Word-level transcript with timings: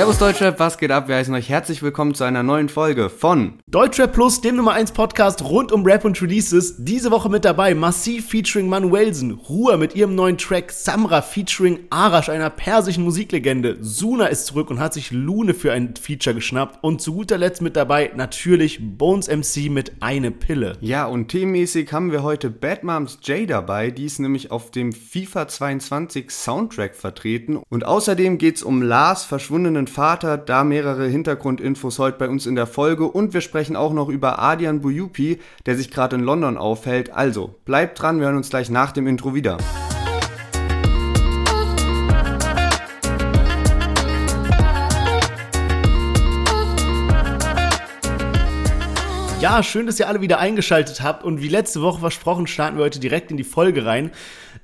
Servus 0.00 0.16
Deutschrap, 0.16 0.58
was 0.58 0.78
geht 0.78 0.92
ab? 0.92 1.08
Wir 1.08 1.16
heißen 1.16 1.34
euch 1.34 1.50
herzlich 1.50 1.82
willkommen 1.82 2.14
zu 2.14 2.24
einer 2.24 2.42
neuen 2.42 2.70
Folge 2.70 3.10
von 3.10 3.58
Deutschrap 3.66 4.14
Plus, 4.14 4.40
dem 4.40 4.56
Nummer 4.56 4.72
1 4.72 4.92
Podcast 4.92 5.44
rund 5.44 5.72
um 5.72 5.84
Rap 5.84 6.06
und 6.06 6.22
Releases. 6.22 6.76
Diese 6.78 7.10
Woche 7.10 7.28
mit 7.28 7.44
dabei 7.44 7.74
Massiv 7.74 8.30
featuring 8.30 8.66
Manuelsen, 8.66 9.32
Ruhr 9.32 9.76
mit 9.76 9.94
ihrem 9.94 10.14
neuen 10.14 10.38
Track, 10.38 10.72
Samra 10.72 11.20
featuring 11.20 11.80
Arash, 11.90 12.30
einer 12.30 12.48
persischen 12.48 13.04
Musiklegende. 13.04 13.76
Suna 13.82 14.28
ist 14.28 14.46
zurück 14.46 14.70
und 14.70 14.80
hat 14.80 14.94
sich 14.94 15.10
Lune 15.10 15.52
für 15.52 15.72
ein 15.72 15.92
Feature 15.94 16.34
geschnappt. 16.34 16.82
Und 16.82 17.02
zu 17.02 17.12
guter 17.12 17.36
Letzt 17.36 17.60
mit 17.60 17.76
dabei 17.76 18.10
natürlich 18.16 18.80
Bones 18.80 19.28
MC 19.28 19.70
mit 19.70 19.92
Eine 20.00 20.30
Pille. 20.30 20.78
Ja, 20.80 21.04
und 21.04 21.28
themenmäßig 21.28 21.92
haben 21.92 22.10
wir 22.10 22.22
heute 22.22 22.48
Bad 22.48 22.84
Moms 22.84 23.18
J 23.24 23.50
dabei, 23.50 23.90
die 23.90 24.06
ist 24.06 24.18
nämlich 24.18 24.50
auf 24.50 24.70
dem 24.70 24.94
FIFA 24.94 25.46
22 25.46 26.30
Soundtrack 26.30 26.96
vertreten. 26.96 27.58
Und 27.68 27.84
außerdem 27.84 28.38
geht's 28.38 28.62
um 28.62 28.80
Lars 28.80 29.24
verschwundenen 29.24 29.89
Vater, 29.90 30.38
da 30.38 30.64
mehrere 30.64 31.06
Hintergrundinfos 31.06 31.98
heute 31.98 32.16
bei 32.16 32.28
uns 32.28 32.46
in 32.46 32.54
der 32.54 32.66
Folge 32.66 33.04
und 33.04 33.34
wir 33.34 33.42
sprechen 33.42 33.76
auch 33.76 33.92
noch 33.92 34.08
über 34.08 34.38
Adian 34.38 34.80
Buyupi, 34.80 35.38
der 35.66 35.76
sich 35.76 35.90
gerade 35.90 36.16
in 36.16 36.22
London 36.22 36.56
aufhält. 36.56 37.12
Also, 37.12 37.56
bleibt 37.66 38.00
dran, 38.00 38.18
wir 38.18 38.26
hören 38.26 38.36
uns 38.36 38.48
gleich 38.48 38.70
nach 38.70 38.92
dem 38.92 39.06
Intro 39.06 39.34
wieder. 39.34 39.58
Ja, 49.40 49.62
schön, 49.62 49.86
dass 49.86 49.98
ihr 49.98 50.06
alle 50.06 50.20
wieder 50.20 50.38
eingeschaltet 50.38 51.00
habt 51.00 51.24
und 51.24 51.40
wie 51.40 51.48
letzte 51.48 51.80
Woche 51.80 52.00
versprochen, 52.00 52.46
starten 52.46 52.76
wir 52.76 52.84
heute 52.84 53.00
direkt 53.00 53.30
in 53.30 53.38
die 53.38 53.44
Folge 53.44 53.86
rein. 53.86 54.10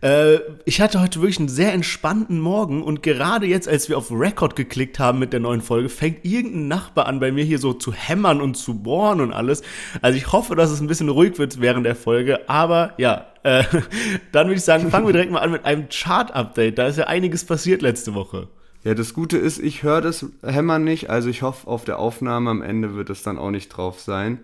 Äh, 0.06 0.38
ich 0.64 0.80
hatte 0.80 1.00
heute 1.00 1.20
wirklich 1.20 1.40
einen 1.40 1.48
sehr 1.48 1.72
entspannten 1.72 2.38
Morgen 2.38 2.84
und 2.84 3.02
gerade 3.02 3.46
jetzt, 3.46 3.68
als 3.68 3.88
wir 3.88 3.98
auf 3.98 4.12
Record 4.12 4.54
geklickt 4.54 5.00
haben 5.00 5.18
mit 5.18 5.32
der 5.32 5.40
neuen 5.40 5.62
Folge, 5.62 5.88
fängt 5.88 6.24
irgendein 6.24 6.68
Nachbar 6.68 7.06
an, 7.06 7.18
bei 7.18 7.32
mir 7.32 7.42
hier 7.42 7.58
so 7.58 7.72
zu 7.72 7.92
hämmern 7.92 8.40
und 8.40 8.56
zu 8.56 8.74
bohren 8.82 9.20
und 9.20 9.32
alles. 9.32 9.62
Also 10.02 10.16
ich 10.16 10.30
hoffe, 10.30 10.54
dass 10.54 10.70
es 10.70 10.80
ein 10.80 10.86
bisschen 10.86 11.08
ruhig 11.08 11.40
wird 11.40 11.60
während 11.60 11.86
der 11.86 11.96
Folge, 11.96 12.48
aber 12.48 12.92
ja, 12.98 13.26
äh, 13.42 13.64
dann 14.32 14.46
würde 14.46 14.58
ich 14.58 14.64
sagen, 14.64 14.90
fangen 14.90 15.06
wir 15.06 15.12
direkt 15.12 15.32
mal 15.32 15.40
an 15.40 15.50
mit 15.50 15.64
einem 15.64 15.88
Chart-Update. 15.88 16.78
Da 16.78 16.86
ist 16.86 16.98
ja 16.98 17.08
einiges 17.08 17.44
passiert 17.44 17.82
letzte 17.82 18.14
Woche. 18.14 18.46
Ja, 18.84 18.94
das 18.94 19.12
Gute 19.12 19.38
ist, 19.38 19.58
ich 19.58 19.82
höre 19.82 20.02
das 20.02 20.24
Hämmern 20.44 20.84
nicht, 20.84 21.10
also 21.10 21.28
ich 21.28 21.42
hoffe, 21.42 21.66
auf 21.66 21.84
der 21.84 21.98
Aufnahme 21.98 22.50
am 22.50 22.62
Ende 22.62 22.94
wird 22.94 23.10
es 23.10 23.24
dann 23.24 23.38
auch 23.38 23.50
nicht 23.50 23.70
drauf 23.70 23.98
sein. 23.98 24.38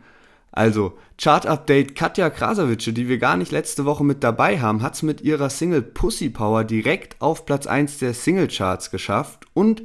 Also, 0.52 0.98
Chart-Update 1.16 1.94
Katja 1.94 2.28
Krasavice, 2.28 2.92
die 2.92 3.08
wir 3.08 3.16
gar 3.18 3.38
nicht 3.38 3.52
letzte 3.52 3.86
Woche 3.86 4.04
mit 4.04 4.22
dabei 4.22 4.60
haben, 4.60 4.82
hat 4.82 4.94
es 4.94 5.02
mit 5.02 5.22
ihrer 5.22 5.48
Single 5.48 5.80
Pussy 5.82 6.28
Power 6.28 6.64
direkt 6.64 7.20
auf 7.20 7.46
Platz 7.46 7.66
1 7.66 7.98
der 7.98 8.12
Single-Charts 8.12 8.90
geschafft. 8.90 9.46
Und 9.54 9.82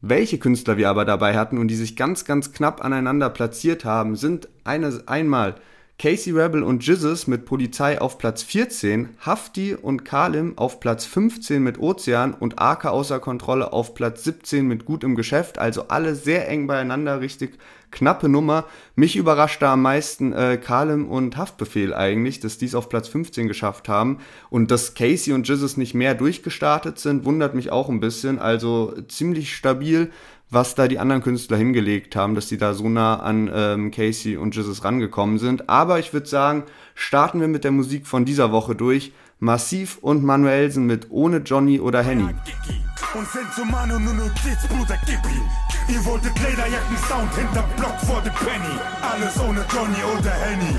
welche 0.00 0.38
Künstler 0.38 0.76
wir 0.76 0.88
aber 0.88 1.04
dabei 1.04 1.36
hatten 1.36 1.58
und 1.58 1.66
die 1.68 1.74
sich 1.74 1.96
ganz, 1.96 2.24
ganz 2.24 2.52
knapp 2.52 2.84
aneinander 2.84 3.28
platziert 3.28 3.84
haben, 3.84 4.14
sind 4.14 4.48
eine, 4.62 5.02
einmal 5.06 5.56
Casey 5.98 6.32
Rebel 6.32 6.62
und 6.64 6.84
Jizzes 6.84 7.28
mit 7.28 7.46
Polizei 7.46 8.00
auf 8.00 8.18
Platz 8.18 8.42
14, 8.42 9.10
Hafti 9.20 9.74
und 9.74 10.04
Kalim 10.04 10.58
auf 10.58 10.80
Platz 10.80 11.04
15 11.04 11.62
mit 11.62 11.78
Ozean 11.78 12.34
und 12.34 12.58
Arke 12.58 12.90
außer 12.90 13.20
Kontrolle 13.20 13.72
auf 13.72 13.94
Platz 13.94 14.24
17 14.24 14.66
mit 14.66 14.84
Gut 14.84 15.04
im 15.04 15.14
Geschäft. 15.14 15.58
Also 15.58 15.88
alle 15.88 16.16
sehr 16.16 16.48
eng 16.48 16.66
beieinander, 16.66 17.20
richtig 17.20 17.58
knappe 17.94 18.28
Nummer. 18.28 18.64
Mich 18.96 19.16
überrascht 19.16 19.62
da 19.62 19.72
am 19.72 19.82
meisten 19.82 20.32
äh, 20.32 20.58
Kalim 20.58 21.08
und 21.08 21.36
Haftbefehl 21.36 21.94
eigentlich, 21.94 22.40
dass 22.40 22.58
die 22.58 22.66
es 22.66 22.74
auf 22.74 22.88
Platz 22.88 23.08
15 23.08 23.48
geschafft 23.48 23.88
haben. 23.88 24.18
Und 24.50 24.70
dass 24.70 24.94
Casey 24.94 25.32
und 25.32 25.48
Jizzes 25.48 25.76
nicht 25.76 25.94
mehr 25.94 26.14
durchgestartet 26.14 26.98
sind, 26.98 27.24
wundert 27.24 27.54
mich 27.54 27.70
auch 27.70 27.88
ein 27.88 28.00
bisschen. 28.00 28.38
Also 28.38 28.94
ziemlich 29.08 29.54
stabil 29.54 30.10
was 30.54 30.74
da 30.74 30.88
die 30.88 30.98
anderen 30.98 31.22
Künstler 31.22 31.56
hingelegt 31.56 32.16
haben, 32.16 32.34
dass 32.34 32.48
sie 32.48 32.58
da 32.58 32.72
so 32.74 32.88
nah 32.88 33.20
an 33.20 33.50
ähm, 33.52 33.90
Casey 33.90 34.36
und 34.36 34.54
Jesus 34.54 34.84
rangekommen 34.84 35.38
sind. 35.38 35.68
Aber 35.68 35.98
ich 35.98 36.12
würde 36.12 36.26
sagen, 36.26 36.62
starten 36.94 37.40
wir 37.40 37.48
mit 37.48 37.64
der 37.64 37.72
Musik 37.72 38.06
von 38.06 38.24
dieser 38.24 38.52
Woche 38.52 38.74
durch. 38.74 39.12
Massiv 39.44 39.98
und 40.00 40.24
Manuelsen 40.24 40.86
mit 40.86 41.10
Ohne 41.10 41.36
Johnny 41.38 41.78
oder 41.78 42.02
Henny. 42.02 42.24
Und 42.24 43.28
sind 43.28 43.52
zu 43.54 43.64
Manu 43.66 43.98
nur 43.98 44.14
Notizbruder, 44.14 44.96
gib 45.04 45.20
ihn. 45.30 45.44
Ihr 45.86 46.02
wolltet 46.06 46.32
Lederjacken 46.40 46.96
Sound 47.06 47.32
hinter 47.36 47.62
Block 47.76 47.94
vor 48.06 48.22
dem 48.22 48.32
Penny. 48.32 48.74
Alles 49.02 49.38
ohne 49.38 49.60
Johnny 49.70 50.00
oder 50.16 50.32
Henny. 50.32 50.74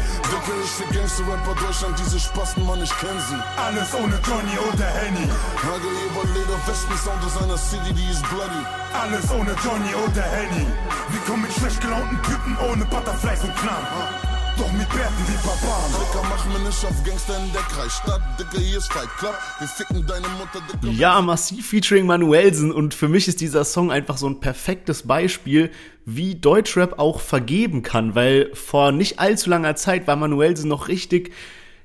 Ist 0.63 0.79
der 0.79 0.97
Gangster-Rapper 0.97 1.55
Deutschland, 1.61 1.95
diese 1.99 2.19
Spasten, 2.19 2.65
Mann, 2.65 2.81
ich 2.81 2.89
kenn 2.97 3.19
sie. 3.29 3.37
Alles 3.55 3.93
ohne 3.93 4.19
Johnny 4.25 4.57
oder 4.57 4.87
Henny. 4.97 5.29
Hage 5.61 5.89
über 6.01 6.23
Leder, 6.33 6.57
Westen 6.65 6.97
Sound 6.97 7.23
aus 7.23 7.37
einer 7.43 7.57
City, 7.57 7.93
die 7.93 8.09
ist 8.09 8.27
bloody. 8.29 8.65
Alles 8.99 9.29
ohne 9.29 9.53
Johnny 9.63 9.93
oder 9.93 10.23
Henny. 10.23 10.65
Wir 11.11 11.21
kommen 11.27 11.43
mit 11.43 11.53
schlecht 11.53 11.79
gelaunten 11.81 12.17
Typen 12.23 12.57
ohne 12.67 12.83
Butterflies 12.85 13.43
und 13.43 13.55
Knamm. 13.57 14.34
Doch 14.57 14.71
mit 14.71 14.87
Bärten 14.89 15.23
wie 15.27 15.47
Barbaren. 15.47 15.91
Dicker, 15.91 16.25
mach 16.29 16.45
mir 16.45 16.65
nicht 16.65 16.85
auf 16.85 17.03
Gangster 17.03 17.37
in 17.43 17.51
der 17.51 17.61
Kreisstadt. 17.63 18.21
Dicker, 18.39 18.59
hier 18.59 18.77
ist 18.77 18.91
Fight 18.91 19.09
Club. 19.17 19.35
Wir 19.59 19.67
ficken 19.67 20.07
deine 20.07 20.27
Mutter, 20.29 20.61
Dicker. 20.71 20.93
Ja, 20.93 21.21
massiv 21.21 21.67
featuring 21.67 22.05
Manuelsen. 22.05 22.71
Und 22.71 22.93
für 22.93 23.09
mich 23.09 23.27
ist 23.27 23.41
dieser 23.41 23.65
Song 23.65 23.91
einfach 23.91 24.17
so 24.17 24.27
ein 24.27 24.39
perfektes 24.39 25.03
Beispiel, 25.03 25.71
wie 26.05 26.35
Deutschrap 26.35 26.99
auch 26.99 27.19
vergeben 27.19 27.83
kann. 27.83 28.15
Weil 28.15 28.49
vor 28.53 28.93
nicht 28.93 29.19
allzu 29.19 29.49
langer 29.49 29.75
Zeit 29.75 30.07
war 30.07 30.15
Manuelsen 30.15 30.69
noch 30.69 30.87
richtig 30.87 31.31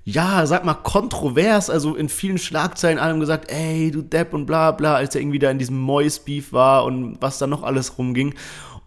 ja, 0.04 0.46
sag 0.46 0.64
mal, 0.64 0.74
kontrovers, 0.74 1.70
also 1.70 1.94
in 1.94 2.08
vielen 2.08 2.38
Schlagzeilen 2.38 2.98
allem 2.98 3.20
gesagt, 3.20 3.50
ey, 3.50 3.90
du 3.90 4.02
Depp 4.02 4.32
und 4.32 4.46
bla 4.46 4.72
bla, 4.72 4.94
als 4.94 5.14
er 5.14 5.20
irgendwie 5.20 5.38
da 5.38 5.50
in 5.50 5.58
diesem 5.58 5.78
Mois-Beef 5.78 6.52
war 6.52 6.84
und 6.84 7.18
was 7.20 7.38
da 7.38 7.46
noch 7.46 7.62
alles 7.62 7.98
rumging. 7.98 8.34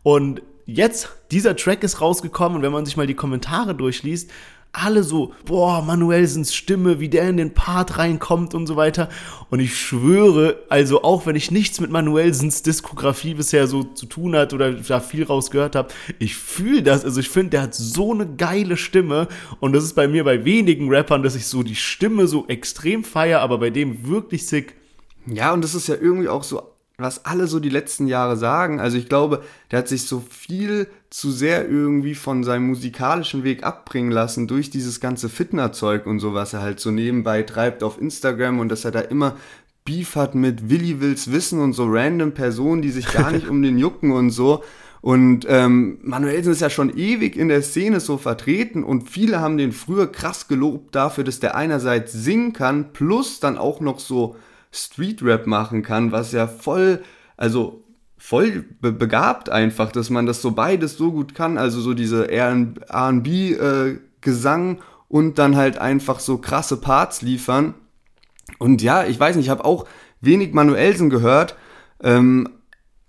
Und 0.01 0.41
jetzt, 0.65 1.09
dieser 1.31 1.55
Track 1.55 1.83
ist 1.83 2.01
rausgekommen 2.01 2.57
und 2.57 2.63
wenn 2.63 2.71
man 2.71 2.85
sich 2.85 2.97
mal 2.97 3.07
die 3.07 3.13
Kommentare 3.13 3.75
durchliest, 3.75 4.29
alle 4.75 5.03
so, 5.03 5.33
boah, 5.45 5.83
Manuelsens 5.83 6.53
Stimme, 6.55 6.99
wie 6.99 7.07
der 7.07 7.29
in 7.29 7.37
den 7.37 7.53
Part 7.53 7.99
reinkommt 7.99 8.55
und 8.55 8.65
so 8.65 8.75
weiter. 8.75 9.07
Und 9.51 9.59
ich 9.59 9.77
schwöre, 9.77 10.63
also 10.67 11.03
auch 11.03 11.27
wenn 11.27 11.35
ich 11.35 11.51
nichts 11.51 11.79
mit 11.79 11.91
Manuelsens 11.91 12.63
Diskografie 12.63 13.35
bisher 13.35 13.67
so 13.67 13.83
zu 13.83 14.07
tun 14.07 14.35
hat 14.35 14.51
oder 14.51 14.73
da 14.73 14.99
viel 14.99 15.25
rausgehört 15.25 15.75
habe, 15.75 15.93
ich 16.17 16.35
fühle 16.35 16.81
das. 16.81 17.05
Also 17.05 17.19
ich 17.19 17.29
finde, 17.29 17.51
der 17.51 17.61
hat 17.61 17.75
so 17.75 18.13
eine 18.13 18.25
geile 18.25 18.75
Stimme. 18.75 19.27
Und 19.59 19.73
das 19.73 19.83
ist 19.83 19.93
bei 19.93 20.07
mir 20.07 20.23
bei 20.23 20.43
wenigen 20.43 20.89
Rappern, 20.89 21.21
dass 21.21 21.35
ich 21.35 21.45
so 21.45 21.61
die 21.61 21.75
Stimme 21.75 22.25
so 22.25 22.47
extrem 22.47 23.03
feier, 23.03 23.41
aber 23.41 23.59
bei 23.59 23.69
dem 23.69 24.07
wirklich 24.07 24.47
sick. 24.47 24.75
Ja, 25.27 25.53
und 25.53 25.63
das 25.63 25.75
ist 25.75 25.87
ja 25.87 25.95
irgendwie 25.95 26.29
auch 26.29 26.43
so 26.43 26.72
was 26.97 27.25
alle 27.25 27.47
so 27.47 27.59
die 27.59 27.69
letzten 27.69 28.07
Jahre 28.07 28.37
sagen. 28.37 28.79
Also 28.79 28.97
ich 28.97 29.09
glaube, 29.09 29.43
der 29.71 29.79
hat 29.79 29.87
sich 29.87 30.03
so 30.03 30.19
viel 30.29 30.87
zu 31.09 31.31
sehr 31.31 31.67
irgendwie 31.67 32.15
von 32.15 32.43
seinem 32.43 32.67
musikalischen 32.67 33.43
Weg 33.43 33.63
abbringen 33.63 34.11
lassen 34.11 34.47
durch 34.47 34.69
dieses 34.69 34.99
ganze 34.99 35.29
Fitnerzeug 35.29 36.05
und 36.05 36.19
so, 36.19 36.33
was 36.33 36.53
er 36.53 36.61
halt 36.61 36.79
so 36.79 36.91
nebenbei 36.91 37.43
treibt 37.43 37.83
auf 37.83 37.99
Instagram 37.99 38.59
und 38.59 38.69
dass 38.69 38.85
er 38.85 38.91
da 38.91 38.99
immer 38.99 39.35
Beef 39.85 40.15
hat 40.15 40.35
mit 40.35 40.69
Willi 40.69 41.01
Wills 41.01 41.31
Wissen 41.31 41.59
und 41.59 41.73
so 41.73 41.85
random 41.87 42.33
Personen, 42.33 42.81
die 42.81 42.91
sich 42.91 43.11
gar 43.11 43.31
nicht 43.31 43.47
um 43.49 43.61
den 43.61 43.77
jucken 43.77 44.11
und 44.11 44.29
so. 44.29 44.63
Und 45.01 45.45
ähm, 45.49 45.97
Manuelsen 46.01 46.53
ist 46.53 46.61
ja 46.61 46.69
schon 46.69 46.95
ewig 46.95 47.35
in 47.35 47.49
der 47.49 47.61
Szene 47.61 47.99
so 47.99 48.17
vertreten 48.17 48.85
und 48.85 49.09
viele 49.09 49.41
haben 49.41 49.57
den 49.57 49.73
früher 49.73 50.09
krass 50.09 50.47
gelobt 50.47 50.95
dafür, 50.95 51.25
dass 51.25 51.41
der 51.41 51.55
einerseits 51.55 52.13
singen 52.13 52.53
kann, 52.53 52.93
plus 52.93 53.41
dann 53.41 53.57
auch 53.57 53.81
noch 53.81 53.99
so 53.99 54.37
Street-Rap 54.73 55.47
machen 55.47 55.83
kann, 55.83 56.11
was 56.11 56.31
ja 56.31 56.47
voll, 56.47 57.03
also 57.37 57.83
voll 58.17 58.65
be 58.81 58.91
begabt 58.91 59.49
einfach, 59.49 59.91
dass 59.91 60.09
man 60.09 60.25
das 60.25 60.41
so 60.41 60.51
beides 60.51 60.97
so 60.97 61.11
gut 61.11 61.35
kann, 61.35 61.57
also 61.57 61.79
so 61.81 61.93
diese 61.93 62.31
R&B-Gesang 62.31 63.97
äh, 64.77 64.79
und 65.09 65.37
dann 65.37 65.55
halt 65.55 65.77
einfach 65.77 66.19
so 66.19 66.37
krasse 66.37 66.77
Parts 66.77 67.21
liefern. 67.21 67.75
Und 68.59 68.81
ja, 68.81 69.05
ich 69.05 69.19
weiß 69.19 69.35
nicht, 69.35 69.45
ich 69.45 69.51
habe 69.51 69.65
auch 69.65 69.85
wenig 70.21 70.53
Manuelsen 70.53 71.09
gehört, 71.09 71.55
ähm, 72.01 72.49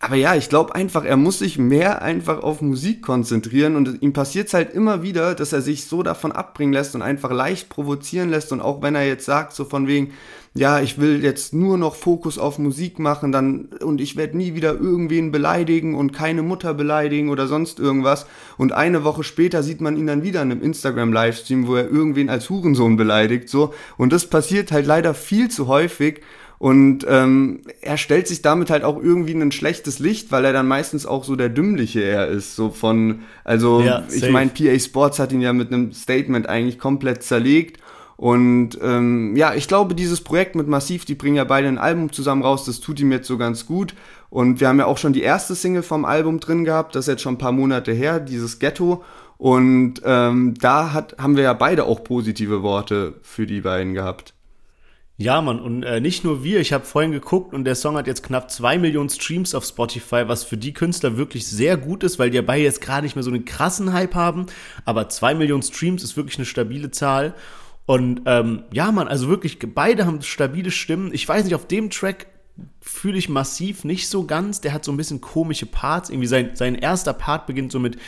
aber 0.05 0.17
ja, 0.17 0.35
ich 0.35 0.51
glaube 0.51 0.75
einfach, 0.75 1.05
er 1.05 1.17
muss 1.17 1.39
sich 1.39 1.59
mehr 1.59 2.03
einfach 2.03 2.43
auf 2.43 2.61
Musik 2.61 3.01
konzentrieren 3.01 3.75
und 3.75 4.03
ihm 4.03 4.13
passiert 4.13 4.49
es 4.49 4.55
halt 4.55 4.75
immer 4.75 5.03
wieder, 5.03 5.35
dass 5.35 5.55
er 5.55 5.63
sich 5.63 5.87
so 5.87 6.03
davon 6.03 6.31
abbringen 6.31 6.75
lässt 6.75 6.95
und 6.95 7.01
einfach 7.01 7.33
leicht 7.33 7.71
provozieren 7.71 8.29
lässt 8.29 8.53
und 8.53 8.61
auch 8.61 8.83
wenn 8.83 8.97
er 8.97 9.07
jetzt 9.07 9.25
sagt, 9.25 9.55
so 9.55 9.65
von 9.65 9.87
wegen, 9.87 10.13
ja, 10.53 10.79
ich 10.79 10.99
will 11.01 11.25
jetzt 11.25 11.55
nur 11.55 11.79
noch 11.79 11.95
Fokus 11.95 12.39
auf 12.39 12.59
Musik 12.59 12.99
machen, 12.99 13.33
dann 13.33 13.71
und 13.81 13.99
ich 13.99 14.15
werde 14.15 14.37
nie 14.37 14.55
wieder 14.55 14.75
irgendwen 14.75 15.33
beleidigen 15.33 15.95
und 15.95 16.13
keine 16.13 16.43
Mutter 16.43 16.75
beleidigen 16.75 17.31
oder 17.31 17.49
sonst 17.49 17.81
irgendwas. 17.81 18.27
Und 18.59 18.73
eine 18.73 19.05
Woche 19.05 19.25
später 19.25 19.63
sieht 19.63 19.81
man 19.81 19.97
ihn 19.97 20.07
dann 20.07 20.23
wieder 20.23 20.43
in 20.43 20.53
einem 20.53 20.63
Instagram 20.63 21.15
Livestream, 21.15 21.67
wo 21.67 21.77
er 21.77 21.89
irgendwen 21.89 22.29
als 22.29 22.51
Hurensohn 22.51 22.97
beleidigt 22.97 23.49
so. 23.49 23.73
Und 23.97 24.13
das 24.13 24.27
passiert 24.27 24.71
halt 24.71 24.87
leider 24.87 25.15
viel 25.15 25.51
zu 25.51 25.67
häufig 25.67 26.21
und 26.65 27.05
ähm, 27.07 27.61
er 27.83 27.99
stellt 27.99 28.27
sich 28.27 28.41
damit 28.41 28.71
halt 28.71 28.85
auch 28.85 28.97
irgendwie 28.97 29.33
in 29.33 29.43
ein 29.43 29.53
schlechtes 29.53 29.99
Licht, 29.99 30.33
weil 30.33 30.47
er 30.47 30.55
dann 30.55 30.67
meistens 30.67 31.05
auch 31.05 31.23
so 31.23 31.37
der 31.37 31.51
Dümmliche 31.51 32.03
er 32.03 32.29
ist. 32.29 32.57
So 32.57 32.71
von, 32.71 33.21
also 33.45 33.83
ja, 33.83 34.03
ich 34.11 34.31
meine, 34.31 34.51
PA 34.51 34.79
Sports 34.79 35.19
hat 35.19 35.31
ihn 35.33 35.43
ja 35.43 35.53
mit 35.53 35.71
einem 35.71 35.93
Statement 35.93 36.49
eigentlich 36.49 36.79
komplett 36.79 37.23
zerlegt. 37.23 37.83
Und 38.17 38.79
ähm, 38.81 39.37
ja, 39.37 39.53
ich 39.53 39.69
glaube, 39.69 39.95
dieses 39.95 40.23
Projekt 40.23 40.55
mit 40.55 40.67
Massiv, 40.67 41.05
die 41.05 41.15
bringen 41.15 41.37
ja 41.37 41.45
beide 41.45 41.69
ein 41.69 41.77
Album 41.77 42.11
zusammen 42.11 42.41
raus, 42.41 42.65
das 42.65 42.81
tut 42.81 42.99
ihm 42.99 43.13
jetzt 43.13 43.29
so 43.29 43.37
ganz 43.37 43.67
gut. 43.67 43.95
Und 44.31 44.61
wir 44.61 44.69
haben 44.69 44.79
ja 44.79 44.87
auch 44.87 44.97
schon 44.97 45.13
die 45.13 45.21
erste 45.21 45.55
Single 45.55 45.83
vom 45.83 46.07
Album 46.07 46.41
drin 46.41 46.65
gehabt, 46.65 46.95
das 46.95 47.05
ist 47.05 47.13
jetzt 47.13 47.23
schon 47.23 47.35
ein 47.35 47.39
paar 47.39 47.53
Monate 47.53 47.93
her, 47.93 48.21
dieses 48.21 48.59
Ghetto. 48.59 49.05
Und 49.37 50.01
ähm, 50.03 50.55
da 50.59 50.95
hat, 50.95 51.17
haben 51.19 51.37
wir 51.37 51.43
ja 51.43 51.53
beide 51.53 51.85
auch 51.85 52.03
positive 52.05 52.63
Worte 52.63 53.17
für 53.21 53.47
die 53.47 53.61
beiden 53.61 53.93
gehabt. 53.93 54.34
Ja, 55.17 55.41
Mann, 55.41 55.61
und 55.61 55.85
äh, 55.85 56.01
nicht 56.01 56.25
nur 56.25 56.43
wir, 56.43 56.59
ich 56.59 56.73
habe 56.73 56.85
vorhin 56.85 57.13
geguckt 57.13 57.55
und 57.55 57.65
der 57.65 57.77
Song 57.77 57.97
hat 57.97 58.09
jetzt 58.09 58.25
knapp 58.25 58.51
zwei 58.51 58.79
Millionen 58.79 59.09
Streams 59.09 59.55
auf 59.55 59.65
Spotify, 59.65 60.25
was 60.27 60.43
für 60.43 60.57
die 60.57 60.73
Künstler 60.73 61.17
wirklich 61.17 61.47
sehr 61.47 61.77
gut 61.77 62.03
ist, 62.03 62.19
weil 62.19 62.31
die 62.31 62.37
ja 62.37 62.43
beide 62.43 62.65
jetzt 62.65 62.81
gerade 62.81 63.05
nicht 63.05 63.15
mehr 63.15 63.23
so 63.23 63.31
einen 63.31 63.45
krassen 63.45 63.93
Hype 63.93 64.17
haben, 64.17 64.47
aber 64.85 65.09
zwei 65.09 65.37
Millionen 65.37 65.63
Streams 65.63 66.03
ist 66.03 66.17
wirklich 66.17 66.39
eine 66.39 66.47
stabile 66.47 66.91
Zahl. 66.91 67.35
Und 67.87 68.23
ähm, 68.27 68.65
ja, 68.73 68.91
Mann, 68.91 69.07
also 69.07 69.29
wirklich, 69.29 69.59
beide 69.61 70.05
haben 70.05 70.21
stabile 70.21 70.73
Stimmen. 70.73 71.15
Ich 71.15 71.29
weiß 71.29 71.45
nicht, 71.45 71.55
auf 71.55 71.69
dem 71.69 71.91
Track 71.91 72.27
fühle 72.81 73.19
ich 73.19 73.29
massiv 73.29 73.85
nicht 73.85 74.09
so 74.09 74.25
ganz. 74.25 74.63
Der 74.63 74.73
hat 74.73 74.85
so 74.85 74.91
ein 74.91 74.97
bisschen 74.97 75.21
komische 75.21 75.67
Parts. 75.67 76.11
Irgendwie 76.11 76.27
sein, 76.27 76.51
sein 76.55 76.75
erster 76.75 77.13
Part 77.13 77.47
beginnt 77.47 77.71
so 77.73 77.79
mit 77.79 77.99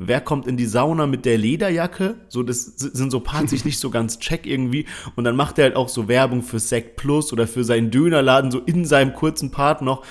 wer 0.00 0.20
kommt 0.20 0.46
in 0.46 0.56
die 0.56 0.66
Sauna 0.66 1.06
mit 1.06 1.24
der 1.26 1.38
Lederjacke? 1.38 2.16
So, 2.28 2.42
das 2.42 2.64
sind 2.64 3.10
so 3.10 3.20
Parts, 3.20 3.50
die 3.50 3.56
ich 3.56 3.64
nicht 3.66 3.78
so 3.78 3.90
ganz 3.90 4.18
check 4.18 4.46
irgendwie. 4.46 4.86
Und 5.14 5.24
dann 5.24 5.36
macht 5.36 5.58
er 5.58 5.64
halt 5.64 5.76
auch 5.76 5.90
so 5.90 6.08
Werbung 6.08 6.42
für 6.42 6.58
Sect 6.58 6.96
Plus 6.96 7.32
oder 7.32 7.46
für 7.46 7.64
seinen 7.64 7.90
Dönerladen, 7.90 8.50
so 8.50 8.60
in 8.60 8.86
seinem 8.86 9.12
kurzen 9.14 9.50
Part 9.50 9.82
noch. 9.82 10.04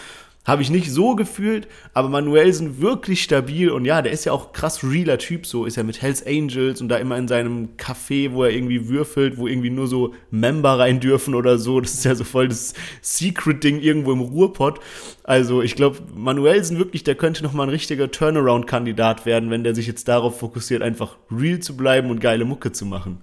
Habe 0.50 0.64
ich 0.64 0.72
nicht 0.72 0.92
so 0.92 1.16
gefühlt, 1.16 1.68
aber 1.94 2.10
Manuelsen 2.10 2.82
wirklich 2.82 3.22
stabil 3.22 3.70
und 3.70 3.86
ja, 3.86 4.02
der 4.02 4.12
ist 4.12 4.26
ja 4.26 4.32
auch 4.32 4.52
krass 4.52 4.84
realer 4.84 5.20
Typ, 5.20 5.46
so 5.46 5.66
ist 5.66 5.78
er 5.78 5.84
mit 5.84 6.02
Hells 6.02 6.26
Angels 6.26 6.82
und 6.82 6.90
da 6.90 6.98
immer 6.98 7.18
in 7.20 7.28
seinem 7.28 7.70
Café, 7.78 8.34
wo 8.34 8.44
er 8.44 8.50
irgendwie 8.50 8.90
würfelt, 8.90 9.38
wo 9.38 9.46
irgendwie 9.46 9.70
nur 9.70 9.86
so 9.86 10.16
Member 10.32 10.80
rein 10.80 11.00
dürfen 11.00 11.36
oder 11.36 11.60
so. 11.60 11.80
Das 11.80 11.94
ist 11.94 12.04
ja 12.04 12.16
so 12.16 12.24
voll 12.24 12.48
das 12.48 12.74
Secret-Ding 13.02 13.80
irgendwo 13.80 14.12
im 14.12 14.22
Ruhrpott. 14.22 14.80
Also 15.24 15.62
ich 15.62 15.76
glaube, 15.76 16.00
Manuelsen 16.16 16.80
wirklich, 16.80 17.04
der 17.04 17.14
könnte 17.14 17.44
nochmal 17.44 17.68
ein 17.68 17.72
richtiger 17.72 18.10
Turnaround-Kandidat 18.10 19.28
werden, 19.28 19.52
wenn 19.52 19.64
der 19.64 19.76
sich 19.76 19.86
jetzt 19.86 20.08
darauf 20.08 20.40
fokussiert, 20.40 20.82
einfach 20.82 21.18
real 21.30 21.60
zu 21.60 21.78
bleiben 21.78 22.10
und 22.10 22.22
geile 22.22 22.46
Mucke 22.46 22.72
zu 22.72 22.88
machen. 22.88 23.22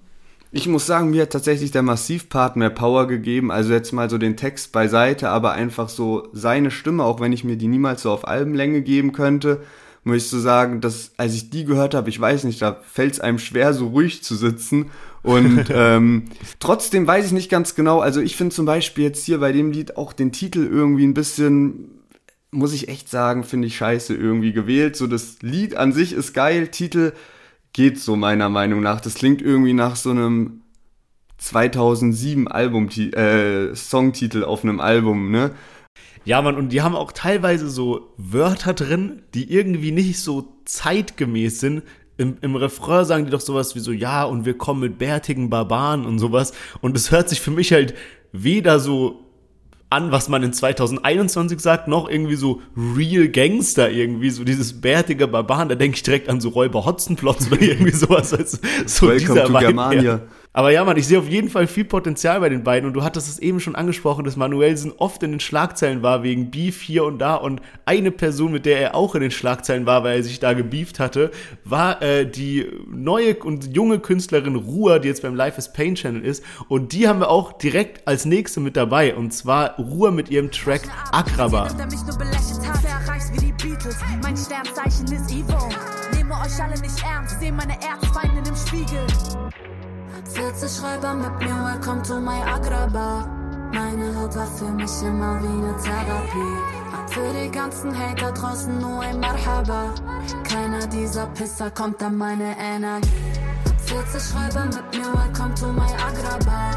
Ich 0.57 0.67
muss 0.67 0.87
sagen, 0.87 1.11
mir 1.11 1.21
hat 1.21 1.33
tatsächlich 1.33 1.71
der 1.71 1.83
Massivpart 1.83 2.57
mehr 2.57 2.71
Power 2.71 3.07
gegeben. 3.07 3.51
Also 3.51 3.75
jetzt 3.75 3.93
mal 3.93 4.09
so 4.09 4.17
den 4.17 4.39
Text 4.39 4.73
beiseite, 4.73 5.29
aber 5.29 5.53
einfach 5.53 5.91
so 5.91 6.29
seine 6.33 6.71
Stimme, 6.71 7.05
auch 7.05 7.21
wenn 7.21 7.35
ich 7.35 7.45
mir 7.45 7.57
die 7.57 7.67
niemals 7.67 8.01
so 8.01 8.11
auf 8.11 8.27
Albenlänge 8.27 8.81
geben 8.81 9.13
könnte, 9.13 9.61
muss 10.03 10.17
ich 10.17 10.29
so 10.31 10.41
sagen, 10.41 10.81
dass 10.81 11.13
als 11.19 11.35
ich 11.35 11.51
die 11.51 11.67
gehört 11.67 11.93
habe, 11.93 12.09
ich 12.09 12.19
weiß 12.19 12.45
nicht, 12.45 12.63
da 12.63 12.81
fällt 12.91 13.13
es 13.13 13.21
einem 13.21 13.39
schwer, 13.39 13.75
so 13.75 13.89
ruhig 13.89 14.23
zu 14.23 14.35
sitzen. 14.35 14.87
Und 15.23 15.67
ähm, 15.75 16.25
trotzdem 16.59 17.07
weiß 17.07 17.27
ich 17.27 17.33
nicht 17.33 17.51
ganz 17.51 17.75
genau. 17.75 18.01
Also 18.01 18.23
ich 18.23 18.35
finde 18.35 18.55
zum 18.55 18.65
Beispiel 18.65 19.05
jetzt 19.05 19.27
hier 19.27 19.41
bei 19.41 19.53
dem 19.53 19.73
Lied 19.73 19.99
auch 19.99 20.15
den 20.15 20.33
Titel 20.33 20.67
irgendwie 20.67 21.05
ein 21.05 21.13
bisschen, 21.13 22.01
muss 22.51 22.73
ich 22.73 22.89
echt 22.89 23.11
sagen, 23.11 23.45
finde 23.45 23.67
ich 23.67 23.77
scheiße 23.77 24.15
irgendwie 24.15 24.55
gewählt. 24.55 24.97
So 24.97 25.07
das 25.07 25.37
Lied 25.43 25.77
an 25.77 25.93
sich 25.93 26.15
ist 26.15 26.33
geil, 26.33 26.69
Titel 26.69 27.13
geht 27.77 28.01
so 28.01 28.17
meiner 28.17 28.49
Meinung 28.49 28.81
nach. 28.81 29.03
Das 29.03 29.15
klingt 29.15 29.43
irgendwie 29.43 29.75
nach 29.75 29.97
so 29.97 30.11
einem 30.11 30.63
2007 31.37 32.49
Album 32.49 32.89
äh, 32.89 33.75
Songtitel 33.75 34.45
auf 34.45 34.65
einem 34.65 34.81
Album, 34.81 35.31
ne? 35.31 35.51
Ja, 36.25 36.41
Mann, 36.41 36.57
und 36.57 36.71
die 36.71 36.81
haben 36.81 36.97
auch 36.97 37.13
teilweise 37.13 37.69
so 37.69 38.15
Wörter 38.17 38.73
drin, 38.73 39.23
die 39.35 39.53
irgendwie 39.53 39.93
nicht 39.93 40.21
so 40.21 40.55
zeitgemäß 40.65 41.61
sind. 41.61 41.83
Im, 42.17 42.39
Im 42.41 42.57
Refrain 42.57 43.05
sagen 43.05 43.27
die 43.27 43.31
doch 43.31 43.43
sowas 43.43 43.75
wie 43.75 43.81
so, 43.81 43.93
ja, 43.93 44.25
und 44.25 44.47
wir 44.47 44.57
kommen 44.57 44.81
mit 44.81 44.97
bärtigen 44.97 45.51
Barbaren 45.51 46.07
und 46.07 46.19
sowas. 46.19 46.55
Und 46.81 46.97
es 46.97 47.11
hört 47.11 47.29
sich 47.29 47.43
für 47.43 47.51
mich 47.51 47.75
halt 47.75 47.95
weder 48.33 48.81
so 48.81 49.26
an, 49.89 50.11
was 50.11 50.29
man 50.29 50.43
in 50.43 50.53
2021 50.53 51.61
sagt, 51.61 51.89
noch 51.89 52.09
irgendwie 52.09 52.35
so 52.35 52.61
Real 52.77 53.29
Gangster 53.29 53.91
irgendwie, 53.91 54.31
so 54.31 54.43
dieses 54.45 54.81
bärtige 54.81 55.29
Barbaren, 55.29 55.69
da 55.69 55.75
denke 55.77 55.97
ich 55.97 56.03
direkt 56.03 56.29
an 56.29 56.41
so 56.41 56.49
Räuber 56.49 56.85
Hotzenplotz 56.85 57.47
oder 57.47 57.61
irgendwie 57.61 57.93
sowas. 57.93 58.31
So 58.87 59.09
Welcome 59.09 59.19
dieser 59.19 59.45
to 59.47 59.59
Germania. 59.59 60.21
Aber 60.57 60.71
ja, 60.71 60.83
Mann, 60.87 60.97
ich 60.97 61.07
sehe 61.07 61.19
auf 61.19 61.29
jeden 61.29 61.51
Fall 61.51 61.67
viel 61.67 61.85
Potenzial 61.85 62.41
bei 62.41 62.49
den 62.49 62.65
beiden 62.65 62.87
und 62.87 62.95
du 62.95 63.05
hattest 63.05 63.29
es 63.29 63.39
eben 63.39 63.61
schon 63.61 63.75
angesprochen, 63.75 64.25
dass 64.25 64.37
Manuelsen 64.37 64.91
oft 64.97 65.23
in 65.23 65.33
den 65.33 65.41
Schlagzeilen 65.41 66.03
war 66.03 66.23
wegen 66.23 66.51
Beef 66.51 66.81
hier 66.81 67.05
und 67.05 67.19
da 67.19 67.35
und 67.35 67.61
eine 67.85 68.11
Person, 68.11 68.53
mit 68.53 68.65
der 68.65 68.81
er 68.81 68.95
auch 68.95 69.15
in 69.15 69.21
den 69.21 69.31
Schlagzeilen 69.31 69.85
war, 69.85 70.03
weil 70.03 70.17
er 70.17 70.23
sich 70.23 70.41
da 70.41 70.55
gebieft 70.55 70.99
hatte, 70.99 71.31
war 71.65 72.01
äh, 72.01 72.25
die 72.25 72.67
neue 72.91 73.35
und 73.35 73.77
junge 73.77 73.99
Künstlerin 73.99 74.57
Ruhr, 74.57 74.99
die 74.99 75.09
jetzt 75.09 75.21
beim 75.21 75.35
Life 75.35 75.59
is 75.59 75.75
Pain 75.75 75.95
Channel 75.95 76.25
ist 76.25 76.43
und 76.69 76.95
die 76.95 77.07
haben 77.07 77.21
wir 77.21 77.29
auch 77.29 77.53
direkt 77.53 78.09
als 78.09 78.25
nächste 78.25 78.61
mit 78.61 78.79
dabei 78.79 79.15
und 79.15 79.35
zwar 79.35 79.77
Ruhr 79.77 80.11
mit 80.11 80.31
ihrem 80.31 80.51
Track 80.51 80.89
Akraba. 81.13 81.69
Mein 84.23 84.37
Sternzeichen 84.39 85.13
ist 85.13 85.31
Evo. 85.31 85.69
Nehme 86.15 86.33
euch 86.33 86.63
alle 86.63 86.81
nicht 86.81 87.05
ernst, 87.05 87.41
sehe 87.41 87.53
meine 87.53 87.75
Erzfeinde 87.75 88.49
im 88.49 88.57
Spiegel. 88.57 89.07
40 90.37 90.71
Schreiber 90.71 91.15
mit 91.15 91.39
mir, 91.39 91.65
welcome 91.65 92.03
to 92.03 92.21
my 92.21 92.43
Agraba. 92.43 93.27
Meine 93.73 94.15
Haut 94.15 94.37
war 94.37 94.47
für 94.47 94.71
mich 94.71 95.03
immer 95.03 95.41
wie 95.43 95.47
eine 95.47 95.75
Therapie. 95.83 96.93
Hab 96.93 97.11
für 97.11 97.33
die 97.33 97.51
ganzen 97.51 97.99
Hater 97.99 98.33
draußen 98.33 98.79
nur 98.79 99.01
ein 99.01 99.19
Marhaba. 99.19 99.95
Keiner 100.45 100.87
dieser 100.89 101.27
Pisser 101.29 101.71
kommt 101.71 102.03
an 102.03 102.19
meine 102.19 102.55
Energie. 102.59 103.09
40 103.87 104.21
Schreiber 104.21 104.65
mit 104.65 104.99
mir, 104.99 105.07
welcome 105.15 105.55
to 105.55 105.71
my 105.71 105.87
Agraba. 106.03 106.73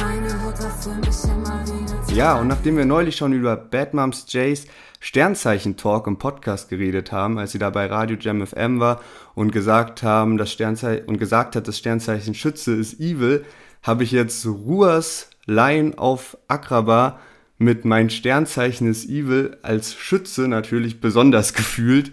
Meine 0.00 0.42
Haut 0.42 0.60
war 0.60 0.70
für 0.70 0.90
mich 0.90 1.22
immer 1.24 1.62
wie 1.64 1.70
eine 1.70 1.86
Therapie. 1.86 2.14
Ja, 2.16 2.34
und 2.34 2.48
nachdem 2.48 2.76
wir 2.76 2.84
neulich 2.84 3.14
schon 3.14 3.32
über 3.32 3.54
Bad 3.54 3.94
Moms 3.94 4.26
Jays 4.28 4.66
Sternzeichen-Talk 4.98 6.08
im 6.08 6.18
Podcast 6.18 6.68
geredet 6.68 7.12
haben, 7.12 7.38
als 7.38 7.52
sie 7.52 7.60
da 7.60 7.70
bei 7.70 7.86
Radio 7.86 8.16
Jam 8.18 8.44
FM 8.44 8.80
war 8.80 9.00
und 9.36 9.52
gesagt 9.52 10.02
haben, 10.02 10.36
das 10.36 10.50
Sternzeichen 10.50 11.06
und 11.06 11.18
gesagt 11.18 11.54
hat, 11.54 11.68
das 11.68 11.78
Sternzeichen 11.78 12.34
Schütze 12.34 12.74
ist 12.74 12.98
evil, 12.98 13.44
habe 13.84 14.02
ich 14.02 14.10
jetzt 14.10 14.44
Ruas 14.44 15.30
Line 15.46 15.96
auf 15.96 16.36
Akraba 16.48 17.20
mit 17.58 17.84
mein 17.84 18.10
Sternzeichen 18.10 18.90
ist 18.90 19.08
evil 19.08 19.58
als 19.62 19.94
Schütze 19.94 20.48
natürlich 20.48 21.00
besonders 21.00 21.54
gefühlt 21.54 22.10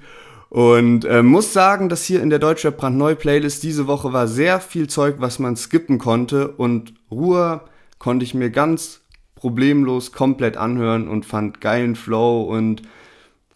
und 0.56 1.04
äh, 1.04 1.22
muss 1.22 1.52
sagen, 1.52 1.90
dass 1.90 2.06
hier 2.06 2.22
in 2.22 2.30
der 2.30 2.40
Deutschrap 2.40 2.78
brandneu 2.78 3.16
Playlist 3.16 3.62
diese 3.64 3.88
Woche 3.88 4.14
war 4.14 4.26
sehr 4.26 4.62
viel 4.62 4.88
Zeug, 4.88 5.16
was 5.18 5.38
man 5.38 5.58
skippen 5.58 5.98
konnte 5.98 6.48
und 6.48 6.94
Ruhe 7.12 7.60
konnte 8.00 8.24
ich 8.24 8.34
mir 8.34 8.50
ganz 8.50 9.02
problemlos 9.36 10.14
komplett 10.14 10.56
anhören 10.56 11.10
und 11.10 11.26
fand 11.26 11.60
geilen 11.60 11.98
Flow 11.98 12.44
und 12.44 12.84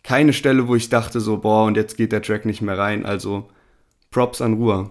keine 0.03 0.33
Stelle, 0.33 0.67
wo 0.67 0.75
ich 0.75 0.89
dachte 0.89 1.21
so, 1.21 1.37
boah, 1.37 1.67
und 1.67 1.77
jetzt 1.77 1.95
geht 1.95 2.11
der 2.11 2.21
Track 2.21 2.43
nicht 2.43 2.61
mehr 2.61 2.77
rein. 2.77 3.05
Also 3.05 3.47
Props 4.11 4.41
an 4.41 4.55
Ruhr. 4.55 4.89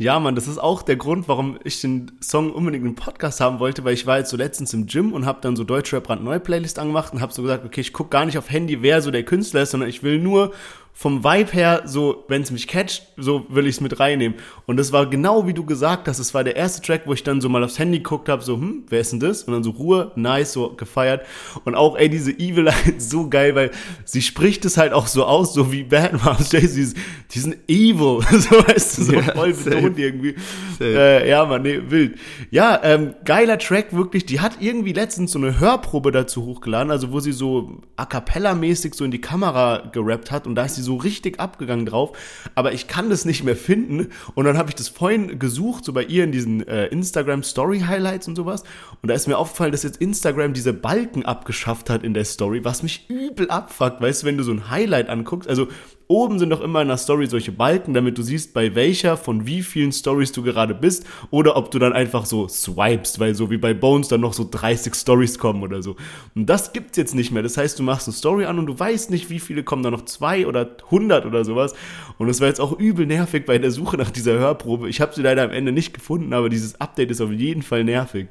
Ja, 0.00 0.20
Mann, 0.20 0.36
das 0.36 0.46
ist 0.46 0.58
auch 0.58 0.82
der 0.82 0.94
Grund, 0.94 1.26
warum 1.26 1.58
ich 1.64 1.80
den 1.80 2.12
Song 2.22 2.52
unbedingt 2.52 2.86
im 2.86 2.94
Podcast 2.94 3.40
haben 3.40 3.58
wollte, 3.58 3.82
weil 3.84 3.94
ich 3.94 4.06
war 4.06 4.18
jetzt 4.18 4.30
so 4.30 4.36
letztens 4.36 4.72
im 4.72 4.86
Gym 4.86 5.12
und 5.12 5.26
habe 5.26 5.40
dann 5.42 5.56
so 5.56 5.64
Deutschrap 5.64 6.04
brandneue 6.04 6.38
Playlist 6.38 6.78
angemacht 6.78 7.12
und 7.12 7.20
habe 7.20 7.32
so 7.32 7.42
gesagt, 7.42 7.64
okay, 7.64 7.80
ich 7.80 7.92
gucke 7.92 8.10
gar 8.10 8.24
nicht 8.24 8.38
auf 8.38 8.48
Handy, 8.48 8.80
wer 8.80 9.02
so 9.02 9.10
der 9.10 9.24
Künstler 9.24 9.62
ist, 9.62 9.72
sondern 9.72 9.90
ich 9.90 10.04
will 10.04 10.20
nur 10.20 10.52
vom 11.00 11.22
Vibe 11.22 11.52
her, 11.52 11.82
so, 11.84 12.24
wenn 12.26 12.42
es 12.42 12.50
mich 12.50 12.66
catcht, 12.66 13.04
so 13.16 13.46
will 13.50 13.68
ich 13.68 13.76
es 13.76 13.80
mit 13.80 14.00
reinnehmen. 14.00 14.36
Und 14.66 14.78
das 14.78 14.90
war 14.90 15.08
genau 15.08 15.46
wie 15.46 15.54
du 15.54 15.64
gesagt 15.64 16.08
hast, 16.08 16.18
es 16.18 16.34
war 16.34 16.42
der 16.42 16.56
erste 16.56 16.82
Track, 16.82 17.02
wo 17.04 17.12
ich 17.12 17.22
dann 17.22 17.40
so 17.40 17.48
mal 17.48 17.62
aufs 17.62 17.78
Handy 17.78 17.98
geguckt 17.98 18.28
habe, 18.28 18.42
so, 18.42 18.56
hm, 18.56 18.82
wer 18.88 18.98
ist 18.98 19.12
denn 19.12 19.20
das? 19.20 19.44
Und 19.44 19.52
dann 19.52 19.62
so 19.62 19.70
Ruhe, 19.70 20.10
nice, 20.16 20.54
so 20.54 20.70
gefeiert. 20.70 21.24
Und 21.64 21.76
auch, 21.76 21.96
ey, 21.96 22.08
diese 22.08 22.32
Evil 22.32 22.68
so 22.98 23.28
geil, 23.28 23.54
weil 23.54 23.70
sie 24.04 24.22
spricht 24.22 24.64
es 24.64 24.76
halt 24.76 24.92
auch 24.92 25.06
so 25.06 25.24
aus, 25.24 25.54
so 25.54 25.70
wie 25.70 25.84
Batman, 25.84 26.36
die 26.50 27.38
sind 27.38 27.56
evil, 27.68 28.18
so 28.32 28.56
weißt 28.56 28.98
du, 28.98 29.02
so 29.04 29.12
ja, 29.12 29.22
voll 29.22 29.52
betont 29.52 29.96
irgendwie. 30.00 30.34
Äh, 30.80 31.30
ja, 31.30 31.44
man, 31.44 31.62
nee, 31.62 31.78
wild. 31.86 32.18
Ja, 32.50 32.80
ähm, 32.82 33.14
geiler 33.24 33.58
Track, 33.58 33.92
wirklich. 33.92 34.26
Die 34.26 34.40
hat 34.40 34.58
irgendwie 34.58 34.94
letztens 34.94 35.30
so 35.30 35.38
eine 35.38 35.60
Hörprobe 35.60 36.10
dazu 36.10 36.44
hochgeladen, 36.44 36.90
also 36.90 37.12
wo 37.12 37.20
sie 37.20 37.30
so 37.30 37.82
a 37.94 38.04
cappella-mäßig 38.04 38.94
so 38.94 39.04
in 39.04 39.12
die 39.12 39.20
Kamera 39.20 39.90
gerappt 39.92 40.32
hat 40.32 40.48
und 40.48 40.56
da 40.56 40.64
ist 40.64 40.74
sie 40.74 40.87
so 40.87 40.87
richtig 40.96 41.40
abgegangen 41.40 41.86
drauf, 41.86 42.16
aber 42.54 42.72
ich 42.72 42.88
kann 42.88 43.10
das 43.10 43.24
nicht 43.24 43.44
mehr 43.44 43.56
finden. 43.56 44.08
Und 44.34 44.44
dann 44.44 44.58
habe 44.58 44.70
ich 44.70 44.74
das 44.74 44.88
vorhin 44.88 45.38
gesucht, 45.38 45.84
so 45.84 45.92
bei 45.92 46.04
ihr 46.04 46.24
in 46.24 46.32
diesen 46.32 46.66
äh, 46.66 46.86
Instagram 46.86 47.42
Story 47.42 47.80
Highlights 47.80 48.28
und 48.28 48.36
sowas. 48.36 48.64
Und 49.02 49.08
da 49.08 49.14
ist 49.14 49.28
mir 49.28 49.38
aufgefallen, 49.38 49.72
dass 49.72 49.82
jetzt 49.82 50.00
Instagram 50.00 50.52
diese 50.52 50.72
Balken 50.72 51.24
abgeschafft 51.24 51.90
hat 51.90 52.02
in 52.02 52.14
der 52.14 52.24
Story, 52.24 52.64
was 52.64 52.82
mich 52.82 53.08
übel 53.08 53.50
abfuckt. 53.50 54.00
Weißt 54.00 54.22
du, 54.22 54.26
wenn 54.26 54.38
du 54.38 54.44
so 54.44 54.52
ein 54.52 54.70
Highlight 54.70 55.08
anguckst, 55.08 55.48
also 55.48 55.68
Oben 56.10 56.38
sind 56.38 56.48
doch 56.48 56.62
immer 56.62 56.80
in 56.80 56.88
der 56.88 56.96
Story 56.96 57.26
solche 57.26 57.52
Balken, 57.52 57.92
damit 57.92 58.16
du 58.16 58.22
siehst, 58.22 58.54
bei 58.54 58.74
welcher 58.74 59.18
von 59.18 59.46
wie 59.46 59.62
vielen 59.62 59.92
Stories 59.92 60.32
du 60.32 60.42
gerade 60.42 60.74
bist 60.74 61.04
oder 61.30 61.54
ob 61.54 61.70
du 61.70 61.78
dann 61.78 61.92
einfach 61.92 62.24
so 62.24 62.48
swipest, 62.48 63.20
weil 63.20 63.34
so 63.34 63.50
wie 63.50 63.58
bei 63.58 63.74
Bones 63.74 64.08
dann 64.08 64.22
noch 64.22 64.32
so 64.32 64.48
30 64.50 64.94
Stories 64.94 65.38
kommen 65.38 65.62
oder 65.62 65.82
so. 65.82 65.96
Und 66.34 66.46
das 66.46 66.72
gibt's 66.72 66.96
jetzt 66.96 67.14
nicht 67.14 67.30
mehr. 67.30 67.42
Das 67.42 67.58
heißt, 67.58 67.78
du 67.78 67.82
machst 67.82 68.08
eine 68.08 68.14
Story 68.14 68.46
an 68.46 68.58
und 68.58 68.64
du 68.64 68.78
weißt 68.78 69.10
nicht, 69.10 69.28
wie 69.28 69.38
viele 69.38 69.64
kommen 69.64 69.82
da 69.82 69.90
noch 69.90 70.06
zwei 70.06 70.46
oder 70.46 70.76
100 70.86 71.26
oder 71.26 71.44
sowas. 71.44 71.74
Und 72.16 72.28
das 72.28 72.40
war 72.40 72.48
jetzt 72.48 72.60
auch 72.60 72.78
übel 72.78 73.04
nervig 73.04 73.44
bei 73.44 73.58
der 73.58 73.70
Suche 73.70 73.98
nach 73.98 74.10
dieser 74.10 74.32
Hörprobe. 74.32 74.88
Ich 74.88 75.02
habe 75.02 75.14
sie 75.14 75.20
leider 75.20 75.42
am 75.42 75.50
Ende 75.50 75.72
nicht 75.72 75.92
gefunden, 75.92 76.32
aber 76.32 76.48
dieses 76.48 76.80
Update 76.80 77.10
ist 77.10 77.20
auf 77.20 77.32
jeden 77.32 77.60
Fall 77.60 77.84
nervig. 77.84 78.28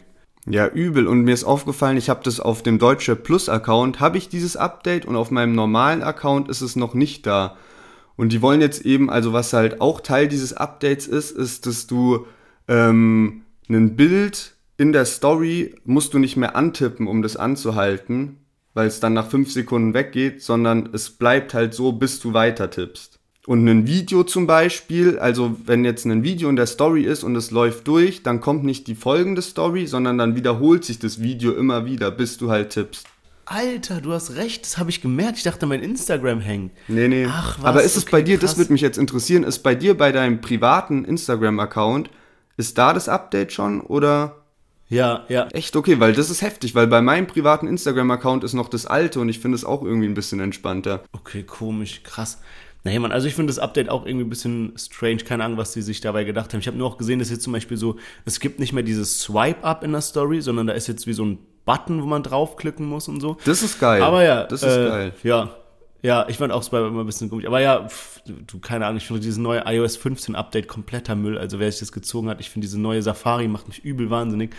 Ja, 0.50 0.68
übel. 0.68 1.06
Und 1.06 1.22
mir 1.22 1.34
ist 1.34 1.44
aufgefallen, 1.44 1.98
ich 1.98 2.10
habe 2.10 2.22
das 2.24 2.40
auf 2.40 2.64
dem 2.64 2.80
Deutsche 2.80 3.16
Plus 3.16 3.50
Account, 3.50 4.00
habe 4.00 4.18
ich 4.18 4.30
dieses 4.30 4.58
Update 4.58 5.06
und 5.06 5.16
auf 5.16 5.30
meinem 5.30 5.54
normalen 5.54 6.02
Account 6.02 6.50
ist 6.50 6.62
es 6.62 6.76
noch 6.76 6.96
nicht 6.96 7.28
da. 7.28 7.56
Und 8.18 8.34
die 8.34 8.42
wollen 8.42 8.62
jetzt 8.62 8.86
eben, 8.86 9.10
also 9.10 9.32
was 9.32 9.54
halt 9.54 9.80
auch 9.80 10.02
Teil 10.02 10.28
dieses 10.28 10.54
Updates 10.54 11.08
ist, 11.08 11.32
ist, 11.32 11.66
dass 11.68 11.88
du 11.88 12.26
ähm, 12.68 13.44
ein 13.70 13.96
Bild 13.96 14.56
in 14.78 14.92
der 14.92 15.06
Story 15.06 15.76
musst 15.86 16.14
du 16.14 16.20
nicht 16.20 16.36
mehr 16.36 16.56
antippen, 16.56 17.08
um 17.08 17.22
das 17.22 17.38
anzuhalten, 17.38 18.38
weil 18.74 18.88
es 18.88 19.00
dann 19.00 19.14
nach 19.14 19.30
fünf 19.30 19.52
Sekunden 19.52 19.94
weggeht, 19.94 20.42
sondern 20.42 20.90
es 20.94 21.12
bleibt 21.12 21.54
halt 21.54 21.74
so, 21.74 21.94
bis 21.94 22.20
du 22.20 22.34
weiter 22.34 22.70
tippst. 22.70 23.20
Und 23.46 23.66
ein 23.68 23.88
Video 23.88 24.24
zum 24.24 24.46
Beispiel, 24.46 25.20
also 25.20 25.56
wenn 25.66 25.86
jetzt 25.86 26.06
ein 26.06 26.24
Video 26.24 26.50
in 26.50 26.58
der 26.58 26.66
Story 26.66 27.04
ist 27.04 27.24
und 27.24 27.36
es 27.36 27.50
läuft 27.50 27.88
durch, 27.88 28.22
dann 28.22 28.42
kommt 28.42 28.66
nicht 28.66 28.88
die 28.88 28.96
folgende 28.96 29.42
Story, 29.42 29.88
sondern 29.88 30.18
dann 30.18 30.36
wiederholt 30.36 30.84
sich 30.84 31.00
das 31.00 31.22
Video 31.22 31.54
immer 31.54 31.86
wieder, 31.86 32.12
bis 32.12 32.38
du 32.38 32.52
halt 32.52 32.72
tippst. 32.72 33.08
Alter, 33.50 34.02
du 34.02 34.12
hast 34.12 34.36
recht, 34.36 34.66
das 34.66 34.78
habe 34.78 34.90
ich 34.90 35.02
gemerkt. 35.02 35.38
Ich 35.38 35.44
dachte, 35.44 35.66
mein 35.66 35.82
Instagram 35.82 36.42
hängt. 36.42 36.74
Nee, 36.90 37.08
nee. 37.08 37.26
Ach, 37.30 37.58
was? 37.60 37.66
Aber 37.66 37.82
ist 37.82 37.96
es 37.96 38.04
okay, 38.04 38.12
bei 38.12 38.22
dir, 38.22 38.38
krass. 38.38 38.52
das 38.52 38.58
würde 38.58 38.74
mich 38.74 38.82
jetzt 38.82 38.98
interessieren, 38.98 39.44
ist 39.44 39.60
bei 39.60 39.74
dir 39.74 39.96
bei 39.96 40.12
deinem 40.12 40.42
privaten 40.42 41.06
Instagram-Account, 41.06 42.10
ist 42.58 42.78
da 42.78 42.94
das 42.94 43.08
Update 43.08 43.54
schon 43.54 43.80
oder? 43.80 44.44
Ja, 44.90 45.26
ja. 45.30 45.48
Echt 45.48 45.78
okay, 45.78 46.00
weil 46.00 46.12
das 46.12 46.30
ist 46.30 46.42
heftig, 46.42 46.76
weil 46.76 46.88
bei 46.88 47.02
meinem 47.02 47.26
privaten 47.26 47.68
Instagram-Account 47.68 48.44
ist 48.44 48.54
noch 48.54 48.68
das 48.68 48.86
alte 48.86 49.22
und 49.22 49.30
ich 49.30 49.40
finde 49.40 49.56
es 49.56 49.64
auch 49.64 49.82
irgendwie 49.82 50.08
ein 50.08 50.14
bisschen 50.14 50.42
entspannter. 50.42 51.04
Okay, 51.14 51.44
komisch, 51.44 52.04
krass. 52.04 52.42
Naja, 52.84 53.00
man, 53.00 53.14
also 53.14 53.28
ich 53.28 53.36
finde 53.36 53.52
das 53.52 53.60
Update 53.60 53.90
auch 53.90 54.06
irgendwie 54.06 54.26
ein 54.26 54.30
bisschen 54.30 54.74
strange. 54.78 55.18
Keine 55.18 55.46
Ahnung, 55.46 55.58
was 55.58 55.72
sie 55.72 55.82
sich 55.82 56.02
dabei 56.02 56.26
gedacht 56.26 56.54
haben. 56.54 56.60
Ich 56.60 56.68
habe 56.68 56.78
nur 56.78 56.88
auch 56.88 56.98
gesehen, 56.98 57.20
dass 57.20 57.30
jetzt 57.30 57.44
zum 57.44 57.54
Beispiel 57.54 57.78
so, 57.78 57.96
es 58.26 58.40
gibt 58.42 58.60
nicht 58.60 58.74
mehr 58.74 58.84
dieses 58.84 59.20
Swipe-Up 59.22 59.84
in 59.84 59.94
der 59.94 60.02
Story, 60.02 60.42
sondern 60.42 60.68
da 60.68 60.74
ist 60.74 60.88
jetzt 60.88 61.08
wie 61.08 61.14
so 61.14 61.26
ein 61.26 61.40
Button, 61.68 62.02
wo 62.02 62.08
man 62.08 62.24
draufklicken 62.24 62.88
muss 62.88 63.08
und 63.08 63.22
so. 63.22 63.38
Das 63.46 63.62
ist 63.62 63.80
geil. 63.80 64.02
Aber 64.02 64.24
ja, 64.24 64.46
das 64.46 64.64
ist 64.64 64.76
äh, 64.76 64.88
geil. 64.88 65.14
Ja, 65.22 65.52
ja, 66.04 66.26
ich 66.30 66.38
fand 66.38 66.54
auch 66.54 66.62
Swipe 66.62 66.88
immer 66.88 67.02
ein 67.02 67.06
bisschen 67.06 67.30
komisch. 67.30 67.46
Aber 67.46 67.60
ja, 67.60 67.88
pff, 67.88 68.22
du, 68.26 68.60
keine 68.60 68.86
Ahnung, 68.86 68.98
ich 68.98 69.08
finde 69.08 69.20
dieses 69.20 69.38
neue 69.38 69.64
iOS 69.66 69.98
15 69.98 70.36
Update 70.36 70.68
kompletter 70.68 71.16
Müll. 71.16 71.38
Also 71.38 71.60
wer 71.60 71.72
sich 71.72 71.80
das 71.80 71.92
gezogen 71.92 72.30
hat, 72.30 72.40
ich 72.40 72.50
finde 72.50 72.66
diese 72.66 72.80
neue 72.80 73.02
Safari 73.02 73.48
macht 73.48 73.68
mich 73.68 73.84
übel 73.84 74.10
wahnsinnig. 74.10 74.56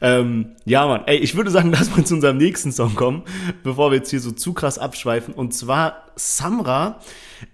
Ähm, 0.00 0.52
ja, 0.64 0.86
Mann, 0.86 1.02
ey, 1.06 1.18
ich 1.18 1.34
würde 1.34 1.50
sagen, 1.50 1.70
lass 1.72 1.94
mal 1.94 2.06
zu 2.06 2.14
unserem 2.14 2.38
nächsten 2.38 2.70
Song 2.72 2.94
kommen, 2.94 3.22
bevor 3.64 3.90
wir 3.90 3.98
jetzt 3.98 4.10
hier 4.10 4.20
so 4.20 4.30
zu 4.30 4.54
krass 4.54 4.78
abschweifen. 4.78 5.34
Und 5.34 5.52
zwar 5.52 6.04
Samra 6.18 7.00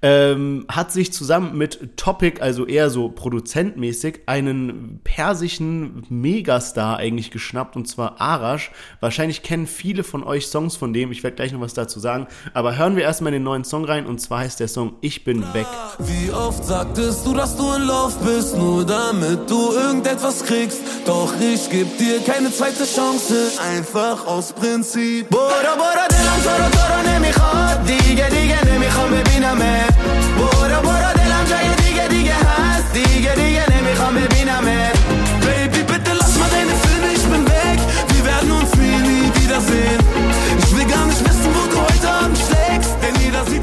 ähm, 0.02 0.66
hat 0.68 0.92
sich 0.92 1.12
zusammen 1.12 1.56
mit 1.56 1.97
Topic, 1.97 2.40
also 2.40 2.66
eher 2.66 2.90
so 2.90 3.09
produzentmäßig, 3.09 4.21
einen 4.26 5.00
persischen 5.04 6.04
Megastar 6.09 6.97
eigentlich 6.97 7.30
geschnappt, 7.30 7.76
und 7.76 7.87
zwar 7.87 8.21
Arash. 8.21 8.71
Wahrscheinlich 9.00 9.42
kennen 9.42 9.66
viele 9.66 10.04
von 10.04 10.25
euch 10.25 10.47
Songs 10.47 10.76
von 10.76 10.92
dem, 10.92 11.12
ich 11.12 11.23
werde 11.23 11.37
gleich 11.37 11.52
noch 11.52 11.61
was 11.61 11.75
dazu 11.75 12.00
sagen. 12.00 12.26
Aber 12.52 12.76
hören 12.76 12.97
wir 12.97 13.02
erstmal 13.02 13.33
in 13.33 13.40
den 13.40 13.42
neuen 13.44 13.64
Song 13.64 13.85
rein, 13.85 14.06
und 14.06 14.21
zwar 14.21 14.40
heißt 14.40 14.61
der 14.61 14.68
Song 14.68 14.94
Ich 15.00 15.25
bin 15.25 15.42
weg. 15.54 15.66
Wie 15.99 16.30
oft 16.30 16.64
sagtest 16.64 17.26
du, 17.26 17.35
dass 17.35 17.56
du 17.56 17.73
in 17.73 17.83
Love 17.83 18.14
bist, 18.25 18.56
nur 18.56 18.85
damit 18.85 19.49
du 19.50 19.73
irgendetwas 19.73 20.44
kriegst. 20.44 20.80
Doch 21.06 21.33
ich 21.40 21.68
geb 21.71 21.99
dir 21.99 22.21
keine 22.21 22.50
zweite 22.50 22.85
Chance, 22.85 23.52
einfach 23.61 24.26
aus 24.26 24.52
Prinzip. 24.52 25.28
Bora, 25.30 25.75
bora, 25.76 26.09
dilam, 26.09 26.42
toro, 26.42 26.71
toro, 26.71 27.02
nemikhad, 27.12 27.88
dige, 27.88 28.25
دیگه 28.54 28.75
نمی‌خوام 28.75 29.11
ببینم 29.11 29.58
برو 30.38 30.80
برو 30.82 31.12
دلم 31.14 31.44
جای 31.50 31.75
دیگه 31.75 32.08
دیگه 32.08 32.34
هست. 32.34 32.92
دیگه 32.92 33.34
دیگه 33.34 33.64
نمی‌خوام 33.76 34.14
ببینم 34.14 34.64
بیبی 35.40 35.82
بده 35.82 36.12
لاس 36.12 36.38
ما 36.38 36.46
دین 36.49 36.68
فینیش 36.75 37.20
بن 37.20 37.44
بگ 37.44 37.80
وی 38.14 38.20
ورن 38.20 38.50
اونس 38.50 38.78
نی 38.78 38.96
نی 38.96 39.30
ویدر 39.30 39.61
سین 39.61 39.99
ایش 40.58 40.75
بگم 40.75 41.06
ایش 41.08 41.18
بسیم 41.18 41.52
بود 41.52 41.73
هویت 41.73 42.04
هم 42.04 42.34
شلیکس 42.34 42.88
دنی 43.02 43.30
رازی 43.30 43.58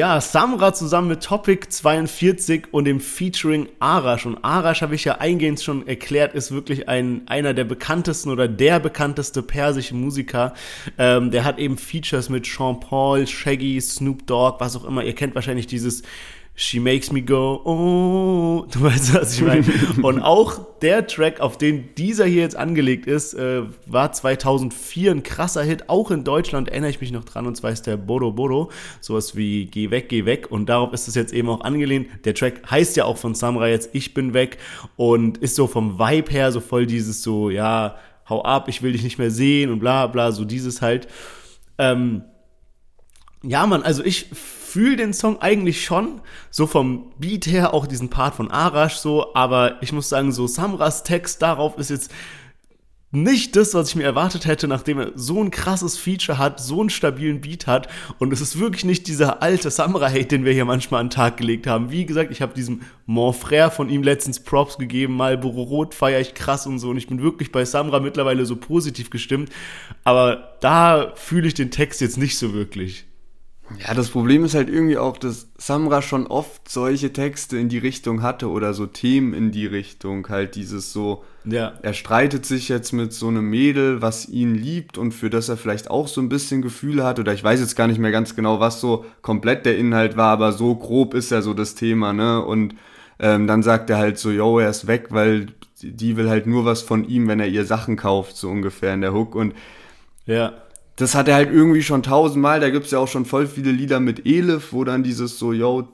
ja, 0.00 0.18
Samra 0.18 0.72
zusammen 0.72 1.08
mit 1.08 1.22
Topic 1.22 1.68
42 1.68 2.68
und 2.70 2.86
dem 2.86 3.00
Featuring 3.00 3.68
Arash. 3.80 4.24
Und 4.24 4.42
Arash, 4.42 4.80
habe 4.80 4.94
ich 4.94 5.04
ja 5.04 5.18
eingehend 5.18 5.60
schon 5.60 5.86
erklärt, 5.86 6.32
ist 6.32 6.52
wirklich 6.52 6.88
ein, 6.88 7.20
einer 7.26 7.52
der 7.52 7.64
bekanntesten 7.64 8.30
oder 8.30 8.48
der 8.48 8.80
bekannteste 8.80 9.42
persische 9.42 9.94
Musiker. 9.94 10.54
Ähm, 10.96 11.30
der 11.30 11.44
hat 11.44 11.58
eben 11.58 11.76
Features 11.76 12.30
mit 12.30 12.46
Sean 12.46 12.80
Paul, 12.80 13.26
Shaggy, 13.26 13.78
Snoop 13.78 14.26
Dogg, 14.26 14.56
was 14.58 14.74
auch 14.74 14.86
immer. 14.86 15.04
Ihr 15.04 15.14
kennt 15.14 15.34
wahrscheinlich 15.34 15.66
dieses 15.66 16.02
She 16.62 16.78
Makes 16.78 17.10
Me 17.10 17.22
Go, 17.22 17.62
oh, 17.64 18.66
du 18.70 18.82
weißt, 18.82 19.14
was 19.14 19.32
ich 19.32 19.40
meine. 19.40 19.64
Und 20.02 20.20
auch 20.20 20.60
der 20.82 21.06
Track, 21.06 21.40
auf 21.40 21.56
den 21.56 21.94
dieser 21.94 22.26
hier 22.26 22.42
jetzt 22.42 22.54
angelegt 22.54 23.06
ist, 23.06 23.32
äh, 23.32 23.62
war 23.86 24.12
2004 24.12 25.10
ein 25.10 25.22
krasser 25.22 25.62
Hit, 25.62 25.88
auch 25.88 26.10
in 26.10 26.22
Deutschland, 26.22 26.68
erinnere 26.68 26.90
ich 26.90 27.00
mich 27.00 27.12
noch 27.12 27.24
dran, 27.24 27.46
und 27.46 27.56
zwar 27.56 27.70
ist 27.70 27.86
der 27.86 27.96
Bodo 27.96 28.30
Bodo, 28.30 28.70
sowas 29.00 29.36
wie 29.36 29.64
Geh 29.70 29.90
weg, 29.90 30.10
geh 30.10 30.26
weg, 30.26 30.50
und 30.50 30.66
darauf 30.66 30.92
ist 30.92 31.08
es 31.08 31.14
jetzt 31.14 31.32
eben 31.32 31.48
auch 31.48 31.62
angelehnt. 31.62 32.08
Der 32.26 32.34
Track 32.34 32.70
heißt 32.70 32.94
ja 32.94 33.06
auch 33.06 33.16
von 33.16 33.34
Samra 33.34 33.68
jetzt 33.68 33.88
Ich 33.94 34.12
bin 34.12 34.34
weg 34.34 34.58
und 34.96 35.38
ist 35.38 35.56
so 35.56 35.66
vom 35.66 35.98
Vibe 35.98 36.30
her 36.30 36.52
so 36.52 36.60
voll 36.60 36.84
dieses 36.84 37.22
so, 37.22 37.48
ja, 37.48 37.96
hau 38.28 38.42
ab, 38.42 38.68
ich 38.68 38.82
will 38.82 38.92
dich 38.92 39.02
nicht 39.02 39.18
mehr 39.18 39.30
sehen 39.30 39.72
und 39.72 39.78
bla 39.78 40.06
bla, 40.08 40.30
so 40.30 40.44
dieses 40.44 40.82
halt. 40.82 41.08
Ähm, 41.78 42.22
ja, 43.42 43.66
man, 43.66 43.82
also 43.82 44.04
ich 44.04 44.26
fühle 44.70 44.96
den 44.96 45.12
Song 45.12 45.40
eigentlich 45.40 45.84
schon, 45.84 46.20
so 46.50 46.66
vom 46.66 47.12
Beat 47.18 47.46
her, 47.46 47.74
auch 47.74 47.86
diesen 47.86 48.08
Part 48.08 48.34
von 48.34 48.50
Arash 48.50 48.96
so, 48.96 49.34
aber 49.34 49.82
ich 49.82 49.92
muss 49.92 50.08
sagen, 50.08 50.32
so 50.32 50.46
Samras 50.46 51.02
Text 51.02 51.42
darauf 51.42 51.76
ist 51.78 51.90
jetzt 51.90 52.10
nicht 53.12 53.56
das, 53.56 53.74
was 53.74 53.88
ich 53.88 53.96
mir 53.96 54.04
erwartet 54.04 54.46
hätte, 54.46 54.68
nachdem 54.68 55.00
er 55.00 55.12
so 55.16 55.42
ein 55.42 55.50
krasses 55.50 55.98
Feature 55.98 56.38
hat, 56.38 56.60
so 56.60 56.80
einen 56.80 56.90
stabilen 56.90 57.40
Beat 57.40 57.66
hat. 57.66 57.88
Und 58.20 58.32
es 58.32 58.40
ist 58.40 58.60
wirklich 58.60 58.84
nicht 58.84 59.08
dieser 59.08 59.42
alte 59.42 59.68
Samurai-Hate, 59.68 60.26
den 60.26 60.44
wir 60.44 60.52
hier 60.52 60.64
manchmal 60.64 61.00
an 61.00 61.06
den 61.06 61.14
Tag 61.14 61.36
gelegt 61.36 61.66
haben. 61.66 61.90
Wie 61.90 62.06
gesagt, 62.06 62.30
ich 62.30 62.40
habe 62.40 62.54
diesem 62.54 62.82
Mon 63.06 63.34
Frère 63.34 63.70
von 63.70 63.88
ihm 63.88 64.04
letztens 64.04 64.38
Props 64.38 64.78
gegeben. 64.78 65.16
Marlboro 65.16 65.62
Rot 65.62 65.92
feiere 65.92 66.20
ich 66.20 66.34
krass 66.34 66.68
und 66.68 66.78
so. 66.78 66.90
Und 66.90 66.98
ich 66.98 67.08
bin 67.08 67.20
wirklich 67.20 67.50
bei 67.50 67.64
Samra 67.64 67.98
mittlerweile 67.98 68.46
so 68.46 68.54
positiv 68.54 69.10
gestimmt. 69.10 69.50
Aber 70.04 70.56
da 70.60 71.12
fühle 71.16 71.48
ich 71.48 71.54
den 71.54 71.72
Text 71.72 72.00
jetzt 72.00 72.16
nicht 72.16 72.38
so 72.38 72.52
wirklich. 72.52 73.09
Ja, 73.78 73.94
das 73.94 74.10
Problem 74.10 74.44
ist 74.44 74.54
halt 74.54 74.68
irgendwie 74.68 74.98
auch, 74.98 75.16
dass 75.16 75.48
Samra 75.56 76.02
schon 76.02 76.26
oft 76.26 76.68
solche 76.68 77.12
Texte 77.12 77.56
in 77.56 77.68
die 77.68 77.78
Richtung 77.78 78.22
hatte 78.22 78.48
oder 78.48 78.74
so 78.74 78.86
Themen 78.86 79.32
in 79.32 79.52
die 79.52 79.66
Richtung. 79.66 80.28
Halt 80.28 80.56
dieses 80.56 80.92
so, 80.92 81.24
ja. 81.44 81.74
er 81.82 81.94
streitet 81.94 82.44
sich 82.44 82.68
jetzt 82.68 82.92
mit 82.92 83.12
so 83.12 83.28
einem 83.28 83.48
Mädel, 83.48 84.02
was 84.02 84.28
ihn 84.28 84.54
liebt 84.54 84.98
und 84.98 85.12
für 85.12 85.30
das 85.30 85.48
er 85.48 85.56
vielleicht 85.56 85.90
auch 85.90 86.08
so 86.08 86.20
ein 86.20 86.28
bisschen 86.28 86.62
Gefühle 86.62 87.04
hat. 87.04 87.18
Oder 87.20 87.32
ich 87.32 87.44
weiß 87.44 87.60
jetzt 87.60 87.76
gar 87.76 87.86
nicht 87.86 87.98
mehr 87.98 88.10
ganz 88.10 88.34
genau, 88.34 88.58
was 88.58 88.80
so 88.80 89.04
komplett 89.22 89.64
der 89.64 89.78
Inhalt 89.78 90.16
war, 90.16 90.30
aber 90.30 90.52
so 90.52 90.74
grob 90.74 91.14
ist 91.14 91.30
ja 91.30 91.40
so 91.40 91.54
das 91.54 91.74
Thema, 91.74 92.12
ne? 92.12 92.44
Und 92.44 92.74
ähm, 93.20 93.46
dann 93.46 93.62
sagt 93.62 93.88
er 93.90 93.98
halt 93.98 94.18
so, 94.18 94.30
yo, 94.30 94.58
er 94.58 94.70
ist 94.70 94.86
weg, 94.86 95.08
weil 95.10 95.46
die 95.82 96.16
will 96.16 96.28
halt 96.28 96.46
nur 96.46 96.64
was 96.64 96.82
von 96.82 97.08
ihm, 97.08 97.28
wenn 97.28 97.40
er 97.40 97.48
ihr 97.48 97.64
Sachen 97.64 97.96
kauft, 97.96 98.36
so 98.36 98.50
ungefähr 98.50 98.94
in 98.94 99.00
der 99.00 99.12
Hook. 99.12 99.34
Und 99.34 99.54
ja 100.26 100.54
das 100.96 101.14
hat 101.14 101.28
er 101.28 101.34
halt 101.34 101.50
irgendwie 101.50 101.82
schon 101.82 102.02
tausendmal. 102.02 102.60
Da 102.60 102.70
gibt's 102.70 102.90
ja 102.90 102.98
auch 102.98 103.08
schon 103.08 103.24
voll 103.24 103.46
viele 103.46 103.70
Lieder 103.70 104.00
mit 104.00 104.26
Elif, 104.26 104.72
wo 104.72 104.84
dann 104.84 105.02
dieses 105.02 105.38
so, 105.38 105.52
yo, 105.52 105.88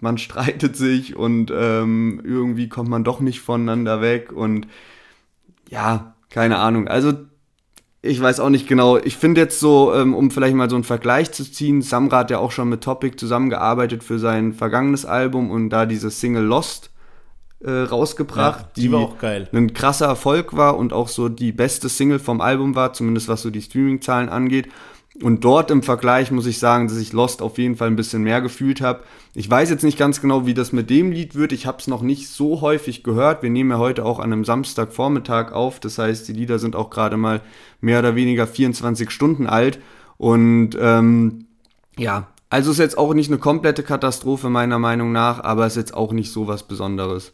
man 0.00 0.18
streitet 0.18 0.76
sich 0.76 1.16
und 1.16 1.52
ähm, 1.54 2.20
irgendwie 2.24 2.68
kommt 2.68 2.88
man 2.88 3.04
doch 3.04 3.20
nicht 3.20 3.40
voneinander 3.40 4.00
weg 4.00 4.32
und 4.32 4.66
ja, 5.68 6.14
keine 6.30 6.58
Ahnung. 6.58 6.88
Also 6.88 7.14
ich 8.02 8.20
weiß 8.20 8.40
auch 8.40 8.50
nicht 8.50 8.68
genau. 8.68 8.98
Ich 8.98 9.16
finde 9.16 9.40
jetzt 9.40 9.58
so, 9.58 9.92
ähm, 9.94 10.14
um 10.14 10.30
vielleicht 10.30 10.54
mal 10.54 10.70
so 10.70 10.76
einen 10.76 10.84
Vergleich 10.84 11.32
zu 11.32 11.50
ziehen, 11.50 11.82
Samra 11.82 12.18
hat 12.18 12.30
ja 12.30 12.38
auch 12.38 12.52
schon 12.52 12.68
mit 12.68 12.82
Topic 12.82 13.16
zusammengearbeitet 13.16 14.04
für 14.04 14.18
sein 14.18 14.52
vergangenes 14.52 15.04
Album 15.04 15.50
und 15.50 15.70
da 15.70 15.86
diese 15.86 16.10
Single 16.10 16.44
Lost 16.44 16.90
äh, 17.66 17.82
rausgebracht, 17.82 18.60
ja, 18.60 18.68
die, 18.76 18.80
die 18.82 18.92
war 18.92 19.00
auch 19.00 19.18
geil. 19.18 19.48
ein 19.52 19.74
krasser 19.74 20.06
Erfolg 20.06 20.56
war 20.56 20.76
und 20.76 20.92
auch 20.92 21.08
so 21.08 21.28
die 21.28 21.52
beste 21.52 21.88
Single 21.88 22.18
vom 22.18 22.40
Album 22.40 22.74
war, 22.74 22.92
zumindest 22.92 23.28
was 23.28 23.42
so 23.42 23.50
die 23.50 23.62
Streaming-Zahlen 23.62 24.28
angeht. 24.28 24.68
Und 25.22 25.44
dort 25.44 25.70
im 25.70 25.82
Vergleich 25.82 26.30
muss 26.30 26.46
ich 26.46 26.58
sagen, 26.58 26.88
dass 26.88 26.98
ich 26.98 27.12
Lost 27.12 27.40
auf 27.40 27.56
jeden 27.56 27.76
Fall 27.76 27.88
ein 27.88 27.96
bisschen 27.96 28.22
mehr 28.22 28.42
gefühlt 28.42 28.80
habe. 28.82 29.00
Ich 29.34 29.50
weiß 29.50 29.70
jetzt 29.70 29.82
nicht 29.82 29.98
ganz 29.98 30.20
genau, 30.20 30.46
wie 30.46 30.52
das 30.52 30.72
mit 30.72 30.90
dem 30.90 31.10
Lied 31.10 31.34
wird. 31.34 31.52
Ich 31.52 31.66
habe 31.66 31.78
es 31.78 31.86
noch 31.86 32.02
nicht 32.02 32.28
so 32.28 32.60
häufig 32.60 33.02
gehört. 33.02 33.42
Wir 33.42 33.50
nehmen 33.50 33.70
ja 33.70 33.78
heute 33.78 34.04
auch 34.04 34.18
an 34.18 34.32
einem 34.32 34.44
Samstagvormittag 34.44 35.52
auf. 35.52 35.80
Das 35.80 35.98
heißt, 35.98 36.28
die 36.28 36.34
Lieder 36.34 36.58
sind 36.58 36.76
auch 36.76 36.90
gerade 36.90 37.16
mal 37.16 37.40
mehr 37.80 38.00
oder 38.00 38.14
weniger 38.14 38.46
24 38.46 39.10
Stunden 39.10 39.46
alt. 39.46 39.78
Und 40.18 40.76
ähm, 40.78 41.46
ja, 41.96 42.28
also 42.50 42.70
ist 42.70 42.78
jetzt 42.78 42.98
auch 42.98 43.14
nicht 43.14 43.30
eine 43.30 43.38
komplette 43.38 43.82
Katastrophe 43.82 44.50
meiner 44.50 44.78
Meinung 44.78 45.12
nach, 45.12 45.42
aber 45.42 45.66
ist 45.66 45.76
jetzt 45.76 45.94
auch 45.94 46.12
nicht 46.12 46.30
so 46.30 46.46
was 46.46 46.62
Besonderes. 46.62 47.32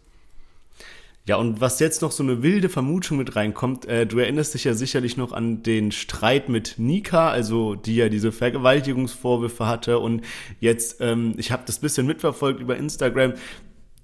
Ja, 1.24 1.36
und 1.36 1.60
was 1.60 1.78
jetzt 1.78 2.02
noch 2.02 2.10
so 2.10 2.24
eine 2.24 2.42
wilde 2.42 2.68
Vermutung 2.68 3.18
mit 3.18 3.36
reinkommt, 3.36 3.84
äh, 3.84 4.06
du 4.06 4.18
erinnerst 4.18 4.54
dich 4.54 4.64
ja 4.64 4.74
sicherlich 4.74 5.16
noch 5.16 5.30
an 5.30 5.62
den 5.62 5.92
Streit 5.92 6.48
mit 6.48 6.74
Nika, 6.78 7.30
also 7.30 7.76
die 7.76 7.94
ja 7.94 8.08
diese 8.08 8.32
Vergewaltigungsvorwürfe 8.32 9.66
hatte 9.66 10.00
und 10.00 10.22
jetzt, 10.58 10.96
ähm, 11.00 11.34
ich 11.36 11.52
habe 11.52 11.62
das 11.64 11.78
bisschen 11.78 12.08
mitverfolgt 12.08 12.60
über 12.60 12.76
Instagram, 12.76 13.34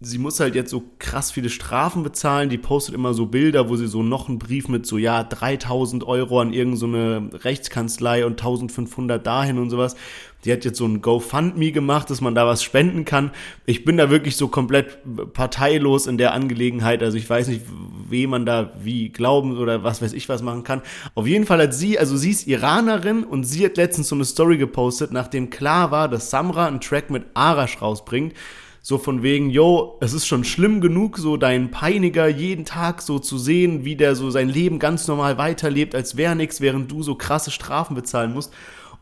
sie 0.01 0.19
muss 0.19 0.39
halt 0.39 0.55
jetzt 0.55 0.71
so 0.71 0.85
krass 0.99 1.31
viele 1.33 1.49
Strafen 1.49 2.03
bezahlen. 2.03 2.51
Die 2.51 2.59
postet 2.59 2.95
immer 2.95 3.15
so 3.15 3.27
Bilder, 3.27 3.69
wo 3.69 3.77
sie 3.77 3.89
so 3.89 4.03
noch 4.03 4.29
einen 4.29 4.39
Brief 4.39 4.69
mit 4.69 4.87
so, 4.87 4.99
ja, 4.99 5.25
3000 5.25 6.05
Euro 6.05 6.41
an 6.41 6.53
irgendeine 6.53 7.31
so 7.33 7.39
Rechtskanzlei 7.39 8.25
und 8.25 8.33
1500 8.33 9.27
dahin 9.27 9.59
und 9.59 9.71
sowas. 9.71 9.97
Die 10.45 10.52
hat 10.52 10.64
jetzt 10.64 10.78
so 10.78 10.87
ein 10.87 11.02
GoFundMe 11.02 11.73
gemacht, 11.73 12.11
dass 12.11 12.21
man 12.21 12.35
da 12.35 12.47
was 12.47 12.62
spenden 12.62 13.04
kann. 13.04 13.33
Ich 13.66 13.85
bin 13.85 13.97
da 13.97 14.09
wirklich 14.09 14.37
so 14.37 14.49
komplett 14.49 14.99
parteilos 15.33 16.07
in 16.07 16.16
der 16.16 16.33
Angelegenheit. 16.33 17.02
Also 17.02 17.16
ich 17.16 17.28
weiß 17.28 17.49
nicht, 17.49 17.62
wem 18.09 18.30
man 18.30 18.47
da 18.47 18.73
wie 18.80 19.09
glauben 19.09 19.59
oder 19.59 19.83
was 19.83 20.00
weiß 20.00 20.12
ich 20.12 20.28
was 20.28 20.42
machen 20.42 20.62
kann. 20.62 20.83
Auf 21.14 21.26
jeden 21.26 21.45
Fall 21.45 21.61
hat 21.61 21.75
sie, 21.75 21.99
also 21.99 22.16
sie 22.16 22.30
ist 22.30 22.47
Iranerin 22.47 23.25
und 23.25 23.45
sie 23.45 23.64
hat 23.64 23.76
letztens 23.76 24.09
so 24.09 24.14
eine 24.14 24.25
Story 24.25 24.59
gepostet, 24.59 25.12
nachdem 25.12 25.50
klar 25.50 25.90
war, 25.90 26.09
dass 26.09 26.30
Samra 26.30 26.66
einen 26.66 26.80
Track 26.80 27.11
mit 27.11 27.25
Arash 27.35 27.83
rausbringt 27.83 28.35
so 28.80 28.97
von 28.97 29.23
wegen, 29.23 29.50
yo, 29.50 29.99
es 30.00 30.14
ist 30.14 30.26
schon 30.26 30.45
schlimm 30.45 30.80
genug, 30.80 31.18
so 31.18 31.37
deinen 31.37 31.71
Peiniger 31.71 32.26
jeden 32.26 32.64
Tag 32.64 33.02
so 33.02 33.18
zu 33.18 33.37
sehen, 33.37 33.85
wie 33.85 33.97
der 33.97 34.14
so 34.14 34.30
sein 34.30 34.49
Leben 34.49 34.78
ganz 34.78 35.07
normal 35.09 35.37
weiterlebt, 35.37 35.95
als 35.95 36.16
wäre 36.16 36.35
nichts, 36.35 36.62
während 36.62 36.90
du 36.90 37.02
so 37.02 37.14
krasse 37.14 37.50
Strafen 37.50 37.95
bezahlen 37.95 38.33
musst. 38.33 38.50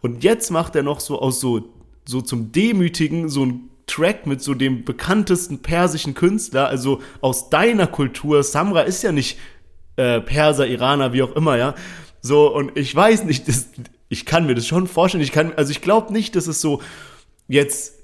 Und 0.01 0.25
jetzt 0.25 0.51
macht 0.51 0.77
er 0.77 0.83
noch 0.83 1.01
so 1.01 1.21
aus 1.21 1.41
so, 1.41 1.69
so 2.05 2.21
zum 2.21 2.53
Demütigen 2.53 3.29
so 3.29 3.45
ein 3.45 3.71
Track 3.87 4.27
mit 4.27 4.43
so 4.43 4.55
dem 4.55 4.85
bekanntesten 4.85 5.61
persischen 5.63 6.15
Künstler, 6.15 6.69
also 6.69 7.01
aus 7.21 7.51
deiner 7.51 7.87
Kultur. 7.87 8.43
Samra 8.43 8.83
ist 8.83 9.03
ja 9.03 9.13
nicht 9.13 9.39
äh, 9.97 10.21
Perser, 10.21 10.67
Iraner, 10.67 11.13
wie 11.13 11.23
auch 11.23 11.35
immer, 11.37 11.57
ja. 11.57 11.75
So, 12.21 12.53
und 12.53 12.77
ich 12.77 12.95
weiß 12.95 13.25
nicht, 13.25 13.47
das, 13.47 13.69
ich 14.09 14.27
kann 14.27 14.47
mir 14.47 14.55
das 14.55 14.67
schon 14.67 14.89
vorstellen. 14.89 15.23
Ich 15.23 15.33
kann, 15.33 15.53
also 15.55 15.71
ich 15.71 15.81
glaube 15.81 16.13
nicht, 16.13 16.35
dass 16.35 16.49
es 16.49 16.61
so 16.61 16.83
jetzt 17.49 17.95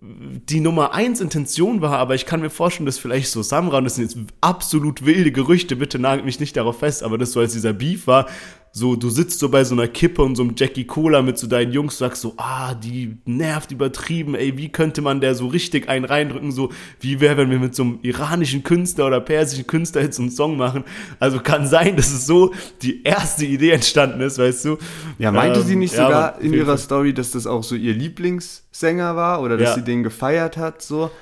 die 0.00 0.60
Nummer 0.60 0.92
eins 0.92 1.20
Intention 1.20 1.80
war, 1.80 1.98
aber 1.98 2.14
ich 2.14 2.26
kann 2.26 2.40
mir 2.40 2.50
vorstellen, 2.50 2.84
dass 2.84 2.98
vielleicht 2.98 3.30
so 3.30 3.42
Samra, 3.42 3.78
und 3.78 3.84
das 3.84 3.94
sind 3.94 4.04
jetzt 4.04 4.18
absolut 4.42 5.06
wilde 5.06 5.32
Gerüchte, 5.32 5.76
bitte 5.76 5.98
nagelt 5.98 6.26
mich 6.26 6.40
nicht 6.40 6.56
darauf 6.56 6.80
fest, 6.80 7.02
aber 7.02 7.16
das 7.16 7.32
so 7.32 7.40
als 7.40 7.54
dieser 7.54 7.72
Beef 7.72 8.06
war, 8.06 8.28
so, 8.76 8.96
du 8.96 9.08
sitzt 9.08 9.38
so 9.38 9.50
bei 9.50 9.62
so 9.62 9.76
einer 9.76 9.86
Kippe 9.86 10.20
und 10.20 10.34
so 10.34 10.42
einem 10.42 10.54
Jackie 10.56 10.84
Cola 10.84 11.22
mit 11.22 11.38
so 11.38 11.46
deinen 11.46 11.70
Jungs, 11.70 11.96
sagst 11.96 12.22
so, 12.22 12.34
ah, 12.38 12.74
die 12.74 13.16
nervt 13.24 13.70
übertrieben, 13.70 14.34
ey, 14.34 14.58
wie 14.58 14.68
könnte 14.68 15.00
man 15.00 15.20
der 15.20 15.36
so 15.36 15.46
richtig 15.46 15.88
einen 15.88 16.04
reindrücken, 16.04 16.50
so, 16.50 16.72
wie 16.98 17.20
wäre, 17.20 17.36
wenn 17.36 17.52
wir 17.52 17.60
mit 17.60 17.76
so 17.76 17.84
einem 17.84 18.00
iranischen 18.02 18.64
Künstler 18.64 19.06
oder 19.06 19.20
persischen 19.20 19.68
Künstler 19.68 20.02
jetzt 20.02 20.16
so 20.16 20.22
einen 20.22 20.32
Song 20.32 20.56
machen. 20.56 20.82
Also 21.20 21.38
kann 21.38 21.68
sein, 21.68 21.94
dass 21.94 22.12
es 22.12 22.26
so 22.26 22.52
die 22.82 23.04
erste 23.04 23.44
Idee 23.44 23.70
entstanden 23.70 24.20
ist, 24.20 24.38
weißt 24.38 24.64
du. 24.64 24.78
Ja, 25.20 25.30
meinte 25.30 25.60
ähm, 25.60 25.66
sie 25.66 25.76
nicht 25.76 25.94
ja, 25.94 26.06
sogar 26.06 26.40
in 26.40 26.52
ihrer 26.52 26.76
Story, 26.76 27.14
dass 27.14 27.30
das 27.30 27.46
auch 27.46 27.62
so 27.62 27.76
ihr 27.76 27.94
Lieblingssänger 27.94 29.14
war 29.14 29.40
oder 29.40 29.56
dass 29.56 29.68
ja. 29.68 29.74
sie 29.76 29.84
den 29.84 30.02
gefeiert 30.02 30.56
hat, 30.56 30.82
so. 30.82 31.12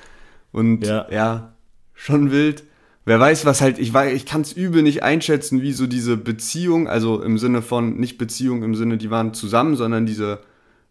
Und 0.51 0.87
ja, 0.87 1.05
ja 1.11 1.53
schon 1.93 2.31
wild 2.31 2.63
wer 3.05 3.19
weiß, 3.19 3.45
was 3.45 3.61
halt, 3.61 3.79
ich 3.79 3.93
weiß, 3.93 4.13
ich 4.13 4.25
kann 4.25 4.41
es 4.41 4.53
übel 4.53 4.81
nicht 4.83 5.03
einschätzen, 5.03 5.61
wie 5.61 5.73
so 5.73 5.87
diese 5.87 6.17
Beziehung, 6.17 6.87
also 6.87 7.21
im 7.21 7.37
Sinne 7.37 7.61
von, 7.61 7.97
nicht 7.97 8.17
Beziehung 8.17 8.63
im 8.63 8.75
Sinne, 8.75 8.97
die 8.97 9.09
waren 9.09 9.33
zusammen, 9.33 9.75
sondern 9.75 10.05
diese 10.05 10.39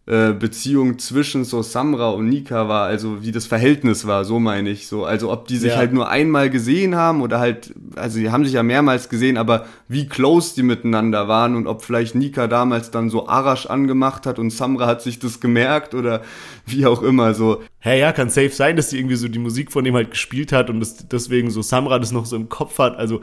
äh, 0.05 0.33
Beziehung 0.33 0.99
zwischen 0.99 1.45
so 1.45 1.61
Samra 1.61 2.09
und 2.09 2.27
Nika 2.27 2.67
war, 2.67 2.87
also 2.87 3.23
wie 3.23 3.31
das 3.31 3.45
Verhältnis 3.45 4.05
war, 4.05 4.25
so 4.25 4.37
meine 4.37 4.69
ich 4.69 4.87
so. 4.87 5.05
Also 5.05 5.31
ob 5.31 5.47
die 5.47 5.55
sich 5.55 5.71
ja. 5.71 5.77
halt 5.77 5.93
nur 5.93 6.09
einmal 6.09 6.49
gesehen 6.49 6.95
haben 6.95 7.21
oder 7.21 7.39
halt, 7.39 7.73
also 7.95 8.19
die 8.19 8.29
haben 8.29 8.43
sich 8.43 8.55
ja 8.55 8.63
mehrmals 8.63 9.07
gesehen, 9.07 9.37
aber 9.37 9.65
wie 9.87 10.09
close 10.09 10.55
die 10.55 10.63
miteinander 10.63 11.29
waren 11.29 11.55
und 11.55 11.67
ob 11.67 11.85
vielleicht 11.85 12.15
Nika 12.15 12.47
damals 12.47 12.91
dann 12.91 13.09
so 13.09 13.29
Arash 13.29 13.67
angemacht 13.67 14.25
hat 14.25 14.39
und 14.39 14.49
Samra 14.49 14.87
hat 14.87 15.01
sich 15.01 15.19
das 15.19 15.39
gemerkt 15.39 15.93
oder 15.95 16.21
wie 16.65 16.85
auch 16.85 17.01
immer 17.01 17.33
so. 17.33 17.61
Hä, 17.79 17.91
hey, 17.91 17.99
ja, 18.01 18.11
kann 18.11 18.29
safe 18.29 18.49
sein, 18.49 18.75
dass 18.75 18.89
sie 18.89 18.97
irgendwie 18.97 19.15
so 19.15 19.29
die 19.29 19.39
Musik 19.39 19.71
von 19.71 19.85
dem 19.85 19.95
halt 19.95 20.11
gespielt 20.11 20.51
hat 20.51 20.69
und 20.69 20.81
das, 20.81 21.07
deswegen 21.07 21.49
so 21.49 21.61
Samra 21.61 21.97
das 21.97 22.11
noch 22.11 22.25
so 22.25 22.35
im 22.35 22.49
Kopf 22.49 22.77
hat. 22.77 22.97
Also 22.97 23.21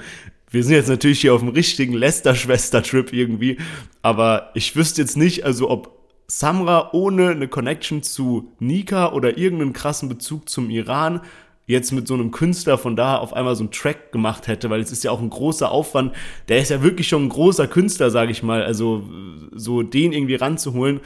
wir 0.50 0.64
sind 0.64 0.72
jetzt 0.72 0.88
natürlich 0.88 1.20
hier 1.20 1.34
auf 1.34 1.40
dem 1.40 1.50
richtigen 1.50 1.92
Lester-Schwester-Trip 1.92 3.12
irgendwie, 3.12 3.58
aber 4.00 4.50
ich 4.54 4.74
wüsste 4.74 5.02
jetzt 5.02 5.18
nicht, 5.18 5.44
also 5.44 5.68
ob 5.68 5.99
Samra 6.30 6.90
ohne 6.92 7.30
eine 7.30 7.48
Connection 7.48 8.04
zu 8.04 8.52
Nika 8.60 9.12
oder 9.12 9.36
irgendeinen 9.36 9.72
krassen 9.72 10.08
Bezug 10.08 10.48
zum 10.48 10.70
Iran 10.70 11.20
jetzt 11.66 11.90
mit 11.90 12.06
so 12.06 12.14
einem 12.14 12.30
Künstler 12.30 12.78
von 12.78 12.94
da 12.94 13.16
auf 13.16 13.32
einmal 13.32 13.56
so 13.56 13.64
einen 13.64 13.72
Track 13.72 14.12
gemacht 14.12 14.46
hätte, 14.46 14.70
weil 14.70 14.80
es 14.80 14.92
ist 14.92 15.02
ja 15.02 15.10
auch 15.10 15.20
ein 15.20 15.30
großer 15.30 15.70
Aufwand. 15.70 16.14
Der 16.48 16.58
ist 16.58 16.70
ja 16.70 16.82
wirklich 16.82 17.08
schon 17.08 17.24
ein 17.24 17.28
großer 17.28 17.66
Künstler, 17.66 18.10
sage 18.10 18.30
ich 18.30 18.42
mal. 18.42 18.62
Also 18.62 19.04
so 19.52 19.82
den 19.82 20.12
irgendwie 20.12 20.36
ranzuholen. 20.36 21.00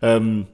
Ähm, 0.00 0.46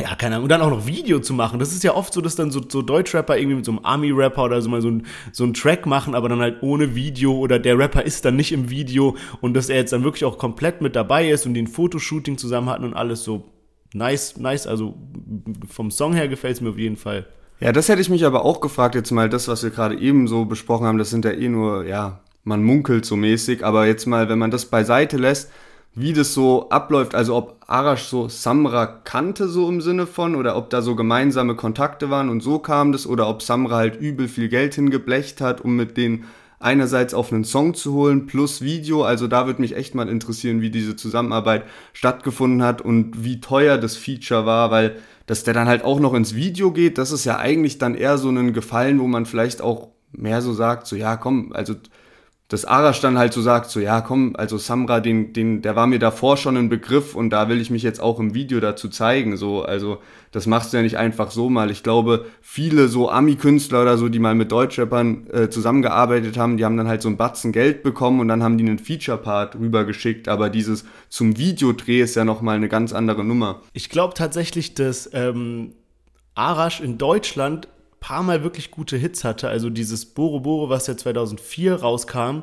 ja, 0.00 0.14
keine 0.14 0.36
Ahnung, 0.36 0.44
und 0.44 0.48
dann 0.50 0.62
auch 0.62 0.70
noch 0.70 0.86
Video 0.86 1.20
zu 1.20 1.34
machen. 1.34 1.58
Das 1.58 1.72
ist 1.72 1.84
ja 1.84 1.94
oft 1.94 2.12
so, 2.12 2.20
dass 2.20 2.36
dann 2.36 2.50
so, 2.50 2.60
so 2.66 2.82
Deutschrapper 2.82 3.36
irgendwie 3.36 3.56
mit 3.56 3.64
so 3.64 3.72
einem 3.72 3.80
Army-Rapper 3.84 4.44
oder 4.44 4.62
so 4.62 4.68
mal 4.68 4.82
so 4.82 4.90
ein, 4.90 5.06
so 5.32 5.44
ein 5.44 5.54
Track 5.54 5.86
machen, 5.86 6.14
aber 6.14 6.28
dann 6.28 6.40
halt 6.40 6.62
ohne 6.62 6.94
Video 6.94 7.36
oder 7.36 7.58
der 7.58 7.78
Rapper 7.78 8.04
ist 8.04 8.24
dann 8.24 8.36
nicht 8.36 8.52
im 8.52 8.70
Video 8.70 9.16
und 9.40 9.54
dass 9.54 9.68
er 9.68 9.76
jetzt 9.76 9.92
dann 9.92 10.04
wirklich 10.04 10.24
auch 10.24 10.38
komplett 10.38 10.80
mit 10.80 10.96
dabei 10.96 11.30
ist 11.30 11.46
und 11.46 11.54
die 11.54 11.62
ein 11.62 11.66
Fotoshooting 11.66 12.38
zusammen 12.38 12.68
hatten 12.68 12.84
und 12.84 12.94
alles 12.94 13.24
so 13.24 13.44
nice, 13.92 14.36
nice. 14.36 14.66
Also 14.66 14.94
vom 15.68 15.90
Song 15.90 16.14
her 16.14 16.28
gefällt 16.28 16.56
es 16.56 16.60
mir 16.60 16.70
auf 16.70 16.78
jeden 16.78 16.96
Fall. 16.96 17.26
Ja, 17.60 17.72
das 17.72 17.88
hätte 17.88 18.00
ich 18.00 18.08
mich 18.08 18.24
aber 18.24 18.44
auch 18.44 18.60
gefragt, 18.60 18.94
jetzt 18.94 19.10
mal 19.10 19.28
das, 19.28 19.46
was 19.46 19.62
wir 19.62 19.70
gerade 19.70 19.98
eben 19.98 20.28
so 20.28 20.46
besprochen 20.46 20.86
haben, 20.86 20.98
das 20.98 21.10
sind 21.10 21.26
ja 21.26 21.32
eh 21.32 21.48
nur, 21.48 21.84
ja, 21.84 22.20
man 22.42 22.62
munkelt 22.62 23.04
so 23.04 23.16
mäßig, 23.16 23.64
aber 23.64 23.86
jetzt 23.86 24.06
mal, 24.06 24.30
wenn 24.30 24.38
man 24.38 24.50
das 24.50 24.64
beiseite 24.64 25.18
lässt, 25.18 25.50
wie 25.94 26.12
das 26.12 26.34
so 26.34 26.68
abläuft, 26.70 27.14
also 27.14 27.36
ob 27.36 27.56
Arash 27.66 28.04
so 28.04 28.28
Samra 28.28 28.86
kannte 28.86 29.48
so 29.48 29.68
im 29.68 29.80
Sinne 29.80 30.06
von 30.06 30.36
oder 30.36 30.56
ob 30.56 30.70
da 30.70 30.82
so 30.82 30.94
gemeinsame 30.94 31.56
Kontakte 31.56 32.10
waren 32.10 32.28
und 32.28 32.42
so 32.42 32.58
kam 32.58 32.92
das 32.92 33.06
oder 33.06 33.28
ob 33.28 33.42
Samra 33.42 33.76
halt 33.76 34.00
übel 34.00 34.28
viel 34.28 34.48
Geld 34.48 34.74
hingeblecht 34.74 35.40
hat, 35.40 35.60
um 35.60 35.76
mit 35.76 35.96
denen 35.96 36.24
einerseits 36.60 37.14
auf 37.14 37.32
einen 37.32 37.44
Song 37.44 37.74
zu 37.74 37.94
holen 37.94 38.26
plus 38.26 38.60
Video, 38.60 39.02
also 39.02 39.26
da 39.26 39.46
würde 39.46 39.62
mich 39.62 39.74
echt 39.74 39.94
mal 39.94 40.08
interessieren, 40.08 40.60
wie 40.60 40.70
diese 40.70 40.94
Zusammenarbeit 40.94 41.64
stattgefunden 41.92 42.62
hat 42.62 42.82
und 42.82 43.24
wie 43.24 43.40
teuer 43.40 43.78
das 43.78 43.96
Feature 43.96 44.46
war, 44.46 44.70
weil 44.70 44.96
dass 45.26 45.44
der 45.44 45.54
dann 45.54 45.68
halt 45.68 45.84
auch 45.84 46.00
noch 46.00 46.12
ins 46.14 46.34
Video 46.34 46.72
geht, 46.72 46.98
das 46.98 47.12
ist 47.12 47.24
ja 47.24 47.38
eigentlich 47.38 47.78
dann 47.78 47.94
eher 47.94 48.18
so 48.18 48.28
ein 48.28 48.52
Gefallen, 48.52 48.98
wo 48.98 49.06
man 49.06 49.26
vielleicht 49.26 49.62
auch 49.62 49.88
mehr 50.12 50.42
so 50.42 50.52
sagt, 50.52 50.86
so 50.86 50.96
ja, 50.96 51.16
komm, 51.16 51.52
also 51.52 51.74
dass 52.50 52.64
Arash 52.64 53.00
dann 53.00 53.16
halt 53.16 53.32
so 53.32 53.40
sagt, 53.40 53.70
so 53.70 53.78
ja, 53.78 54.00
komm, 54.00 54.34
also 54.36 54.58
Samra, 54.58 54.98
den, 54.98 55.32
den, 55.32 55.62
der 55.62 55.76
war 55.76 55.86
mir 55.86 56.00
davor 56.00 56.36
schon 56.36 56.56
ein 56.56 56.68
Begriff 56.68 57.14
und 57.14 57.30
da 57.30 57.48
will 57.48 57.60
ich 57.60 57.70
mich 57.70 57.84
jetzt 57.84 58.00
auch 58.00 58.18
im 58.18 58.34
Video 58.34 58.58
dazu 58.58 58.88
zeigen. 58.88 59.36
So, 59.36 59.62
also 59.62 59.98
das 60.32 60.48
machst 60.48 60.72
du 60.72 60.76
ja 60.76 60.82
nicht 60.82 60.98
einfach 60.98 61.30
so 61.30 61.48
mal. 61.48 61.70
Ich 61.70 61.84
glaube, 61.84 62.26
viele 62.40 62.88
so 62.88 63.08
Ami-Künstler 63.08 63.82
oder 63.82 63.96
so, 63.96 64.08
die 64.08 64.18
mal 64.18 64.34
mit 64.34 64.50
Deutschrappern 64.50 65.28
äh, 65.30 65.48
zusammengearbeitet 65.48 66.36
haben, 66.36 66.56
die 66.56 66.64
haben 66.64 66.76
dann 66.76 66.88
halt 66.88 67.02
so 67.02 67.08
einen 67.08 67.16
Batzen 67.16 67.52
Geld 67.52 67.84
bekommen 67.84 68.18
und 68.18 68.26
dann 68.26 68.42
haben 68.42 68.58
die 68.58 68.64
einen 68.64 68.80
Feature-Part 68.80 69.54
rübergeschickt. 69.54 70.26
Aber 70.26 70.50
dieses 70.50 70.84
zum 71.08 71.38
Videodreh 71.38 72.00
ist 72.00 72.16
ja 72.16 72.24
nochmal 72.24 72.56
eine 72.56 72.68
ganz 72.68 72.92
andere 72.92 73.24
Nummer. 73.24 73.60
Ich 73.74 73.90
glaube 73.90 74.14
tatsächlich, 74.14 74.74
dass 74.74 75.08
ähm, 75.12 75.74
Arash 76.34 76.80
in 76.80 76.98
Deutschland 76.98 77.68
paar 78.00 78.22
Mal 78.22 78.42
wirklich 78.42 78.70
gute 78.70 78.96
Hits 78.96 79.24
hatte. 79.24 79.48
Also 79.48 79.70
dieses 79.70 80.06
Boro 80.06 80.40
Boro, 80.40 80.70
was 80.70 80.86
ja 80.86 80.96
2004 80.96 81.76
rauskam, 81.76 82.40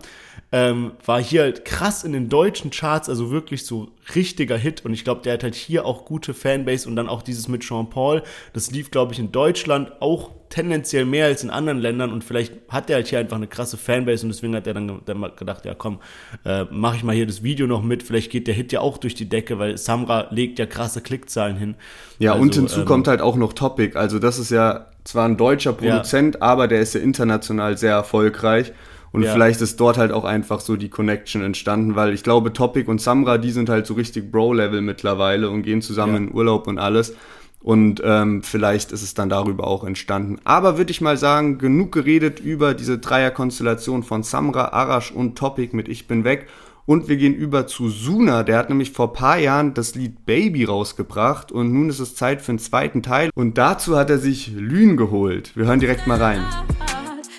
ähm, 0.51 0.91
war 1.03 1.21
hier 1.21 1.41
halt 1.41 1.65
krass 1.65 2.03
in 2.03 2.13
den 2.13 2.29
deutschen 2.29 2.71
Charts, 2.71 3.09
also 3.09 3.31
wirklich 3.31 3.65
so 3.65 3.89
richtiger 4.15 4.55
Hit. 4.55 4.85
Und 4.85 4.93
ich 4.93 5.03
glaube, 5.03 5.21
der 5.21 5.33
hat 5.33 5.43
halt 5.43 5.55
hier 5.55 5.85
auch 5.85 6.05
gute 6.05 6.33
Fanbase 6.33 6.87
und 6.87 6.95
dann 6.95 7.09
auch 7.09 7.23
dieses 7.23 7.47
mit 7.47 7.61
Jean 7.61 7.89
Paul. 7.89 8.23
Das 8.53 8.71
lief, 8.71 8.91
glaube 8.91 9.13
ich, 9.13 9.19
in 9.19 9.31
Deutschland 9.31 9.91
auch 9.99 10.31
tendenziell 10.49 11.05
mehr 11.05 11.25
als 11.25 11.43
in 11.43 11.49
anderen 11.49 11.79
Ländern 11.79 12.11
und 12.13 12.23
vielleicht 12.23 12.53
hat 12.69 12.87
der 12.89 12.97
halt 12.97 13.07
hier 13.07 13.19
einfach 13.19 13.35
eine 13.35 13.47
krasse 13.47 13.77
Fanbase 13.77 14.25
und 14.25 14.29
deswegen 14.29 14.55
hat 14.55 14.65
er 14.65 14.75
dann 14.75 15.01
gedacht, 15.35 15.65
ja 15.65 15.73
komm, 15.73 15.99
äh, 16.45 16.63
mache 16.71 16.97
ich 16.97 17.03
mal 17.03 17.13
hier 17.13 17.25
das 17.25 17.43
Video 17.43 17.67
noch 17.67 17.83
mit, 17.83 18.03
vielleicht 18.03 18.31
geht 18.31 18.47
der 18.47 18.53
Hit 18.53 18.71
ja 18.71 18.79
auch 18.79 18.97
durch 18.97 19.13
die 19.13 19.27
Decke, 19.27 19.59
weil 19.59 19.77
Samra 19.77 20.27
legt 20.31 20.59
ja 20.59 20.65
krasse 20.65 21.01
Klickzahlen 21.01 21.57
hin. 21.57 21.75
Ja, 22.19 22.31
also, 22.31 22.43
und 22.43 22.55
hinzu 22.55 22.79
ähm, 22.79 22.85
kommt 22.85 23.07
halt 23.07 23.21
auch 23.21 23.35
noch 23.35 23.53
Topic, 23.53 23.97
also 23.97 24.19
das 24.19 24.39
ist 24.39 24.51
ja 24.51 24.87
zwar 25.07 25.25
ein 25.25 25.37
deutscher 25.37 25.73
Produzent, 25.73 26.35
ja. 26.35 26.41
aber 26.41 26.67
der 26.67 26.81
ist 26.81 26.93
ja 26.93 27.01
international 27.01 27.77
sehr 27.77 27.93
erfolgreich. 27.93 28.73
Und 29.11 29.23
ja. 29.23 29.31
vielleicht 29.31 29.61
ist 29.61 29.79
dort 29.79 29.97
halt 29.97 30.11
auch 30.11 30.25
einfach 30.25 30.59
so 30.59 30.75
die 30.75 30.89
Connection 30.89 31.41
entstanden, 31.41 31.95
weil 31.95 32.13
ich 32.13 32.23
glaube, 32.23 32.51
Topic 32.51 32.89
und 32.89 32.99
Samra, 32.99 33.37
die 33.37 33.51
sind 33.51 33.69
halt 33.69 33.87
so 33.87 33.93
richtig 33.93 34.31
Bro-Level 34.31 34.81
mittlerweile 34.81 35.49
und 35.49 35.63
gehen 35.63 35.81
zusammen 35.81 36.13
ja. 36.13 36.19
in 36.19 36.33
Urlaub 36.33 36.67
und 36.67 36.77
alles. 36.77 37.15
Und 37.61 38.01
ähm, 38.03 38.43
vielleicht 38.43 38.91
ist 38.91 39.01
es 39.01 39.13
dann 39.13 39.29
darüber 39.29 39.65
auch 39.65 39.83
entstanden. 39.83 40.39
Aber 40.43 40.77
würde 40.77 40.91
ich 40.91 41.01
mal 41.01 41.17
sagen, 41.17 41.57
genug 41.57 41.91
geredet 41.91 42.39
über 42.39 42.73
diese 42.73 42.99
Dreierkonstellation 42.99 44.03
von 44.03 44.23
Samra, 44.23 44.69
Arash 44.69 45.11
und 45.11 45.37
Topic 45.37 45.75
mit 45.75 45.87
Ich 45.87 46.07
bin 46.07 46.23
weg. 46.23 46.47
Und 46.87 47.09
wir 47.09 47.17
gehen 47.17 47.35
über 47.35 47.67
zu 47.67 47.89
Suna, 47.89 48.43
der 48.43 48.57
hat 48.57 48.69
nämlich 48.69 48.93
vor 48.93 49.11
paar 49.11 49.37
Jahren 49.37 49.73
das 49.73 49.93
Lied 49.95 50.25
Baby 50.25 50.63
rausgebracht 50.63 51.51
und 51.51 51.73
nun 51.73 51.89
ist 51.89 51.99
es 51.99 52.15
Zeit 52.15 52.41
für 52.41 52.53
den 52.53 52.59
zweiten 52.59 53.03
Teil 53.03 53.29
und 53.35 53.57
dazu 53.57 53.97
hat 53.97 54.09
er 54.09 54.19
sich 54.19 54.53
Lünen 54.53 54.95
geholt. 54.95 55.51
Wir 55.57 55.65
hören 55.65 55.81
direkt 55.81 56.07
mal 56.07 56.17
rein. 56.17 56.45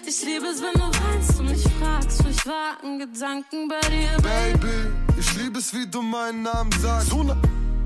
Ich 0.07 0.23
liebe 0.23 0.45
es, 0.49 0.63
wenn 0.63 0.75
du 0.75 0.87
weinst 0.87 1.41
und 1.41 1.51
mich 1.51 1.65
fragst, 1.81 2.23
wo 2.23 2.29
ich 2.29 2.47
warten 2.47 2.99
Gedanken 2.99 3.69
bei 3.69 3.81
dir. 3.89 4.23
Baby, 4.23 5.19
ich 5.19 5.43
liebe 5.43 5.59
es, 5.59 5.73
wie 5.73 5.87
du 5.87 6.03
meinen 6.03 6.43
Namen 6.43 6.71
sagst. 6.73 7.09
Suna. 7.09 7.35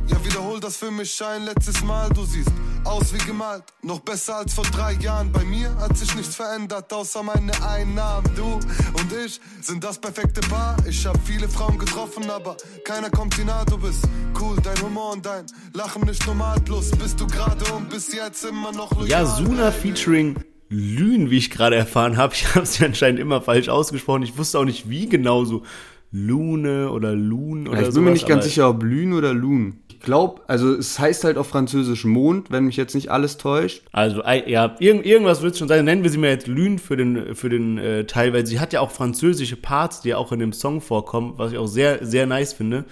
Ja, 0.09 0.25
wiederhol 0.25 0.59
das 0.59 0.77
für 0.77 0.91
mich 0.91 1.25
ein 1.25 1.45
letztes 1.45 1.85
Mal, 1.85 2.09
du 2.09 2.25
siehst 2.25 2.51
aus 2.85 3.13
wie 3.13 3.19
gemalt, 3.27 3.65
noch 3.83 4.01
besser 4.01 4.37
als 4.37 4.55
vor 4.55 4.65
drei 4.65 4.93
Jahren. 4.95 5.31
Bei 5.33 5.45
mir 5.45 5.75
hat 5.77 5.97
sich 5.97 6.15
nichts 6.15 6.37
verändert, 6.37 6.93
außer 6.93 7.23
meine 7.23 7.53
Einnahmen. 7.67 8.29
Du 8.35 8.55
und 8.55 9.13
ich 9.25 9.41
sind 9.61 9.83
das 9.85 9.99
perfekte 9.99 10.41
Paar. 10.49 10.77
Ich 10.89 11.07
hab 11.07 11.19
viele 11.27 11.49
Frauen 11.49 11.79
getroffen, 11.79 12.31
aber 12.31 12.57
keiner 12.85 13.11
kommt 13.11 13.37
dir 13.37 13.45
nah. 13.45 13.65
Du 13.65 13.79
bist 13.79 14.05
cool, 14.41 14.57
dein 14.63 14.81
Humor 14.83 15.13
und 15.13 15.27
dein 15.27 15.47
Lachen 15.75 16.03
nicht 16.03 16.27
normal. 16.27 16.61
Plus 16.61 16.91
bist 16.93 17.21
du 17.21 17.27
gerade 17.27 17.65
und 17.73 17.89
bis 17.89 18.13
jetzt 18.13 18.45
immer 18.45 18.73
noch 18.73 18.93
loyal. 18.93 19.09
Ja, 19.09 19.27
Suna 19.27 19.71
featuring 19.71 20.37
Lün, 20.69 21.31
wie 21.31 21.39
ich 21.39 21.51
gerade 21.51 21.77
erfahren 21.77 22.17
habe. 22.17 22.35
Ich 22.35 22.55
habe 22.55 22.67
sie 22.67 22.85
anscheinend 22.85 23.21
immer 23.21 23.43
falsch 23.43 23.69
ausgesprochen. 23.69 24.23
Ich 24.23 24.37
wusste 24.39 24.59
auch 24.59 24.65
nicht, 24.65 24.89
wie 24.89 25.09
genau 25.09 25.45
so. 25.45 25.63
Lune 26.11 26.91
oder 26.91 27.15
Lun 27.15 27.67
oder 27.69 27.83
so. 27.83 27.89
Ich 27.89 27.95
bin 27.95 28.05
mir 28.05 28.11
nicht 28.11 28.29
ganz 28.29 28.45
sicher, 28.45 28.69
ob 28.69 28.83
Lün 28.83 29.15
oder 29.15 29.33
Lun 29.33 29.79
glaube, 30.03 30.43
also 30.47 30.75
es 30.75 30.99
heißt 30.99 31.25
halt 31.25 31.37
auf 31.37 31.49
Französisch 31.49 32.05
Mond, 32.05 32.51
wenn 32.51 32.65
mich 32.65 32.77
jetzt 32.77 32.95
nicht 32.95 33.11
alles 33.11 33.39
täuscht. 33.39 33.83
Also 33.93 34.23
ja, 34.23 34.77
irgend, 34.79 35.07
irgendwas 35.07 35.43
wird 35.43 35.53
es 35.53 35.59
schon 35.59 35.69
sein. 35.69 35.85
Nennen 35.85 36.03
wir 36.03 36.11
sie 36.11 36.19
mal 36.19 36.31
jetzt 36.31 36.47
Lune 36.47 36.79
für 36.79 36.97
den, 36.97 37.35
für 37.35 37.49
den 37.49 37.79
äh, 37.79 38.05
Teil, 38.05 38.33
weil 38.33 38.47
sie 38.47 38.61
hat 38.61 38.73
ja 38.73 38.81
auch 38.81 38.91
französische 38.91 39.57
Parts, 39.57 40.01
die 40.01 40.11
ja 40.11 40.17
auch 40.17 40.33
in 40.33 40.41
dem 40.41 40.53
Song 40.53 40.81
vorkommen, 40.81 41.35
was 41.37 41.53
ich 41.53 41.59
auch 41.59 41.67
sehr, 41.67 42.05
sehr 42.05 42.27
nice 42.27 42.53
finde. 42.53 42.85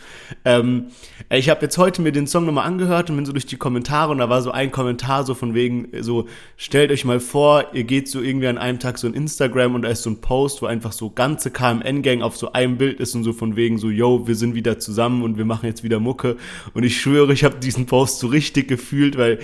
Ähm, 0.45 0.87
ich 1.29 1.51
habe 1.51 1.63
jetzt 1.63 1.77
heute 1.79 2.03
mir 2.03 2.13
den 2.13 2.27
Song 2.27 2.47
nochmal 2.47 2.67
angehört 2.67 3.11
und 3.11 3.17
bin 3.17 3.27
so 3.27 3.33
durch 3.33 3.47
die 3.47 3.57
Kommentare 3.57 4.11
und 4.13 4.19
da 4.19 4.29
war 4.29 4.43
so 4.43 4.51
ein 4.51 4.71
Kommentar 4.71 5.25
so 5.25 5.35
von 5.35 5.55
wegen, 5.55 5.89
so, 6.01 6.27
stellt 6.57 6.91
euch 6.91 7.05
mal 7.05 7.21
vor, 7.21 7.67
ihr 7.73 7.85
geht 7.85 8.09
so 8.09 8.21
irgendwie 8.21 8.47
an 8.47 8.59
einem 8.59 8.79
Tag 8.79 8.99
so 8.99 9.07
in 9.07 9.15
Instagram 9.15 9.75
und 9.75 9.83
da 9.83 9.89
ist 9.89 10.03
so 10.03 10.11
ein 10.11 10.21
Post, 10.21 10.63
wo 10.63 10.67
einfach 10.67 10.93
so 10.93 11.11
ganze 11.11 11.51
KMN-Gang 11.51 12.23
auf 12.23 12.37
so 12.37 12.53
einem 12.53 12.79
Bild 12.79 13.01
ist 13.01 13.15
und 13.15 13.25
so 13.25 13.33
von 13.33 13.57
wegen 13.57 13.79
so, 13.79 13.91
yo, 13.91 14.27
wir 14.27 14.37
sind 14.37 14.55
wieder 14.55 14.79
zusammen 14.79 15.23
und 15.23 15.39
wir 15.39 15.45
machen 15.45 15.67
jetzt 15.67 15.83
wieder 15.83 16.01
Mucke 16.01 16.37
und 16.75 16.85
ich 16.85 17.00
schwöre, 17.01 17.33
ich 17.33 17.45
habe 17.45 17.57
diesen 17.57 17.87
Post 17.87 18.19
so 18.21 18.29
richtig 18.29 18.69
gefühlt, 18.69 19.17
weil, 19.17 19.39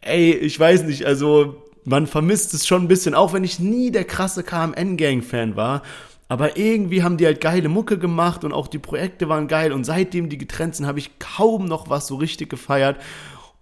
ey, 0.00 0.32
ich 0.32 0.58
weiß 0.58 0.84
nicht, 0.84 1.04
also 1.04 1.62
man 1.84 2.06
vermisst 2.06 2.54
es 2.54 2.66
schon 2.66 2.82
ein 2.82 2.88
bisschen, 2.88 3.14
auch 3.14 3.32
wenn 3.32 3.44
ich 3.44 3.58
nie 3.58 3.90
der 3.90 4.04
krasse 4.04 4.42
KMN-Gang-Fan 4.42 5.56
war. 5.56 5.82
Aber 6.28 6.56
irgendwie 6.56 7.02
haben 7.02 7.18
die 7.18 7.26
halt 7.26 7.42
geile 7.42 7.68
Mucke 7.68 7.98
gemacht 7.98 8.44
und 8.44 8.52
auch 8.52 8.68
die 8.68 8.78
Projekte 8.78 9.28
waren 9.28 9.48
geil. 9.48 9.72
Und 9.72 9.84
seitdem 9.84 10.28
die 10.30 10.38
getrennt 10.38 10.76
sind, 10.76 10.86
habe 10.86 10.98
ich 10.98 11.18
kaum 11.18 11.66
noch 11.66 11.90
was 11.90 12.06
so 12.06 12.16
richtig 12.16 12.48
gefeiert. 12.48 12.96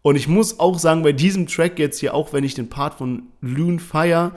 Und 0.03 0.16
ich 0.16 0.29
muss 0.29 0.61
auch 0.61 0.79
sagen, 0.79 1.03
bei 1.03 1.12
diesem 1.12 1.47
Track 1.47 1.79
jetzt 1.79 1.99
hier, 1.99 2.14
auch 2.14 2.33
wenn 2.33 2.45
ich 2.45 2.55
den 2.55 2.69
Part 2.69 2.95
von 2.95 3.25
Loon 3.40 3.81
feier, 3.81 4.33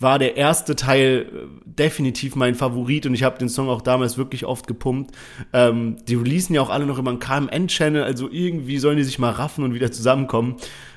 war 0.00 0.18
der 0.18 0.36
erste 0.36 0.76
Teil 0.76 1.26
äh, 1.32 1.46
definitiv 1.64 2.36
mein 2.36 2.54
Favorit 2.54 3.06
und 3.06 3.14
ich 3.14 3.22
habe 3.22 3.38
den 3.38 3.48
Song 3.48 3.68
auch 3.68 3.82
damals 3.82 4.16
wirklich 4.16 4.44
oft 4.44 4.66
gepumpt. 4.66 5.14
Ähm, 5.52 5.96
die 6.06 6.14
releasen 6.14 6.54
ja 6.54 6.62
auch 6.62 6.70
alle 6.70 6.86
noch 6.86 6.98
immer 6.98 7.10
einen 7.10 7.18
KMN-Channel, 7.18 8.02
also 8.02 8.28
irgendwie 8.30 8.78
sollen 8.78 8.96
die 8.96 9.04
sich 9.04 9.18
mal 9.18 9.30
raffen 9.30 9.64
und 9.64 9.74
wieder 9.74 9.92
zusammenkommen. 9.92 10.56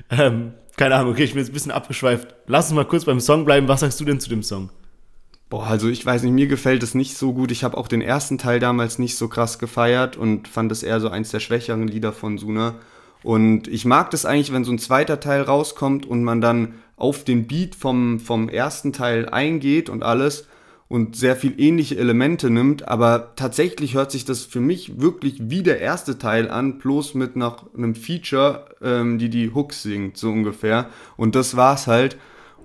Ähm, 0.10 0.54
keine 0.78 0.96
Ahnung, 0.96 1.14
okay, 1.14 1.24
ich 1.24 1.32
bin 1.32 1.40
jetzt 1.40 1.50
ein 1.50 1.54
bisschen 1.54 1.72
abgeschweift. 1.72 2.36
Lass 2.48 2.66
uns 2.66 2.76
mal 2.76 2.86
kurz 2.86 3.06
beim 3.06 3.20
Song 3.20 3.46
bleiben. 3.46 3.68
Was 3.68 3.80
sagst 3.80 4.00
du 4.00 4.06
denn 4.06 4.20
zu 4.20 4.30
dem 4.30 4.44
Song? 4.44 4.70
Boah, 5.50 5.68
also 5.68 5.88
ich 5.88 6.06
weiß 6.06 6.24
nicht, 6.24 6.34
mir 6.34 6.48
gefällt 6.48 6.84
es 6.84 6.96
nicht 6.96 7.18
so 7.18 7.34
gut. 7.34 7.52
Ich 7.52 7.64
habe 7.64 7.78
auch 7.78 7.88
den 7.88 8.02
ersten 8.02 8.38
Teil 8.38 8.60
damals 8.60 9.00
nicht 9.00 9.16
so 9.16 9.28
krass 9.28 9.60
gefeiert 9.60 10.18
und 10.18 10.48
fand 10.48 10.72
es 10.72 10.84
eher 10.84 11.00
so 11.00 11.10
eins 11.10 11.32
der 11.32 11.40
schwächeren 11.40 11.88
Lieder 11.88 12.12
von 12.12 12.38
Suna. 12.38 12.76
Und 13.24 13.68
ich 13.68 13.86
mag 13.86 14.12
das 14.12 14.26
eigentlich, 14.26 14.52
wenn 14.52 14.64
so 14.64 14.72
ein 14.72 14.80
zweiter 14.80 15.20
Teil 15.20 15.42
rauskommt 15.42 16.06
und 16.06 16.24
man 16.24 16.42
dann 16.42 16.76
auf 16.98 17.24
den 17.24 17.48
Beat 17.48 17.76
vom, 17.76 18.20
vom 18.20 18.50
ersten 18.50 18.94
Teil 18.94 19.28
eingeht 19.30 19.90
und 19.90 20.04
alles 20.04 20.48
und 20.88 21.16
sehr 21.16 21.36
viel 21.36 21.60
ähnliche 21.60 21.98
Elemente 21.98 22.50
nimmt, 22.50 22.88
aber 22.88 23.34
tatsächlich 23.36 23.96
hört 23.96 24.12
sich 24.12 24.24
das 24.24 24.44
für 24.44 24.60
mich 24.60 25.02
wirklich 25.02 25.38
wie 25.50 25.64
der 25.64 25.80
erste 25.80 26.20
Teil 26.20 26.50
an, 26.50 26.78
bloß 26.78 27.16
mit 27.16 27.36
nach 27.36 27.64
einem 27.76 27.96
Feature, 27.96 28.66
ähm, 28.82 29.18
die 29.18 29.30
die 29.30 29.54
Hooks 29.54 29.82
singt, 29.82 30.18
so 30.18 30.30
ungefähr. 30.30 30.90
Und 31.18 31.36
das 31.36 31.56
war's 31.56 31.88
halt. 31.88 32.18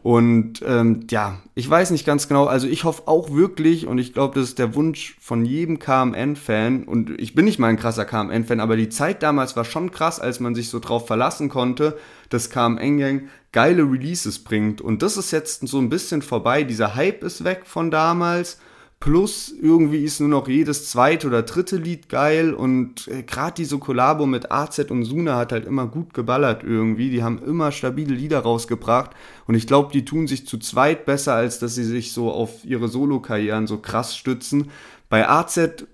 Und 0.02 0.62
ähm, 0.66 1.06
ja, 1.10 1.40
ich 1.54 1.68
weiß 1.68 1.90
nicht 1.90 2.06
ganz 2.06 2.26
genau, 2.26 2.46
also 2.46 2.66
ich 2.66 2.84
hoffe 2.84 3.02
auch 3.06 3.32
wirklich, 3.32 3.86
und 3.86 3.98
ich 3.98 4.14
glaube, 4.14 4.38
das 4.38 4.48
ist 4.48 4.58
der 4.58 4.74
Wunsch 4.74 5.16
von 5.20 5.44
jedem 5.44 5.78
KMN-Fan, 5.78 6.84
und 6.84 7.10
ich 7.20 7.34
bin 7.34 7.44
nicht 7.44 7.58
mal 7.58 7.68
ein 7.68 7.76
krasser 7.76 8.06
KMN-Fan, 8.06 8.60
aber 8.60 8.76
die 8.76 8.88
Zeit 8.88 9.22
damals 9.22 9.56
war 9.56 9.66
schon 9.66 9.90
krass, 9.90 10.18
als 10.18 10.40
man 10.40 10.54
sich 10.54 10.70
so 10.70 10.78
drauf 10.78 11.06
verlassen 11.06 11.50
konnte, 11.50 11.98
dass 12.30 12.48
KMN-Gang 12.48 13.28
geile 13.52 13.82
Releases 13.82 14.42
bringt. 14.42 14.80
Und 14.80 15.02
das 15.02 15.18
ist 15.18 15.32
jetzt 15.32 15.68
so 15.68 15.78
ein 15.78 15.90
bisschen 15.90 16.22
vorbei, 16.22 16.64
dieser 16.64 16.94
Hype 16.94 17.22
ist 17.22 17.44
weg 17.44 17.62
von 17.66 17.90
damals 17.90 18.58
Plus 19.00 19.50
irgendwie 19.50 20.04
ist 20.04 20.20
nur 20.20 20.28
noch 20.28 20.46
jedes 20.46 20.90
zweite 20.90 21.26
oder 21.26 21.42
dritte 21.42 21.78
Lied 21.78 22.10
geil 22.10 22.52
und 22.52 23.08
äh, 23.08 23.22
gerade 23.22 23.54
diese 23.54 23.78
Kollabo 23.78 24.26
mit 24.26 24.52
AZ 24.52 24.78
und 24.90 25.04
Suna 25.04 25.38
hat 25.38 25.52
halt 25.52 25.64
immer 25.64 25.86
gut 25.86 26.12
geballert 26.12 26.62
irgendwie. 26.62 27.08
Die 27.08 27.22
haben 27.22 27.42
immer 27.42 27.72
stabile 27.72 28.14
Lieder 28.14 28.40
rausgebracht 28.40 29.12
und 29.46 29.54
ich 29.54 29.66
glaube, 29.66 29.90
die 29.90 30.04
tun 30.04 30.26
sich 30.26 30.46
zu 30.46 30.58
zweit 30.58 31.06
besser, 31.06 31.32
als 31.32 31.58
dass 31.58 31.74
sie 31.74 31.84
sich 31.84 32.12
so 32.12 32.30
auf 32.30 32.62
ihre 32.66 32.88
Solo-Karrieren 32.88 33.66
so 33.66 33.78
krass 33.78 34.14
stützen. 34.14 34.70
Bei 35.08 35.26
AZ 35.26 35.86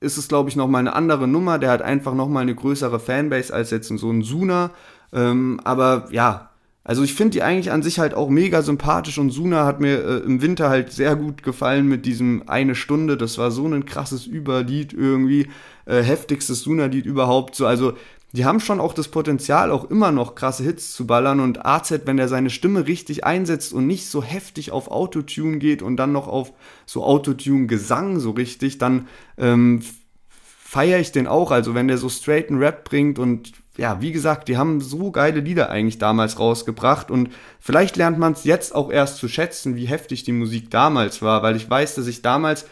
ist 0.00 0.18
es, 0.18 0.28
glaube 0.28 0.50
ich, 0.50 0.56
nochmal 0.56 0.80
eine 0.80 0.94
andere 0.94 1.26
Nummer. 1.26 1.58
Der 1.58 1.70
hat 1.70 1.80
einfach 1.80 2.12
nochmal 2.12 2.42
eine 2.42 2.54
größere 2.54 3.00
Fanbase 3.00 3.54
als 3.54 3.70
jetzt 3.70 3.88
so 3.88 4.10
ein 4.10 4.20
Suna. 4.22 4.70
Ähm, 5.14 5.60
aber 5.64 6.08
ja, 6.10 6.50
also 6.86 7.02
ich 7.02 7.14
finde 7.14 7.30
die 7.30 7.42
eigentlich 7.42 7.72
an 7.72 7.82
sich 7.82 7.98
halt 7.98 8.12
auch 8.12 8.28
mega 8.28 8.60
sympathisch 8.60 9.16
und 9.16 9.30
Suna 9.30 9.64
hat 9.64 9.80
mir 9.80 10.04
äh, 10.04 10.18
im 10.18 10.42
Winter 10.42 10.68
halt 10.68 10.92
sehr 10.92 11.16
gut 11.16 11.42
gefallen 11.42 11.88
mit 11.88 12.04
diesem 12.04 12.46
eine 12.46 12.74
Stunde. 12.74 13.16
Das 13.16 13.38
war 13.38 13.50
so 13.50 13.66
ein 13.66 13.86
krasses 13.86 14.26
Überlied 14.26 14.92
irgendwie, 14.92 15.48
äh, 15.86 16.02
heftigstes 16.02 16.60
Suna-Lied 16.60 17.06
überhaupt. 17.06 17.54
So, 17.54 17.66
also 17.66 17.94
die 18.32 18.44
haben 18.44 18.60
schon 18.60 18.80
auch 18.80 18.92
das 18.92 19.08
Potenzial, 19.08 19.70
auch 19.70 19.90
immer 19.90 20.12
noch 20.12 20.34
krasse 20.34 20.62
Hits 20.62 20.92
zu 20.92 21.06
ballern 21.06 21.40
und 21.40 21.64
AZ, 21.64 22.00
wenn 22.04 22.18
er 22.18 22.28
seine 22.28 22.50
Stimme 22.50 22.86
richtig 22.86 23.24
einsetzt 23.24 23.72
und 23.72 23.86
nicht 23.86 24.10
so 24.10 24.22
heftig 24.22 24.70
auf 24.70 24.90
Autotune 24.90 25.58
geht 25.58 25.80
und 25.80 25.96
dann 25.96 26.12
noch 26.12 26.28
auf 26.28 26.52
so 26.84 27.02
Autotune-Gesang 27.02 28.20
so 28.20 28.32
richtig, 28.32 28.76
dann 28.76 29.08
ähm, 29.38 29.80
feiere 30.28 31.00
ich 31.00 31.12
den 31.12 31.28
auch. 31.28 31.50
Also 31.50 31.74
wenn 31.74 31.88
der 31.88 31.96
so 31.96 32.10
straighten 32.10 32.58
Rap 32.58 32.84
bringt 32.84 33.18
und 33.18 33.52
ja, 33.76 34.00
wie 34.00 34.12
gesagt, 34.12 34.48
die 34.48 34.56
haben 34.56 34.80
so 34.80 35.10
geile 35.10 35.40
Lieder 35.40 35.70
eigentlich 35.70 35.98
damals 35.98 36.38
rausgebracht 36.38 37.10
und 37.10 37.30
vielleicht 37.58 37.96
lernt 37.96 38.18
man 38.18 38.32
es 38.32 38.44
jetzt 38.44 38.74
auch 38.74 38.90
erst 38.90 39.16
zu 39.16 39.28
schätzen, 39.28 39.76
wie 39.76 39.86
heftig 39.86 40.24
die 40.24 40.32
Musik 40.32 40.70
damals 40.70 41.22
war, 41.22 41.42
weil 41.42 41.56
ich 41.56 41.68
weiß, 41.68 41.96
dass 41.96 42.06
ich 42.06 42.22
damals 42.22 42.66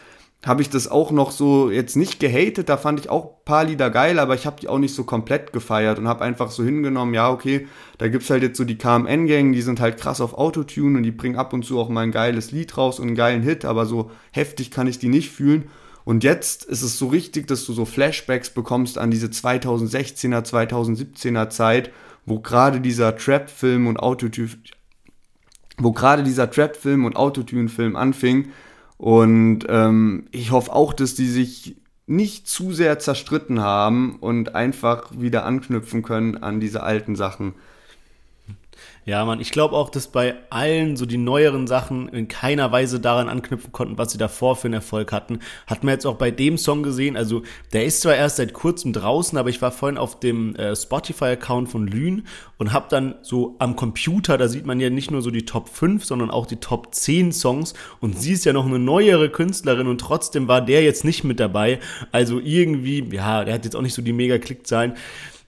habe 0.45 0.61
ich 0.61 0.69
das 0.69 0.89
auch 0.89 1.11
noch 1.11 1.31
so 1.31 1.71
jetzt 1.71 1.95
nicht 1.95 2.19
gehatet, 2.19 2.67
da 2.67 2.75
fand 2.75 2.99
ich 2.99 3.09
auch 3.09 3.43
paar 3.45 3.63
Lieder 3.63 3.89
geil, 3.89 4.19
aber 4.19 4.35
ich 4.35 4.45
habe 4.45 4.59
die 4.59 4.67
auch 4.67 4.77
nicht 4.77 4.93
so 4.93 5.03
komplett 5.03 5.53
gefeiert 5.53 5.99
und 5.99 6.07
habe 6.07 6.23
einfach 6.23 6.51
so 6.51 6.63
hingenommen, 6.63 7.13
ja, 7.13 7.29
okay, 7.29 7.67
da 7.97 8.09
gibt's 8.09 8.29
halt 8.29 8.43
jetzt 8.43 8.57
so 8.57 8.65
die 8.65 8.77
KMN-Gang, 8.77 9.53
die 9.53 9.61
sind 9.61 9.79
halt 9.79 9.97
krass 9.97 10.19
auf 10.19 10.37
Autotune 10.37 10.97
und 10.97 11.03
die 11.03 11.11
bringen 11.11 11.37
ab 11.37 11.53
und 11.53 11.63
zu 11.63 11.79
auch 11.79 11.89
mal 11.89 12.01
ein 12.01 12.11
geiles 12.11 12.51
Lied 12.51 12.77
raus 12.77 12.99
und 12.99 13.07
einen 13.07 13.15
geilen 13.15 13.41
Hit, 13.41 13.63
aber 13.63 13.85
so 13.85 14.11
heftig 14.31 14.71
kann 14.71 14.87
ich 14.87 14.99
die 14.99 15.09
nicht 15.09 15.31
fühlen. 15.31 15.69
Und 16.05 16.23
jetzt 16.23 16.65
ist 16.65 16.81
es 16.81 16.97
so 16.97 17.07
richtig, 17.07 17.47
dass 17.47 17.65
du 17.65 17.73
so 17.73 17.85
Flashbacks 17.85 18.49
bekommst 18.49 18.97
an 18.97 19.11
diese 19.11 19.27
2016er, 19.27 20.43
2017er 20.43 21.49
Zeit, 21.49 21.91
wo 22.25 22.39
gerade 22.39 22.81
dieser 22.81 23.15
Trap-Film 23.15 23.87
und 23.87 23.97
Autotune, 23.97 24.49
wo 25.77 25.91
gerade 25.91 26.23
dieser 26.23 26.49
Trap-Film 26.49 27.05
und 27.05 27.15
Autotune-Film 27.15 27.95
anfing. 27.95 28.49
Und 28.97 29.65
ähm, 29.69 30.27
ich 30.31 30.51
hoffe 30.51 30.73
auch, 30.73 30.93
dass 30.93 31.15
die 31.15 31.27
sich 31.27 31.77
nicht 32.05 32.47
zu 32.47 32.73
sehr 32.73 32.99
zerstritten 32.99 33.61
haben 33.61 34.17
und 34.17 34.55
einfach 34.55 35.11
wieder 35.17 35.45
anknüpfen 35.45 36.03
können 36.03 36.37
an 36.37 36.59
diese 36.59 36.83
alten 36.83 37.15
Sachen. 37.15 37.55
Ja, 39.05 39.25
man, 39.25 39.41
ich 39.41 39.51
glaube 39.51 39.75
auch, 39.75 39.89
dass 39.89 40.07
bei 40.07 40.35
allen 40.49 40.95
so 40.95 41.05
die 41.05 41.17
neueren 41.17 41.67
Sachen 41.67 42.07
in 42.07 42.29
keiner 42.29 42.71
Weise 42.71 43.01
daran 43.01 43.27
anknüpfen 43.27 43.73
konnten, 43.73 43.97
was 43.97 44.13
sie 44.13 44.17
davor 44.17 44.55
für 44.55 44.67
einen 44.67 44.75
Erfolg 44.75 45.11
hatten. 45.11 45.39
Hat 45.67 45.83
man 45.83 45.93
jetzt 45.93 46.05
auch 46.05 46.15
bei 46.15 46.31
dem 46.31 46.57
Song 46.57 46.83
gesehen. 46.83 47.17
Also, 47.17 47.43
der 47.73 47.83
ist 47.83 48.01
zwar 48.01 48.15
erst 48.15 48.37
seit 48.37 48.53
kurzem 48.53 48.93
draußen, 48.93 49.37
aber 49.37 49.49
ich 49.49 49.61
war 49.61 49.71
vorhin 49.71 49.97
auf 49.97 50.21
dem 50.21 50.55
äh, 50.55 50.73
Spotify-Account 50.73 51.69
von 51.69 51.85
Lün 51.85 52.25
und 52.57 52.71
habe 52.71 52.85
dann 52.89 53.15
so 53.23 53.57
am 53.59 53.75
Computer, 53.75 54.37
da 54.37 54.47
sieht 54.47 54.65
man 54.65 54.79
ja 54.79 54.89
nicht 54.89 55.11
nur 55.11 55.21
so 55.21 55.31
die 55.31 55.45
Top 55.45 55.67
5, 55.67 56.05
sondern 56.05 56.31
auch 56.31 56.45
die 56.45 56.61
Top 56.61 56.95
10 56.95 57.33
Songs. 57.33 57.73
Und 57.99 58.17
sie 58.17 58.31
ist 58.31 58.45
ja 58.45 58.53
noch 58.53 58.65
eine 58.65 58.79
neuere 58.79 59.29
Künstlerin 59.29 59.87
und 59.87 59.99
trotzdem 59.99 60.47
war 60.47 60.61
der 60.61 60.81
jetzt 60.81 61.03
nicht 61.03 61.25
mit 61.25 61.41
dabei. 61.41 61.79
Also 62.13 62.39
irgendwie, 62.39 63.03
ja, 63.13 63.43
der 63.43 63.55
hat 63.55 63.65
jetzt 63.65 63.75
auch 63.75 63.81
nicht 63.81 63.95
so 63.95 64.01
die 64.01 64.13
mega 64.13 64.37
Klickzahlen. 64.37 64.93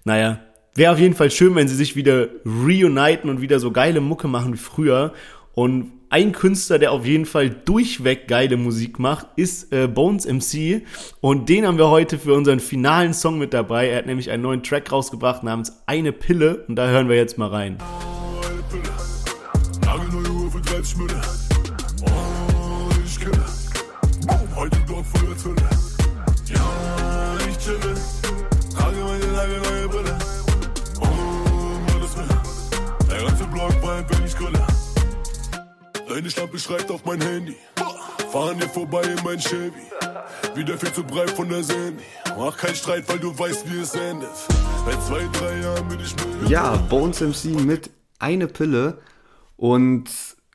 Naja, 0.04 0.40
Wäre 0.78 0.92
auf 0.92 1.00
jeden 1.00 1.16
Fall 1.16 1.32
schön, 1.32 1.56
wenn 1.56 1.70
sie 1.70 1.76
sich 1.76 1.96
wieder 1.96 2.28
reuniten 2.46 3.30
und 3.30 3.40
wieder 3.40 3.62
so 3.62 3.72
geile 3.72 4.02
Mucke 4.02 4.28
machen 4.28 4.52
wie 4.52 4.58
früher. 4.58 5.14
Und 5.54 5.94
ein 6.10 6.34
Künstler, 6.34 6.80
der 6.80 6.92
auf 6.92 7.06
jeden 7.06 7.26
Fall 7.26 7.50
durchweg 7.50 8.28
geile 8.28 8.58
Musik 8.58 9.00
macht, 9.00 9.28
ist 9.38 9.72
äh, 9.72 9.88
Bones 9.88 10.26
MC. 10.26 10.82
Und 11.22 11.48
den 11.48 11.66
haben 11.66 11.78
wir 11.78 11.90
heute 11.90 12.20
für 12.20 12.34
unseren 12.34 12.60
finalen 12.60 13.14
Song 13.14 13.38
mit 13.38 13.54
dabei. 13.54 13.88
Er 13.88 14.00
hat 14.00 14.06
nämlich 14.06 14.30
einen 14.32 14.44
neuen 14.44 14.64
Track 14.64 14.92
rausgebracht 14.92 15.44
namens 15.44 15.82
Eine 15.86 16.12
Pille. 16.12 16.66
Und 16.68 16.76
da 16.76 16.90
hören 16.90 17.08
wir 17.08 17.16
jetzt 17.16 17.38
mal 17.38 17.48
rein. 17.48 17.78
Eine 17.78 18.25
schreibt 36.66 36.92
auf 36.92 37.06
mein 37.06 37.22
Handy. 37.22 37.56
Fahren 38.32 38.58
hier 38.58 38.70
vorbei 38.70 39.02
in 39.02 39.24
mein 39.24 39.40
Chevy. 39.40 39.72
Wieder 40.56 40.78
viel 40.78 40.92
zu 40.92 41.04
breit 41.04 41.30
von 41.32 41.50
der 41.50 41.64
Sandy. 41.64 42.04
Mach 42.38 42.58
keinen 42.58 42.76
Streit, 42.76 43.08
weil 43.08 43.20
du 43.20 43.38
weißt, 43.38 43.72
wie 43.72 43.80
es 43.80 43.94
endet. 43.94 44.30
Seit 44.86 45.04
zwei, 45.04 45.28
drei 45.40 45.60
Jahren 45.62 45.88
bin 45.88 46.00
ich 46.00 46.16
mit. 46.16 46.50
Ja, 46.50 46.76
Bones 46.76 47.22
MC 47.22 47.62
mit 47.66 47.90
eine 48.20 48.48
Pille. 48.48 48.98
Und 49.58 50.10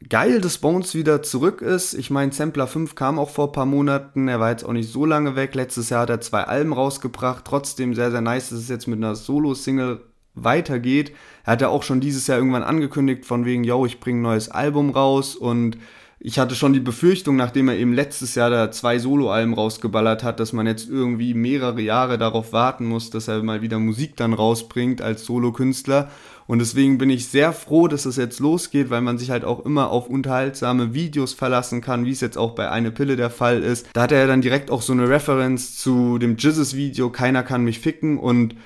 geil, 0.08 0.40
dass 0.40 0.58
Bones 0.58 0.94
wieder 0.94 1.22
zurück 1.22 1.60
ist. 1.62 1.94
Ich 1.94 2.10
meine, 2.10 2.32
Sampler 2.32 2.66
5 2.66 2.94
kam 2.94 3.18
auch 3.18 3.30
vor 3.30 3.48
ein 3.48 3.52
paar 3.52 3.66
Monaten. 3.66 4.28
Er 4.28 4.40
war 4.40 4.50
jetzt 4.50 4.64
auch 4.64 4.72
nicht 4.72 4.90
so 4.90 5.04
lange 5.04 5.36
weg. 5.36 5.54
Letztes 5.54 5.90
Jahr 5.90 6.02
hat 6.02 6.10
er 6.10 6.20
zwei 6.20 6.44
Alben 6.44 6.72
rausgebracht. 6.72 7.44
Trotzdem 7.44 7.94
sehr, 7.94 8.10
sehr 8.10 8.20
nice, 8.20 8.50
dass 8.50 8.60
es 8.60 8.68
jetzt 8.68 8.88
mit 8.88 8.98
einer 8.98 9.14
Solo-Single 9.14 10.00
weitergeht. 10.34 11.12
Er 11.44 11.52
hat 11.52 11.60
ja 11.60 11.68
auch 11.68 11.82
schon 11.82 12.00
dieses 12.00 12.26
Jahr 12.26 12.38
irgendwann 12.38 12.62
angekündigt, 12.62 13.24
von 13.24 13.44
wegen, 13.44 13.64
yo, 13.64 13.86
ich 13.86 14.00
bringe 14.00 14.20
ein 14.20 14.22
neues 14.22 14.48
Album 14.48 14.90
raus 14.90 15.36
und 15.36 15.76
ich 16.22 16.38
hatte 16.38 16.54
schon 16.54 16.74
die 16.74 16.80
Befürchtung, 16.80 17.36
nachdem 17.36 17.68
er 17.68 17.78
eben 17.78 17.94
letztes 17.94 18.34
Jahr 18.34 18.50
da 18.50 18.70
zwei 18.70 18.98
Soloalben 18.98 19.54
rausgeballert 19.54 20.22
hat, 20.22 20.38
dass 20.38 20.52
man 20.52 20.66
jetzt 20.66 20.86
irgendwie 20.86 21.32
mehrere 21.32 21.80
Jahre 21.80 22.18
darauf 22.18 22.52
warten 22.52 22.84
muss, 22.84 23.08
dass 23.08 23.26
er 23.26 23.42
mal 23.42 23.62
wieder 23.62 23.78
Musik 23.78 24.16
dann 24.16 24.34
rausbringt 24.34 25.00
als 25.00 25.24
Solokünstler. 25.24 26.10
Und 26.46 26.58
deswegen 26.58 26.98
bin 26.98 27.08
ich 27.08 27.28
sehr 27.28 27.54
froh, 27.54 27.88
dass 27.88 28.04
es 28.04 28.16
jetzt 28.16 28.38
losgeht, 28.38 28.90
weil 28.90 29.00
man 29.00 29.16
sich 29.16 29.30
halt 29.30 29.46
auch 29.46 29.64
immer 29.64 29.90
auf 29.90 30.10
unterhaltsame 30.10 30.92
Videos 30.92 31.32
verlassen 31.32 31.80
kann, 31.80 32.04
wie 32.04 32.10
es 32.10 32.20
jetzt 32.20 32.36
auch 32.36 32.54
bei 32.54 32.68
Eine 32.68 32.90
Pille 32.90 33.16
der 33.16 33.30
Fall 33.30 33.62
ist. 33.62 33.88
Da 33.94 34.02
hat 34.02 34.12
er 34.12 34.18
ja 34.18 34.26
dann 34.26 34.42
direkt 34.42 34.70
auch 34.70 34.82
so 34.82 34.92
eine 34.92 35.08
Reference 35.08 35.78
zu 35.78 36.18
dem 36.18 36.36
Jizzes-Video, 36.36 37.08
Keiner 37.08 37.44
kann 37.44 37.64
mich 37.64 37.80
ficken. 37.80 38.18
Und 38.18 38.56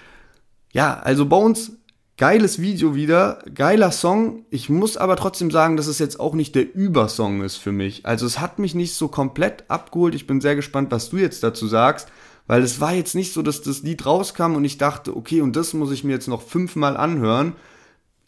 ja, 0.75 0.99
also 0.99 1.25
Bones 1.25 1.73
Geiles 2.17 2.61
Video 2.61 2.95
wieder, 2.95 3.43
geiler 3.53 3.91
Song. 3.91 4.47
Ich 4.49 4.69
muss 4.69 4.97
aber 4.97 5.17
trotzdem 5.17 5.51
sagen, 5.51 5.77
dass 5.77 5.89
es 5.89 5.99
jetzt 5.99 6.21
auch 6.21 6.35
nicht 6.35 6.55
der 6.55 6.73
Übersong 6.73 7.43
ist 7.43 7.57
für 7.57 7.73
mich. 7.73 8.07
Also 8.07 8.25
es 8.25 8.39
hat 8.39 8.61
mich 8.61 8.77
nicht 8.77 8.95
so 8.95 9.09
komplett 9.09 9.65
abgeholt. 9.67 10.15
Ich 10.15 10.29
bin 10.29 10.41
sehr 10.41 10.55
gespannt, 10.55 10.93
was 10.93 11.11
du 11.11 11.17
jetzt 11.17 11.43
dazu 11.43 11.67
sagst, 11.67 12.09
weil 12.47 12.63
es 12.63 12.81
war 12.81 12.93
jetzt 12.93 13.17
nicht 13.17 13.33
so, 13.33 13.43
dass 13.43 13.63
das 13.63 13.83
Lied 13.83 14.07
rauskam 14.07 14.55
und 14.55 14.65
ich 14.65 14.79
dachte, 14.79 15.17
okay, 15.17 15.41
und 15.41 15.57
das 15.57 15.75
muss 15.75 15.91
ich 15.91 16.05
mir 16.05 16.13
jetzt 16.13 16.29
noch 16.29 16.43
fünfmal 16.43 16.97
anhören. 16.97 17.57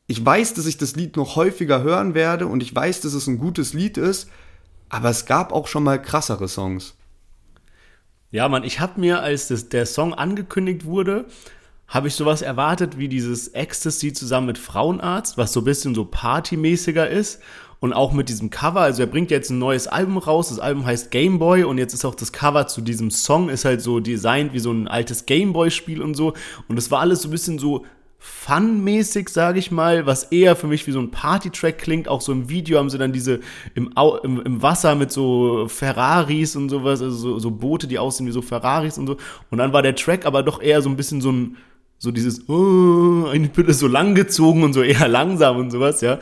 Ich 0.09 0.25
weiß, 0.25 0.55
dass 0.55 0.67
ich 0.67 0.79
das 0.79 0.97
Lied 0.97 1.17
noch 1.17 1.37
häufiger 1.37 1.85
hören 1.85 2.15
werde 2.15 2.49
und 2.49 2.65
ich 2.65 2.75
weiß, 2.75 3.03
dass 3.03 3.13
es 3.13 3.29
ein 3.29 3.39
gutes 3.39 3.73
Lied 3.73 3.99
ist, 3.99 4.29
aber 4.89 5.11
es 5.11 5.27
gab 5.27 5.53
auch 5.53 5.69
schon 5.69 5.85
mal 5.85 6.03
krassere 6.03 6.49
Songs. 6.49 6.97
Ja, 8.33 8.49
Mann, 8.49 8.65
ich 8.65 8.81
habe 8.81 9.01
mir, 9.01 9.23
als 9.23 9.47
das, 9.47 9.69
der 9.69 9.87
Song 9.87 10.13
angekündigt 10.13 10.85
wurde, 10.87 11.27
habe 11.88 12.09
ich 12.09 12.14
sowas 12.14 12.42
erwartet 12.42 12.99
wie 12.99 13.09
dieses 13.09 13.49
Ecstasy 13.49 14.12
zusammen 14.12 14.49
mit 14.49 14.59
Frauenarzt, 14.59 15.38
was 15.38 15.53
so 15.53 15.61
ein 15.61 15.64
bisschen 15.64 15.94
so 15.94 16.05
partymäßiger 16.05 17.09
ist 17.09 17.40
und 17.81 17.92
auch 17.92 18.12
mit 18.12 18.29
diesem 18.29 18.51
Cover. 18.51 18.81
Also 18.81 19.03
er 19.03 19.07
bringt 19.07 19.31
jetzt 19.31 19.51
ein 19.51 19.59
neues 19.59 19.87
Album 19.87 20.18
raus. 20.18 20.49
Das 20.49 20.59
Album 20.59 20.85
heißt 20.85 21.11
Game 21.11 21.38
Boy 21.38 21.64
und 21.64 21.79
jetzt 21.79 21.94
ist 21.94 22.05
auch 22.05 22.14
das 22.14 22.33
Cover 22.33 22.66
zu 22.66 22.81
diesem 22.81 23.11
Song 23.11 23.49
ist 23.49 23.64
halt 23.64 23.83
so 23.83 24.01
designt 24.01 24.53
wie 24.53 24.59
so 24.59 24.72
ein 24.72 24.88
altes 24.88 25.27
Game 25.27 25.53
Boy 25.53 25.70
Spiel 25.70 26.03
und 26.03 26.14
so. 26.14 26.33
Und 26.68 26.79
es 26.79 26.90
war 26.90 27.01
alles 27.01 27.22
so 27.22 27.29
ein 27.29 27.33
bisschen 27.33 27.59
so 27.59 27.85
Fun-mäßig, 28.18 29.29
sage 29.29 29.59
ich 29.59 29.70
mal, 29.70 30.07
was 30.07 30.25
eher 30.25 30.57
für 30.57 30.66
mich 30.66 30.87
wie 30.87 30.90
so 30.90 30.99
ein 30.99 31.11
Party-Track 31.11 31.79
klingt. 31.79 32.09
Auch 32.09 32.20
so 32.20 32.33
im 32.33 32.49
Video 32.49 32.79
haben 32.79 32.90
sie 32.90 32.99
dann 32.99 33.12
diese 33.12 33.40
im, 33.75 33.96
Au 33.96 34.16
im, 34.16 34.40
im 34.40 34.62
Wasser 34.62 34.94
mit 34.96 35.12
so 35.12 35.68
Ferraris 35.68 36.57
und 36.57 36.68
sowas, 36.68 37.03
also 37.03 37.16
so, 37.16 37.38
so 37.38 37.51
Boote, 37.53 37.87
die 37.87 37.99
aussehen 37.99 38.27
wie 38.27 38.33
so 38.33 38.42
Ferraris 38.42 38.99
und 38.99 39.07
so. 39.07 39.16
Und 39.51 39.59
dann 39.59 39.72
war 39.72 39.83
der 39.83 39.94
Track 39.94 40.27
aber 40.27 40.42
doch 40.42 40.61
eher 40.61 40.83
so 40.83 40.88
ein 40.88 40.96
bisschen 40.96 41.20
so 41.20 41.31
ein 41.31 41.57
so 41.99 42.11
dieses, 42.11 42.49
oh, 42.49 43.27
eine 43.27 43.49
Pille 43.49 43.73
so 43.73 43.89
lang 43.89 44.15
gezogen 44.15 44.63
und 44.63 44.73
so 44.73 44.83
eher 44.83 45.09
langsam 45.09 45.57
und 45.57 45.71
sowas, 45.71 46.01
ja. 46.01 46.19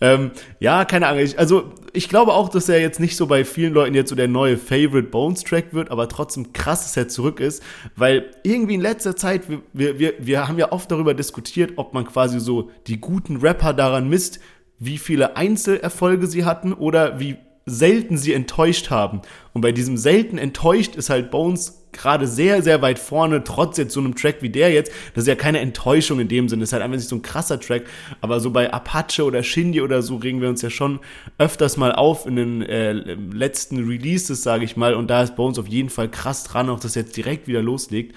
Ähm, 0.00 0.30
ja, 0.60 0.84
keine 0.84 1.08
Ahnung. 1.08 1.22
Ich, 1.22 1.38
also, 1.38 1.72
ich 1.92 2.08
glaube 2.08 2.34
auch, 2.34 2.50
dass 2.50 2.68
er 2.68 2.80
jetzt 2.80 3.00
nicht 3.00 3.16
so 3.16 3.26
bei 3.26 3.44
vielen 3.44 3.72
Leuten 3.72 3.94
jetzt 3.94 4.10
so 4.10 4.14
der 4.14 4.28
neue 4.28 4.58
Favorite 4.58 5.08
Bones 5.08 5.42
Track 5.42 5.72
wird, 5.72 5.90
aber 5.90 6.08
trotzdem 6.08 6.52
krass, 6.52 6.82
dass 6.82 6.96
er 6.96 7.08
zurück 7.08 7.40
ist, 7.40 7.62
weil 7.96 8.30
irgendwie 8.42 8.74
in 8.74 8.82
letzter 8.82 9.16
Zeit, 9.16 9.44
wir, 9.72 9.98
wir, 9.98 10.14
wir 10.18 10.46
haben 10.46 10.58
ja 10.58 10.70
oft 10.72 10.90
darüber 10.90 11.14
diskutiert, 11.14 11.72
ob 11.76 11.94
man 11.94 12.04
quasi 12.04 12.38
so 12.40 12.70
die 12.86 13.00
guten 13.00 13.38
Rapper 13.38 13.72
daran 13.72 14.08
misst, 14.08 14.40
wie 14.78 14.98
viele 14.98 15.36
Einzelerfolge 15.36 16.26
sie 16.26 16.44
hatten 16.44 16.74
oder 16.74 17.18
wie 17.18 17.36
selten 17.64 18.16
sie 18.16 18.32
enttäuscht 18.32 18.90
haben. 18.90 19.22
Und 19.54 19.62
bei 19.62 19.72
diesem 19.72 19.96
selten 19.96 20.38
enttäuscht 20.38 20.94
ist 20.96 21.10
halt 21.10 21.30
Bones 21.30 21.85
gerade 21.98 22.26
sehr, 22.26 22.62
sehr 22.62 22.82
weit 22.82 22.98
vorne, 22.98 23.44
trotz 23.44 23.78
jetzt 23.78 23.94
so 23.94 24.00
einem 24.00 24.14
Track 24.14 24.36
wie 24.40 24.50
der 24.50 24.70
jetzt. 24.70 24.92
Das 25.14 25.24
ist 25.24 25.28
ja 25.28 25.34
keine 25.34 25.60
Enttäuschung 25.60 26.20
in 26.20 26.28
dem 26.28 26.48
Sinne. 26.48 26.60
Das 26.60 26.70
ist 26.70 26.72
halt 26.72 26.82
einfach 26.82 26.96
nicht 26.96 27.08
so 27.08 27.16
ein 27.16 27.22
krasser 27.22 27.60
Track. 27.60 27.84
Aber 28.20 28.40
so 28.40 28.50
bei 28.50 28.72
Apache 28.72 29.24
oder 29.24 29.42
Shindy 29.42 29.80
oder 29.80 30.02
so 30.02 30.16
regen 30.16 30.40
wir 30.40 30.48
uns 30.48 30.62
ja 30.62 30.70
schon 30.70 31.00
öfters 31.38 31.76
mal 31.76 31.92
auf 31.92 32.26
in 32.26 32.36
den 32.36 32.62
äh, 32.62 32.92
letzten 32.92 33.86
Releases, 33.88 34.42
sage 34.42 34.64
ich 34.64 34.76
mal. 34.76 34.94
Und 34.94 35.08
da 35.08 35.22
ist 35.22 35.36
Bones 35.36 35.58
auf 35.58 35.68
jeden 35.68 35.90
Fall 35.90 36.10
krass 36.10 36.44
dran, 36.44 36.70
auch 36.70 36.80
dass 36.80 36.94
jetzt 36.94 37.16
direkt 37.16 37.48
wieder 37.48 37.62
loslegt. 37.62 38.14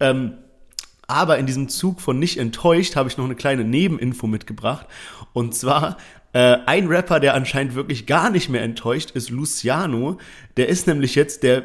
Ähm, 0.00 0.34
aber 1.06 1.38
in 1.38 1.46
diesem 1.46 1.68
Zug 1.68 2.00
von 2.00 2.18
nicht 2.18 2.38
enttäuscht 2.38 2.96
habe 2.96 3.08
ich 3.08 3.18
noch 3.18 3.24
eine 3.24 3.34
kleine 3.34 3.64
Nebeninfo 3.64 4.26
mitgebracht. 4.26 4.86
Und 5.32 5.54
zwar 5.54 5.98
äh, 6.32 6.58
ein 6.66 6.88
Rapper, 6.88 7.20
der 7.20 7.34
anscheinend 7.34 7.74
wirklich 7.74 8.06
gar 8.06 8.30
nicht 8.30 8.48
mehr 8.48 8.62
enttäuscht, 8.62 9.10
ist 9.12 9.30
Luciano. 9.30 10.18
Der 10.56 10.68
ist 10.68 10.86
nämlich 10.86 11.14
jetzt 11.14 11.42
der 11.42 11.64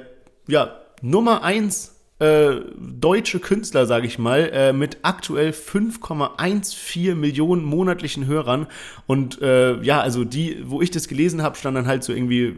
ja, 0.50 0.78
Nummer 1.01 1.43
eins 1.43 1.98
äh, 2.19 2.62
deutsche 2.77 3.39
Künstler, 3.39 3.86
sage 3.86 4.05
ich 4.05 4.19
mal, 4.19 4.49
äh, 4.51 4.73
mit 4.73 4.97
aktuell 5.03 5.51
5,14 5.51 7.15
Millionen 7.15 7.63
monatlichen 7.63 8.27
Hörern. 8.27 8.67
Und 9.08 9.41
äh, 9.41 9.82
ja, 9.82 10.01
also 10.01 10.25
die, 10.25 10.58
wo 10.65 10.82
ich 10.82 10.91
das 10.91 11.08
gelesen 11.08 11.41
habe, 11.41 11.55
stand 11.55 11.77
dann 11.77 11.88
halt 11.88 12.03
so 12.03 12.12
irgendwie 12.12 12.47
äh, 12.47 12.55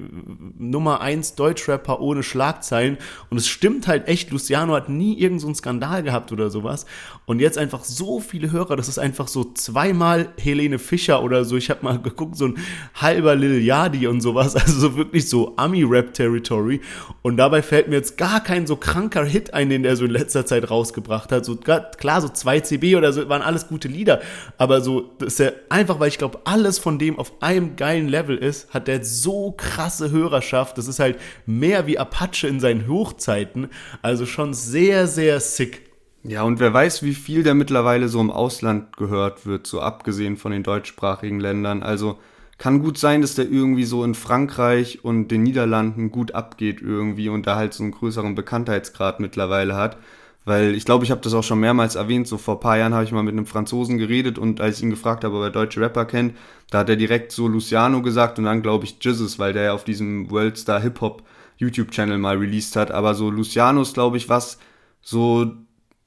Nummer 0.58 1.02
eins 1.02 1.36
Deutschrapper 1.36 2.02
ohne 2.02 2.24
Schlagzeilen. 2.24 2.97
Und 3.30 3.38
es 3.38 3.47
stimmt 3.47 3.88
halt 3.88 4.08
echt, 4.08 4.32
Luciano 4.32 4.74
hat 4.74 4.89
nie 4.89 5.13
irgendeinen 5.13 5.54
so 5.54 5.60
Skandal 5.60 6.02
gehabt 6.02 6.32
oder 6.32 6.50
sowas. 6.50 6.88
Und 7.28 7.39
jetzt 7.39 7.60
einfach 7.60 7.84
so 7.84 8.19
viele 8.19 8.52
Hörer, 8.52 8.76
das 8.76 8.89
ist 8.89 8.97
einfach 8.97 9.28
so 9.28 9.54
zweimal 9.54 10.30
Helene 10.39 10.80
Fischer 10.80 11.21
oder 11.24 11.45
so. 11.45 11.56
Ich 11.56 11.69
habe 11.69 11.84
mal 11.84 12.02
geguckt, 12.02 12.36
so 12.36 12.45
ein 12.45 12.58
halber 12.95 13.36
Lil 13.36 13.62
Yadi 13.62 14.08
und 14.08 14.21
sowas. 14.21 14.56
Also 14.62 14.80
so 14.80 14.95
wirklich 14.95 15.28
so 15.28 15.54
Ami-Rap-Territory. 15.58 16.82
Und 17.24 17.38
dabei 17.38 17.62
fällt 17.62 17.88
mir 17.88 17.95
jetzt 17.95 18.17
gar 18.17 18.41
kein 18.41 18.67
so 18.67 18.76
kranker 18.76 19.26
Hit 19.26 19.51
ein, 19.54 19.70
den 19.70 19.86
er 19.86 19.96
so 19.96 20.06
in 20.06 20.12
letzter 20.12 20.46
Zeit 20.46 20.70
rausgebracht 20.70 21.32
hat. 21.32 21.46
So 21.46 21.56
klar, 21.56 22.22
so 22.22 22.30
2 22.30 22.60
CB 22.62 22.96
oder 22.96 23.14
so 23.14 23.28
waren 23.30 23.42
alles 23.42 23.68
gute 23.68 23.88
Lieder, 23.88 24.22
aber 24.58 24.82
so, 24.82 25.12
dass 25.20 25.40
er 25.40 25.54
einfach, 25.70 26.00
weil 26.00 26.10
ich 26.10 26.18
glaube, 26.18 26.42
alles 26.46 26.80
von 26.80 27.00
dem 27.00 27.18
auf 27.20 27.34
einem 27.42 27.76
geilen 27.76 28.08
Level 28.08 28.38
ist, 28.38 28.74
hat 28.74 28.88
der 28.88 29.04
so 29.04 29.52
krasse 29.52 30.12
Hörerschaft. 30.12 30.78
Das 30.78 30.88
ist 30.88 31.00
halt 31.00 31.20
mehr 31.46 31.88
wie 31.88 32.00
Apache 32.00 32.48
in 32.48 32.60
seinen 32.60 32.88
Hochzeiten. 32.88 33.68
Also 34.02 34.26
schon 34.26 34.54
sehr, 34.54 35.08
sehr 35.08 35.40
sick. 35.40 35.90
Ja, 36.24 36.44
und 36.44 36.60
wer 36.60 36.72
weiß, 36.72 37.02
wie 37.02 37.16
viel 37.16 37.42
der 37.42 37.56
mittlerweile 37.56 38.08
so 38.08 38.20
im 38.22 38.30
Ausland 38.30 38.96
gehört 38.96 39.48
wird, 39.48 39.66
so 39.66 39.82
abgesehen 39.82 40.38
von 40.38 40.52
den 40.52 40.62
deutschsprachigen 40.62 41.40
Ländern. 41.40 41.82
Also 41.82 42.20
kann 42.62 42.80
gut 42.80 43.00
sein, 43.00 43.24
dass 43.24 43.34
der 43.34 43.50
irgendwie 43.50 43.86
so 43.86 44.04
in 44.04 44.13
Frankreich 44.13 45.04
und 45.04 45.30
den 45.30 45.41
Niederlanden 45.41 46.12
gut 46.12 46.36
abgeht 46.36 46.80
irgendwie 46.80 47.28
und 47.28 47.47
da 47.47 47.56
halt 47.56 47.74
so 47.74 47.82
einen 47.82 47.91
größeren 47.91 48.36
Bekanntheitsgrad 48.36 49.19
mittlerweile 49.19 49.76
hat. 49.76 49.97
Weil 50.45 50.76
ich 50.76 50.86
glaube, 50.86 51.04
ich 51.04 51.10
habe 51.10 51.21
das 51.21 51.34
auch 51.34 51.43
schon 51.43 51.60
mehrmals 51.60 51.95
erwähnt, 51.95 52.28
so 52.28 52.38
vor 52.38 52.60
paar 52.60 52.78
Jahren 52.78 52.93
habe 52.93 53.04
ich 53.04 53.12
mal 53.12 53.24
mit 53.24 53.34
einem 53.34 53.47
Franzosen 53.47 53.97
geredet 53.97 54.38
und 54.38 54.62
als 54.62 54.78
ich 54.78 54.84
ihn 54.84 54.91
gefragt 54.91 55.24
habe, 55.24 55.38
ob 55.38 55.41
er 55.41 55.50
deutsche 55.50 55.82
Rapper 55.82 56.06
kennt, 56.06 56.36
da 56.69 56.80
hat 56.80 56.89
er 56.89 56.97
direkt 56.97 57.32
so 57.32 57.47
Luciano 57.47 58.04
gesagt 58.04 58.38
und 58.38 58.45
dann 58.45 58.62
glaube 58.62 58.86
ich 58.86 58.97
Jizzes, 59.02 59.39
weil 59.39 59.54
der 59.54 59.63
ja 59.63 59.74
auf 59.74 59.84
diesem 59.84 60.30
World 60.30 60.56
Star 60.56 60.80
Hip 60.82 61.02
Hop 61.02 61.24
YouTube-Channel 61.58 62.19
mal 62.19 62.38
released 62.38 62.76
hat. 62.76 62.91
Aber 62.91 63.15
so 63.15 63.32
Luciano 63.32 63.82
ist, 63.82 63.95
glaube 63.95 64.17
ich, 64.17 64.30
was 64.30 64.60
so 65.02 65.52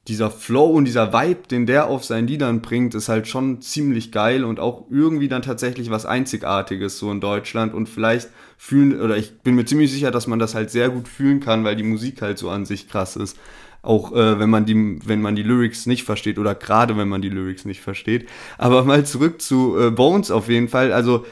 dieser 0.09 0.31
Flow 0.31 0.67
und 0.67 0.85
dieser 0.85 1.13
Vibe, 1.13 1.49
den 1.51 1.67
der 1.67 1.87
auf 1.87 2.05
seinen 2.05 2.29
Liedern 2.29 2.61
bringt, 2.61 2.95
ist 2.95 3.09
halt 3.09 3.27
schon 3.27 3.63
ziemlich 3.63 4.13
geil 4.13 4.45
und 4.45 4.61
auch 4.61 4.85
irgendwie 4.91 5.29
dann 5.29 5.43
tatsächlich 5.43 5.91
was 5.91 6.05
Einzigartiges 6.05 6.99
so 6.99 7.11
in 7.11 7.21
Deutschland 7.21 7.73
und 7.73 7.89
vielleicht 7.89 8.29
fühlen, 8.59 9.01
oder 9.01 9.17
ich 9.17 9.39
bin 9.41 9.55
mir 9.55 9.65
ziemlich 9.65 9.91
sicher, 9.91 10.11
dass 10.11 10.27
man 10.27 10.39
das 10.39 10.55
halt 10.55 10.71
sehr 10.71 10.91
gut 10.91 11.09
fühlen 11.09 11.41
kann, 11.41 11.65
weil 11.65 11.77
die 11.77 11.83
Musik 11.83 12.21
halt 12.21 12.39
so 12.39 12.51
an 12.51 12.67
sich 12.67 12.89
krass 12.89 13.17
ist. 13.17 13.39
Auch 13.81 14.13
äh, 14.13 14.39
wenn 14.39 14.49
man 14.49 14.65
die, 14.65 14.99
wenn 15.05 15.21
man 15.21 15.37
die 15.37 15.43
Lyrics 15.43 15.85
nicht 15.85 16.05
versteht 16.05 16.39
oder 16.39 16.55
gerade 16.55 16.97
wenn 16.97 17.09
man 17.09 17.21
die 17.21 17.29
Lyrics 17.29 17.67
nicht 17.67 17.83
versteht. 17.83 18.27
Aber 18.57 18.83
mal 18.85 19.05
zurück 19.05 19.43
zu 19.43 19.79
äh, 19.79 19.91
Bones 19.91 20.31
auf 20.31 20.49
jeden 20.49 20.69
Fall. 20.69 20.93
Also 20.93 21.27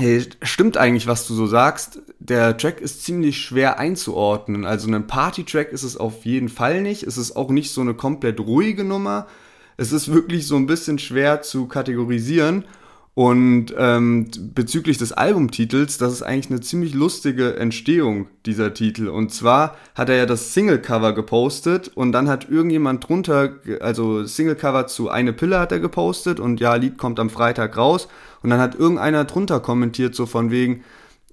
Hey, 0.00 0.24
stimmt 0.42 0.76
eigentlich, 0.76 1.08
was 1.08 1.26
du 1.26 1.34
so 1.34 1.48
sagst. 1.48 2.02
Der 2.20 2.56
Track 2.56 2.80
ist 2.80 3.04
ziemlich 3.04 3.40
schwer 3.40 3.80
einzuordnen. 3.80 4.64
Also 4.64 4.88
ein 4.88 5.08
Party-Track 5.08 5.72
ist 5.72 5.82
es 5.82 5.96
auf 5.96 6.24
jeden 6.24 6.48
Fall 6.48 6.82
nicht. 6.82 7.02
Es 7.02 7.18
ist 7.18 7.34
auch 7.34 7.50
nicht 7.50 7.72
so 7.72 7.80
eine 7.80 7.94
komplett 7.94 8.38
ruhige 8.38 8.84
Nummer. 8.84 9.26
Es 9.76 9.90
ist 9.90 10.12
wirklich 10.12 10.46
so 10.46 10.54
ein 10.54 10.66
bisschen 10.66 11.00
schwer 11.00 11.42
zu 11.42 11.66
kategorisieren. 11.66 12.64
Und 13.18 13.74
ähm, 13.76 14.28
bezüglich 14.54 14.96
des 14.96 15.10
Albumtitels, 15.10 15.98
das 15.98 16.12
ist 16.12 16.22
eigentlich 16.22 16.50
eine 16.50 16.60
ziemlich 16.60 16.94
lustige 16.94 17.56
Entstehung, 17.56 18.28
dieser 18.46 18.74
Titel. 18.74 19.08
Und 19.08 19.34
zwar 19.34 19.74
hat 19.96 20.08
er 20.08 20.14
ja 20.14 20.24
das 20.24 20.54
Singlecover 20.54 21.14
gepostet 21.14 21.88
und 21.88 22.12
dann 22.12 22.28
hat 22.28 22.48
irgendjemand 22.48 23.08
drunter, 23.08 23.54
also 23.80 24.22
Singlecover 24.22 24.86
zu 24.86 25.10
Eine 25.10 25.32
Pille 25.32 25.58
hat 25.58 25.72
er 25.72 25.80
gepostet 25.80 26.38
und 26.38 26.60
ja, 26.60 26.76
Lied 26.76 26.96
kommt 26.96 27.18
am 27.18 27.28
Freitag 27.28 27.76
raus. 27.76 28.06
Und 28.44 28.50
dann 28.50 28.60
hat 28.60 28.76
irgendeiner 28.76 29.24
drunter 29.24 29.58
kommentiert, 29.58 30.14
so 30.14 30.24
von 30.24 30.52
wegen, 30.52 30.84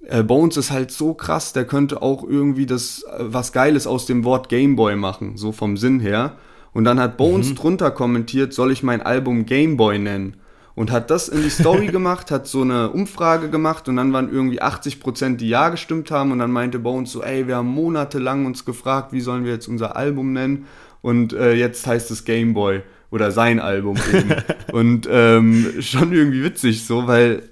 äh, 0.08 0.24
Bones 0.24 0.56
ist 0.56 0.72
halt 0.72 0.90
so 0.90 1.14
krass, 1.14 1.52
der 1.52 1.66
könnte 1.66 2.02
auch 2.02 2.24
irgendwie 2.24 2.66
das 2.66 3.04
äh, 3.04 3.26
was 3.28 3.52
Geiles 3.52 3.86
aus 3.86 4.06
dem 4.06 4.24
Wort 4.24 4.48
Gameboy 4.48 4.96
machen, 4.96 5.36
so 5.36 5.52
vom 5.52 5.76
Sinn 5.76 6.00
her. 6.00 6.36
Und 6.72 6.82
dann 6.82 6.98
hat 6.98 7.16
Bones 7.16 7.50
mhm. 7.50 7.54
drunter 7.54 7.92
kommentiert, 7.92 8.52
soll 8.54 8.72
ich 8.72 8.82
mein 8.82 9.02
Album 9.02 9.46
Gameboy 9.46 10.00
nennen? 10.00 10.38
Und 10.76 10.92
hat 10.92 11.10
das 11.10 11.28
in 11.28 11.42
die 11.42 11.50
Story 11.50 11.86
gemacht, 11.88 12.30
hat 12.30 12.46
so 12.46 12.62
eine 12.62 12.90
Umfrage 12.90 13.50
gemacht 13.50 13.88
und 13.88 13.96
dann 13.96 14.12
waren 14.12 14.30
irgendwie 14.30 14.62
80 14.62 15.00
Prozent, 15.00 15.40
die 15.40 15.48
ja 15.48 15.70
gestimmt 15.70 16.12
haben 16.12 16.30
und 16.30 16.38
dann 16.38 16.52
meinte 16.52 16.78
Bones 16.78 17.10
so, 17.10 17.22
ey, 17.22 17.48
wir 17.48 17.56
haben 17.56 17.68
monatelang 17.68 18.46
uns 18.46 18.64
gefragt, 18.64 19.12
wie 19.12 19.20
sollen 19.20 19.44
wir 19.44 19.52
jetzt 19.52 19.66
unser 19.66 19.96
Album 19.96 20.32
nennen? 20.32 20.66
Und 21.02 21.32
äh, 21.32 21.54
jetzt 21.54 21.86
heißt 21.86 22.10
es 22.10 22.24
Gameboy 22.24 22.82
oder 23.10 23.32
sein 23.32 23.58
Album 23.58 23.96
eben. 24.12 24.34
und 24.72 25.08
ähm, 25.10 25.74
schon 25.80 26.12
irgendwie 26.12 26.44
witzig 26.44 26.84
so, 26.84 27.08
weil 27.08 27.42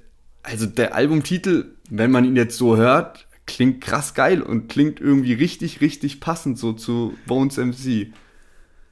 also 0.44 0.66
der 0.66 0.94
Albumtitel, 0.94 1.72
wenn 1.90 2.10
man 2.10 2.24
ihn 2.24 2.36
jetzt 2.36 2.56
so 2.56 2.76
hört, 2.76 3.26
klingt 3.46 3.80
krass 3.80 4.14
geil 4.14 4.42
und 4.42 4.68
klingt 4.68 5.00
irgendwie 5.00 5.32
richtig, 5.32 5.80
richtig 5.80 6.20
passend 6.20 6.58
so 6.58 6.72
zu 6.72 7.14
Bones 7.26 7.56
MC. 7.56 8.12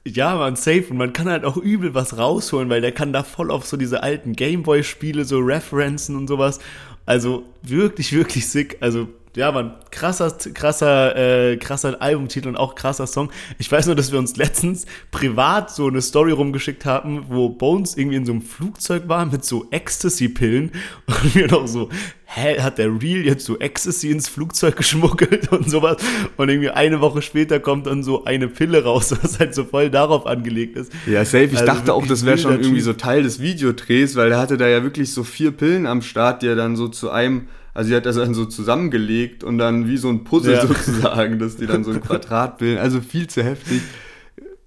Ja, 0.05 0.35
man, 0.35 0.55
safe. 0.55 0.87
Und 0.89 0.97
man 0.97 1.13
kann 1.13 1.29
halt 1.29 1.45
auch 1.45 1.57
übel 1.57 1.93
was 1.93 2.17
rausholen, 2.17 2.69
weil 2.69 2.81
der 2.81 2.91
kann 2.91 3.13
da 3.13 3.23
voll 3.23 3.51
auf 3.51 3.65
so 3.65 3.77
diese 3.77 4.03
alten 4.03 4.33
Gameboy-Spiele 4.33 5.23
so 5.23 5.39
referenzen 5.39 6.17
und 6.17 6.27
sowas. 6.27 6.59
Also 7.05 7.43
wirklich, 7.61 8.11
wirklich 8.13 8.47
sick. 8.47 8.77
Also 8.81 9.07
ja, 9.35 9.51
man, 9.51 9.73
krasser, 9.89 10.31
krasser, 10.53 11.15
äh, 11.15 11.57
krasser 11.57 11.99
Albumtitel 11.99 12.49
und 12.49 12.55
auch 12.55 12.75
krasser 12.75 13.07
Song. 13.07 13.31
Ich 13.57 13.71
weiß 13.71 13.87
nur, 13.87 13.95
dass 13.95 14.11
wir 14.11 14.19
uns 14.19 14.35
letztens 14.37 14.85
privat 15.09 15.71
so 15.71 15.87
eine 15.87 16.01
Story 16.03 16.31
rumgeschickt 16.31 16.85
haben, 16.85 17.25
wo 17.29 17.49
Bones 17.49 17.97
irgendwie 17.97 18.17
in 18.17 18.25
so 18.25 18.33
einem 18.33 18.43
Flugzeug 18.43 19.07
war 19.07 19.25
mit 19.25 19.43
so 19.43 19.65
Ecstasy-Pillen 19.71 20.71
und 21.07 21.35
wir 21.35 21.47
noch 21.47 21.67
so, 21.67 21.89
hä, 22.25 22.61
hat 22.61 22.77
der 22.77 22.89
Real 22.89 23.25
jetzt 23.25 23.45
so 23.45 23.57
Ecstasy 23.57 24.11
ins 24.11 24.29
Flugzeug 24.29 24.75
geschmuggelt 24.75 25.51
und 25.51 25.67
sowas? 25.67 25.97
Und 26.37 26.49
irgendwie 26.49 26.69
eine 26.69 27.01
Woche 27.01 27.23
später 27.23 27.59
kommt 27.59 27.87
dann 27.87 28.03
so 28.03 28.25
eine 28.25 28.47
Pille 28.47 28.83
raus, 28.83 29.15
was 29.23 29.39
halt 29.39 29.55
so 29.55 29.63
voll 29.63 29.89
darauf 29.89 30.27
angelegt 30.27 30.77
ist. 30.77 30.91
Ja, 31.07 31.25
safe. 31.25 31.45
Ich 31.45 31.53
also 31.53 31.65
dachte 31.65 31.93
auch, 31.95 32.05
das 32.05 32.23
wäre 32.23 32.37
schon 32.37 32.59
irgendwie 32.59 32.81
so 32.81 32.93
Teil 32.93 33.23
des 33.23 33.41
Videodrehs, 33.41 34.15
weil 34.15 34.31
er 34.31 34.37
hatte 34.37 34.57
da 34.57 34.67
ja 34.67 34.83
wirklich 34.83 35.11
so 35.11 35.23
vier 35.23 35.49
Pillen 35.51 35.87
am 35.87 36.03
Start, 36.03 36.43
die 36.43 36.47
er 36.47 36.55
dann 36.55 36.75
so 36.75 36.87
zu 36.87 37.09
einem 37.09 37.47
also 37.73 37.89
sie 37.89 37.95
hat 37.95 38.05
das 38.05 38.17
dann 38.17 38.33
so 38.33 38.45
zusammengelegt 38.45 39.43
und 39.43 39.57
dann 39.57 39.87
wie 39.87 39.97
so 39.97 40.09
ein 40.09 40.23
Puzzle 40.23 40.53
ja. 40.53 40.67
sozusagen, 40.67 41.39
dass 41.39 41.57
die 41.57 41.65
dann 41.65 41.83
so 41.83 41.91
ein 41.91 42.01
Quadrat 42.05 42.59
bilden. 42.59 42.79
Also 42.79 43.01
viel 43.01 43.27
zu 43.27 43.43
heftig. 43.43 43.81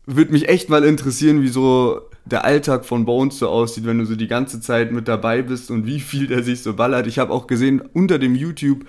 Würde 0.06 0.32
mich 0.32 0.48
echt 0.48 0.68
mal 0.68 0.84
interessieren, 0.84 1.42
wie 1.42 1.48
so 1.48 2.00
der 2.24 2.44
Alltag 2.44 2.84
von 2.84 3.04
Bones 3.04 3.38
so 3.38 3.48
aussieht, 3.48 3.86
wenn 3.86 3.98
du 3.98 4.04
so 4.04 4.16
die 4.16 4.26
ganze 4.26 4.60
Zeit 4.60 4.92
mit 4.92 5.06
dabei 5.08 5.42
bist 5.42 5.70
und 5.70 5.86
wie 5.86 6.00
viel 6.00 6.26
der 6.26 6.42
sich 6.42 6.62
so 6.62 6.74
ballert. 6.74 7.06
Ich 7.06 7.18
habe 7.18 7.32
auch 7.32 7.46
gesehen, 7.46 7.80
unter 7.92 8.18
dem 8.18 8.34
YouTube, 8.34 8.84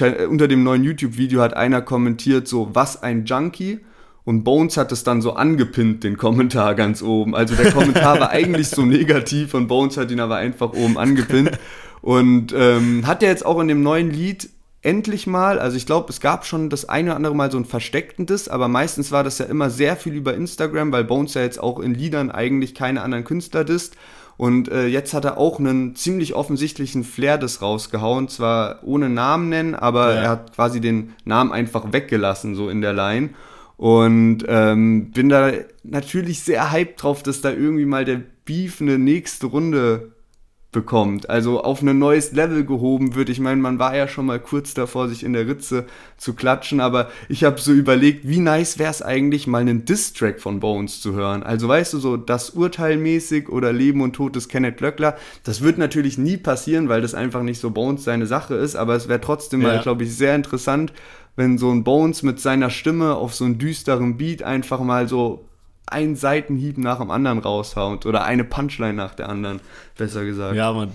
äh, 0.00 0.24
unter 0.24 0.48
dem 0.48 0.64
neuen 0.64 0.84
YouTube-Video 0.84 1.40
hat 1.40 1.54
einer 1.54 1.82
kommentiert, 1.82 2.48
so, 2.48 2.70
was 2.72 3.02
ein 3.02 3.26
Junkie. 3.26 3.80
Und 4.24 4.44
Bones 4.44 4.76
hat 4.76 4.92
es 4.92 5.04
dann 5.04 5.22
so 5.22 5.34
angepinnt, 5.34 6.04
den 6.04 6.18
Kommentar 6.18 6.74
ganz 6.74 7.02
oben. 7.02 7.34
Also 7.34 7.54
der 7.54 7.72
Kommentar 7.72 8.20
war 8.20 8.30
eigentlich 8.30 8.68
so 8.68 8.84
negativ 8.84 9.54
und 9.54 9.68
Bones 9.68 9.96
hat 9.96 10.10
ihn 10.10 10.20
aber 10.20 10.36
einfach 10.36 10.74
oben 10.74 10.98
angepinnt. 10.98 11.58
Und 12.00 12.54
ähm, 12.56 13.06
hat 13.06 13.22
er 13.22 13.30
jetzt 13.30 13.44
auch 13.44 13.60
in 13.60 13.68
dem 13.68 13.82
neuen 13.82 14.10
Lied 14.10 14.50
endlich 14.82 15.26
mal, 15.26 15.58
also 15.58 15.76
ich 15.76 15.86
glaube, 15.86 16.10
es 16.10 16.20
gab 16.20 16.46
schon 16.46 16.70
das 16.70 16.88
eine 16.88 17.10
oder 17.10 17.16
andere 17.16 17.34
Mal 17.34 17.50
so 17.50 17.58
ein 17.58 17.64
versteckten 17.64 18.26
Diss, 18.26 18.48
aber 18.48 18.68
meistens 18.68 19.10
war 19.10 19.24
das 19.24 19.38
ja 19.38 19.46
immer 19.46 19.70
sehr 19.70 19.96
viel 19.96 20.14
über 20.14 20.34
Instagram, 20.34 20.92
weil 20.92 21.04
Bones 21.04 21.34
ja 21.34 21.42
jetzt 21.42 21.60
auch 21.60 21.80
in 21.80 21.94
Liedern 21.94 22.30
eigentlich 22.30 22.74
keine 22.74 23.02
anderen 23.02 23.24
Künstler 23.24 23.64
disst. 23.64 23.96
Und 24.36 24.70
äh, 24.70 24.86
jetzt 24.86 25.14
hat 25.14 25.24
er 25.24 25.36
auch 25.36 25.58
einen 25.58 25.96
ziemlich 25.96 26.34
offensichtlichen 26.34 27.02
Flair-Diss 27.02 27.60
rausgehauen, 27.60 28.28
zwar 28.28 28.78
ohne 28.84 29.08
Namen 29.08 29.48
nennen, 29.48 29.74
aber 29.74 30.14
ja. 30.14 30.20
er 30.20 30.28
hat 30.30 30.54
quasi 30.54 30.80
den 30.80 31.14
Namen 31.24 31.50
einfach 31.50 31.92
weggelassen, 31.92 32.54
so 32.54 32.70
in 32.70 32.80
der 32.80 32.92
Line. 32.92 33.30
Und 33.76 34.44
ähm, 34.46 35.10
bin 35.10 35.28
da 35.28 35.50
natürlich 35.82 36.40
sehr 36.42 36.70
hyped 36.70 37.02
drauf, 37.02 37.24
dass 37.24 37.40
da 37.40 37.50
irgendwie 37.50 37.84
mal 37.84 38.04
der 38.04 38.20
Beef 38.44 38.80
eine 38.80 38.98
nächste 38.98 39.46
Runde 39.46 40.12
bekommt, 40.70 41.30
also 41.30 41.62
auf 41.62 41.80
ein 41.80 41.98
neues 41.98 42.32
Level 42.32 42.66
gehoben 42.66 43.14
wird. 43.14 43.30
Ich 43.30 43.40
meine, 43.40 43.60
man 43.60 43.78
war 43.78 43.96
ja 43.96 44.06
schon 44.06 44.26
mal 44.26 44.38
kurz 44.38 44.74
davor, 44.74 45.08
sich 45.08 45.24
in 45.24 45.32
der 45.32 45.46
Ritze 45.46 45.86
zu 46.18 46.34
klatschen, 46.34 46.80
aber 46.80 47.08
ich 47.30 47.42
habe 47.44 47.58
so 47.58 47.72
überlegt, 47.72 48.28
wie 48.28 48.38
nice 48.38 48.78
wäre 48.78 48.90
es 48.90 49.00
eigentlich, 49.00 49.46
mal 49.46 49.62
einen 49.62 49.86
Diss-Track 49.86 50.40
von 50.40 50.60
Bones 50.60 51.00
zu 51.00 51.14
hören. 51.14 51.42
Also 51.42 51.68
weißt 51.68 51.94
du, 51.94 51.98
so 51.98 52.18
das 52.18 52.50
Urteil 52.50 52.98
mäßig 52.98 53.48
oder 53.48 53.72
Leben 53.72 54.02
und 54.02 54.12
Tod 54.12 54.36
des 54.36 54.48
Kenneth 54.48 54.82
Löckler. 54.82 55.16
Das 55.42 55.62
wird 55.62 55.78
natürlich 55.78 56.18
nie 56.18 56.36
passieren, 56.36 56.90
weil 56.90 57.00
das 57.00 57.14
einfach 57.14 57.42
nicht 57.42 57.60
so 57.60 57.70
Bones 57.70 58.04
seine 58.04 58.26
Sache 58.26 58.54
ist, 58.54 58.76
aber 58.76 58.94
es 58.94 59.08
wäre 59.08 59.22
trotzdem 59.22 59.62
ja. 59.62 59.68
mal, 59.68 59.80
glaube 59.80 60.04
ich, 60.04 60.14
sehr 60.14 60.34
interessant, 60.34 60.92
wenn 61.34 61.56
so 61.56 61.70
ein 61.70 61.82
Bones 61.82 62.22
mit 62.22 62.40
seiner 62.40 62.68
Stimme 62.68 63.14
auf 63.14 63.34
so 63.34 63.46
einen 63.46 63.58
düsteren 63.58 64.18
Beat 64.18 64.42
einfach 64.42 64.80
mal 64.80 65.08
so 65.08 65.47
einen 65.92 66.16
Seitenhieb 66.16 66.78
nach 66.78 66.98
dem 66.98 67.10
anderen 67.10 67.38
raushaut 67.38 68.06
oder 68.06 68.24
eine 68.24 68.44
Punchline 68.44 68.94
nach 68.94 69.14
der 69.14 69.28
anderen, 69.28 69.60
besser 69.96 70.24
gesagt. 70.24 70.56
Ja, 70.56 70.72
man, 70.72 70.90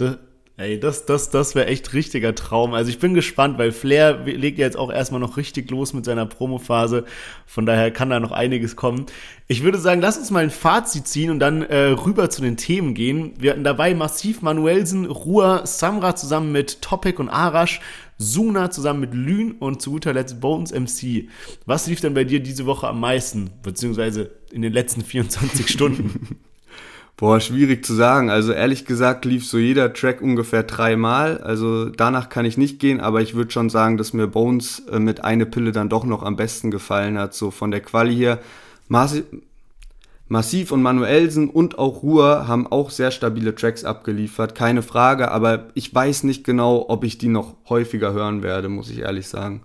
ey, 0.58 0.80
das, 0.80 1.06
das, 1.06 1.30
das 1.30 1.56
wäre 1.56 1.68
echt 1.68 1.94
richtiger 1.94 2.36
Traum. 2.36 2.74
Also 2.74 2.90
ich 2.90 3.00
bin 3.00 3.14
gespannt, 3.14 3.58
weil 3.58 3.72
Flair 3.72 4.20
legt 4.26 4.60
ja 4.60 4.66
jetzt 4.66 4.78
auch 4.78 4.92
erstmal 4.92 5.20
noch 5.20 5.38
richtig 5.38 5.72
los 5.72 5.94
mit 5.94 6.06
seiner 6.06 6.26
Promophase. 6.26 7.06
Von 7.46 7.66
daher 7.66 7.92
kann 7.92 8.10
da 8.10 8.20
noch 8.20 8.32
einiges 8.32 8.76
kommen. 8.76 9.08
Ich 9.48 9.64
würde 9.64 9.80
sagen, 9.80 10.02
lass 10.02 10.18
uns 10.18 10.32
mal 10.32 10.44
ein 10.44 10.52
Fazit 10.52 11.08
ziehen 11.08 11.32
und 11.32 11.40
dann 11.40 11.64
äh, 11.64 11.88
rüber 11.88 12.30
zu 12.30 12.42
den 12.42 12.58
Themen 12.58 12.94
gehen. 12.94 13.34
Wir 13.38 13.52
hatten 13.52 13.64
dabei 13.64 13.96
Massiv 13.96 14.42
Manuelsen, 14.42 15.06
Ruhr, 15.06 15.62
Samra 15.66 16.16
zusammen 16.16 16.52
mit 16.52 16.82
Topic 16.82 17.20
und 17.20 17.30
Arash, 17.30 17.82
Suna 18.20 18.70
zusammen 18.70 19.02
mit 19.02 19.14
Lün 19.14 19.54
und 19.54 19.82
zu 19.82 19.92
guter 19.92 20.14
Letzt 20.14 20.40
Bones 20.40 20.72
MC. 20.72 21.30
Was 21.66 21.88
lief 21.88 22.00
denn 22.00 22.14
bei 22.14 22.24
dir 22.24 22.42
diese 22.42 22.66
Woche 22.66 22.88
am 22.88 23.00
meisten, 23.00 23.50
beziehungsweise 23.64 24.32
in 24.54 24.62
den 24.62 24.74
letzten 24.74 25.02
24 25.02 25.70
Stunden? 25.70 26.38
Boah, 27.18 27.40
schwierig 27.40 27.86
zu 27.86 27.94
sagen. 27.94 28.30
Also 28.30 28.54
ehrlich 28.54 28.86
gesagt 28.86 29.26
lief 29.26 29.46
so 29.46 29.58
jeder 29.58 29.94
Track 29.94 30.22
ungefähr 30.22 30.64
dreimal. 30.64 31.38
Also 31.40 31.90
danach 31.90 32.30
kann 32.30 32.46
ich 32.46 32.58
nicht 32.58 32.80
gehen, 32.80 33.00
aber 33.00 33.22
ich 33.22 33.36
würde 33.36 33.52
schon 33.52 33.70
sagen, 33.70 33.98
dass 33.98 34.14
mir 34.14 34.28
Bones 34.28 34.84
äh, 34.92 35.00
mit 35.00 35.24
eine 35.24 35.46
Pille 35.46 35.72
dann 35.72 35.90
doch 35.90 36.06
noch 36.06 36.24
am 36.24 36.36
besten 36.36 36.72
gefallen 36.72 37.18
hat. 37.18 37.34
So 37.34 37.52
von 37.52 37.72
der 37.72 37.82
Quali 37.82 38.16
her. 38.16 38.40
Massiv, 38.88 39.24
Massiv 40.28 40.72
und 40.72 40.82
Manuelsen 40.82 41.50
und 41.50 41.78
auch 41.78 42.02
Ruhr 42.02 42.48
haben 42.48 42.66
auch 42.66 42.90
sehr 42.90 43.12
stabile 43.12 43.54
Tracks 43.54 43.84
abgeliefert, 43.84 44.56
keine 44.56 44.82
Frage, 44.82 45.30
aber 45.30 45.68
ich 45.76 45.94
weiß 45.94 46.24
nicht 46.24 46.44
genau, 46.44 46.86
ob 46.88 47.04
ich 47.04 47.18
die 47.18 47.28
noch 47.28 47.56
häufiger 47.70 48.14
hören 48.14 48.42
werde, 48.42 48.70
muss 48.70 48.90
ich 48.90 49.00
ehrlich 49.00 49.28
sagen. 49.28 49.62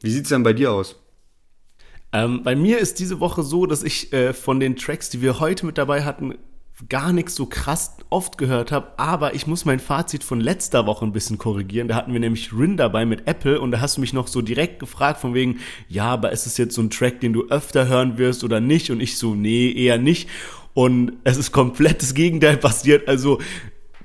Wie 0.00 0.10
sieht's 0.10 0.30
denn 0.30 0.44
bei 0.44 0.52
dir 0.52 0.72
aus? 0.72 0.96
Ähm, 2.12 2.42
bei 2.42 2.54
mir 2.54 2.78
ist 2.78 2.98
diese 2.98 3.20
Woche 3.20 3.42
so, 3.42 3.66
dass 3.66 3.82
ich 3.82 4.12
äh, 4.12 4.32
von 4.32 4.60
den 4.60 4.76
Tracks, 4.76 5.08
die 5.08 5.22
wir 5.22 5.40
heute 5.40 5.64
mit 5.66 5.78
dabei 5.78 6.04
hatten, 6.04 6.34
gar 6.88 7.12
nichts 7.12 7.34
so 7.34 7.46
krass 7.46 7.96
oft 8.10 8.38
gehört 8.38 8.72
habe, 8.72 8.98
aber 8.98 9.34
ich 9.34 9.46
muss 9.46 9.64
mein 9.64 9.78
Fazit 9.78 10.24
von 10.24 10.40
letzter 10.40 10.86
Woche 10.86 11.04
ein 11.04 11.12
bisschen 11.12 11.38
korrigieren. 11.38 11.88
Da 11.88 11.94
hatten 11.94 12.12
wir 12.12 12.20
nämlich 12.20 12.52
Rin 12.52 12.76
dabei 12.76 13.04
mit 13.06 13.26
Apple 13.26 13.60
und 13.60 13.70
da 13.70 13.80
hast 13.80 13.96
du 13.96 14.00
mich 14.00 14.12
noch 14.12 14.26
so 14.26 14.42
direkt 14.42 14.80
gefragt 14.80 15.20
von 15.20 15.34
wegen, 15.34 15.60
ja, 15.88 16.06
aber 16.06 16.32
ist 16.32 16.46
es 16.46 16.56
jetzt 16.56 16.74
so 16.74 16.82
ein 16.82 16.90
Track, 16.90 17.20
den 17.20 17.32
du 17.32 17.48
öfter 17.48 17.88
hören 17.88 18.18
wirst 18.18 18.42
oder 18.42 18.60
nicht? 18.60 18.90
Und 18.90 19.00
ich 19.00 19.16
so, 19.16 19.34
nee, 19.34 19.70
eher 19.70 19.98
nicht. 19.98 20.28
Und 20.74 21.12
es 21.24 21.36
ist 21.36 21.52
komplett 21.52 22.02
das 22.02 22.14
Gegenteil 22.14 22.56
passiert. 22.56 23.06
Also 23.06 23.38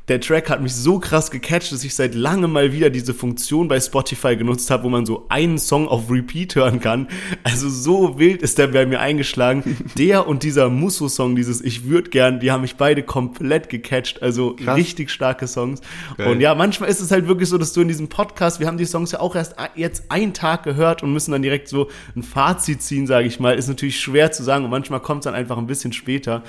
der 0.08 0.22
Track 0.22 0.50
hat 0.50 0.62
mich 0.62 0.74
so 0.74 1.00
krass 1.00 1.32
gecatcht, 1.32 1.74
dass 1.74 1.84
ich 1.84 1.94
seit 1.94 2.16
langem 2.16 2.54
mal 2.54 2.72
wieder 2.72 2.90
diese 2.90 3.14
Funktion 3.14 3.68
bei 3.68 3.78
Spotify 3.78 4.38
genutzt 4.38 4.72
habe, 4.72 4.84
wo 4.84 4.90
man 4.90 5.06
so 5.06 5.26
einen 5.28 5.58
Song 5.58 5.88
auf 5.90 6.10
Repeat 6.10 6.56
hören 6.56 6.80
kann. 6.80 7.08
Also 7.44 7.70
so 7.70 8.18
wild 8.18 8.42
ist 8.42 8.58
der 8.58 8.68
bei 8.68 8.86
mir 8.86 9.02
eingeschlagen. 9.02 9.64
der 9.98 10.28
und 10.28 10.44
dieser 10.44 10.70
Musso-Song, 10.70 11.36
dieses 11.36 11.60
Ich 11.60 11.90
würd 11.90 12.12
gern, 12.12 12.40
die 12.40 12.52
haben 12.52 12.62
mich 12.62 12.78
beide 12.78 13.04
komplett 13.04 13.68
gecatcht. 13.68 14.22
Also 14.22 14.56
krass. 14.56 14.78
richtig 14.78 15.12
starke 15.12 15.46
Songs. 15.46 15.82
Geil. 16.16 16.28
Und 16.32 16.40
ja, 16.40 16.56
manchmal 16.56 16.90
ist 16.90 17.02
es 17.02 17.12
halt 17.12 17.28
wirklich 17.28 17.50
so, 17.50 17.58
dass 17.58 17.74
du 17.74 17.82
in 17.82 17.90
diesem 17.90 18.08
Podcast, 18.08 18.62
wir 18.62 18.68
haben 18.68 18.78
die 18.78 18.86
Songs 18.86 19.12
ja 19.12 19.20
auch 19.20 19.36
erst 19.36 19.56
jetzt 19.76 20.10
einen 20.10 20.34
Tag 20.34 20.64
gehört 20.64 21.04
und 21.04 21.12
müssen 21.12 21.34
dann 21.34 21.42
direkt 21.42 21.68
so 21.68 21.90
ein 22.16 22.24
Fazit 22.24 22.82
ziehen, 22.82 23.08
sage 23.08 23.28
ich 23.28 23.42
mal. 23.42 23.56
Ist 23.56 23.68
natürlich 23.68 24.00
schwer 24.00 24.32
zu 24.32 24.44
sagen 24.44 24.64
und 24.64 24.72
manchmal 24.72 25.02
kommt 25.02 25.20
es 25.20 25.24
dann 25.26 25.36
einfach 25.36 25.58
ein 25.58 25.68
bisschen 25.68 25.92
später. 25.92 26.44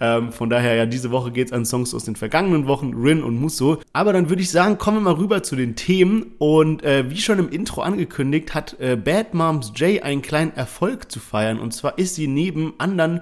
Ähm, 0.00 0.32
von 0.32 0.50
daher, 0.50 0.74
ja, 0.74 0.86
diese 0.86 1.12
Woche 1.12 1.30
geht 1.30 1.48
es 1.48 1.52
an 1.52 1.64
Songs 1.64 1.94
aus 1.94 2.04
den 2.04 2.16
vergangenen 2.16 2.66
Wochen 2.66 3.03
Rin 3.04 3.22
und 3.22 3.40
Musso. 3.40 3.78
Aber 3.92 4.12
dann 4.12 4.28
würde 4.28 4.42
ich 4.42 4.50
sagen, 4.50 4.78
kommen 4.78 4.98
wir 4.98 5.12
mal 5.12 5.20
rüber 5.20 5.42
zu 5.42 5.56
den 5.56 5.76
Themen. 5.76 6.32
Und 6.38 6.82
äh, 6.82 7.10
wie 7.10 7.20
schon 7.20 7.38
im 7.38 7.48
Intro 7.48 7.82
angekündigt, 7.82 8.54
hat 8.54 8.78
äh, 8.80 8.96
Bad 8.96 9.34
Moms 9.34 9.72
J 9.76 10.02
einen 10.02 10.22
kleinen 10.22 10.52
Erfolg 10.56 11.10
zu 11.12 11.20
feiern. 11.20 11.60
Und 11.60 11.72
zwar 11.72 11.98
ist 11.98 12.14
sie 12.14 12.26
neben 12.26 12.74
anderen 12.78 13.20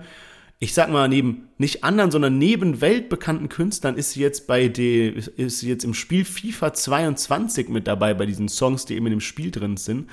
ich 0.63 0.75
sag 0.75 0.93
mal, 0.93 1.09
neben 1.09 1.49
nicht 1.59 1.83
anderen, 1.83 2.13
sondern 2.13 2.39
neben 2.39 2.81
weltbekannten 2.81 3.49
Künstlern 3.49 3.97
ist 3.97 4.13
sie 4.13 4.21
jetzt 4.21 4.47
bei 4.47 4.69
de, 4.69 5.21
ist 5.37 5.59
sie 5.59 5.69
jetzt 5.69 5.83
im 5.83 5.93
Spiel 5.93 6.25
FIFA 6.25 6.73
22 6.73 7.69
mit 7.69 7.89
dabei 7.89 8.15
bei 8.15 8.27
diesen 8.27 8.49
Songs, 8.49 8.85
die 8.85 8.95
eben 8.95 9.07
in 9.07 9.15
dem 9.15 9.21
Spiel 9.21 9.51
drin 9.51 9.77
sind. 9.77 10.09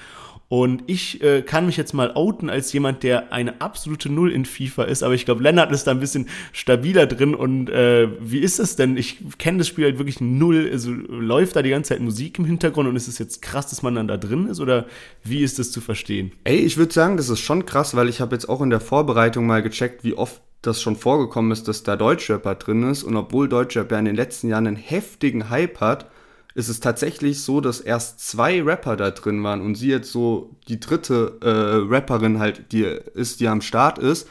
Und 0.50 0.84
ich 0.88 1.22
äh, 1.22 1.43
kann 1.43 1.68
mich 1.68 1.78
jetzt 1.78 1.93
mal 1.93 2.12
outen 2.16 2.50
als 2.50 2.74
jemand, 2.74 3.04
der 3.04 3.32
eine 3.32 3.62
absolute 3.62 4.12
Null 4.12 4.32
in 4.32 4.45
FIFA 4.45 4.86
ist, 4.86 5.04
aber 5.04 5.14
ich 5.14 5.26
glaube, 5.26 5.43
Lennart 5.43 5.72
ist 5.72 5.86
da 5.86 5.91
ein 5.91 6.00
bisschen 6.00 6.28
stabiler 6.52 7.06
drin. 7.06 7.36
Und 7.36 7.70
äh, 7.70 8.10
wie 8.20 8.39
ist 8.39 8.60
es 8.60 8.76
denn? 8.76 8.97
Ich 8.97 9.20
kenne 9.38 9.60
das 9.60 9.68
Spiel 9.68 9.86
halt 9.86 10.00
wirklich 10.00 10.22
null. 10.22 10.68
Also 10.72 10.91
läuft 10.91 11.56
da 11.56 11.62
die 11.62 11.70
ganze 11.70 11.89
Zeit 11.89 12.00
Musik 12.00 12.39
im 12.39 12.45
Hintergrund 12.45 12.89
und 12.89 12.95
ist 12.95 13.08
es 13.08 13.20
jetzt 13.20 13.43
krass, 13.43 13.70
dass 13.70 13.84
man 13.84 13.93
dann 13.93 14.08
da 14.08 14.18
drin 14.18 14.47
ist? 14.47 14.60
Oder 14.60 14.88
wie 15.24 15.43
ist 15.43 15.60
das 15.60 15.72
zu 15.72 15.82
verstehen? 15.82 16.32
Ey, 16.45 16.58
ich 16.58 16.78
würde 16.78 16.93
sagen, 16.93 17.18
das 17.18 17.30
ist 17.30 17.41
schon 17.41 17.68
krass, 17.68 17.95
weil 17.95 18.10
ich 18.10 18.20
habe 18.20 18.36
jetzt 18.36 18.50
auch 18.50 18.62
in 18.62 18.72
der 18.72 18.80
Vorbereitung 18.80 19.45
mal 19.45 19.62
gecheckt, 19.62 20.04
wie 20.04 20.16
oft 20.16 20.41
das 20.64 20.82
schon 20.82 20.95
vorgekommen 20.95 21.52
ist, 21.52 21.68
dass 21.68 21.84
da 21.84 21.95
Deutschrapper 21.95 22.56
drin 22.56 22.89
ist. 22.89 23.04
Und 23.04 23.16
obwohl 23.16 23.50
Deutschrap 23.50 23.91
ja 23.91 24.00
in 24.00 24.06
den 24.06 24.16
letzten 24.16 24.50
Jahren 24.50 24.66
einen 24.66 24.76
heftigen 24.78 25.52
Hype 25.52 25.80
hat, 25.80 26.10
ist 26.56 26.70
es 26.70 26.80
tatsächlich 26.80 27.41
so, 27.41 27.62
dass 27.62 27.80
erst 27.80 28.20
zwei 28.28 28.62
Rapper 28.62 28.95
da 28.95 29.12
drin 29.12 29.43
waren 29.43 29.62
und 29.62 29.76
sie 29.76 29.89
jetzt 29.89 30.12
so 30.12 30.56
die 30.68 30.80
dritte 30.80 31.38
äh, 31.41 31.93
Rapperin 31.93 32.39
halt, 32.39 32.72
die 32.72 32.84
ist, 32.84 33.39
die 33.39 33.47
am 33.47 33.62
Start 33.62 34.00
ist. 34.00 34.28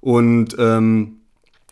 Und 0.00 0.56
ähm, 0.58 1.16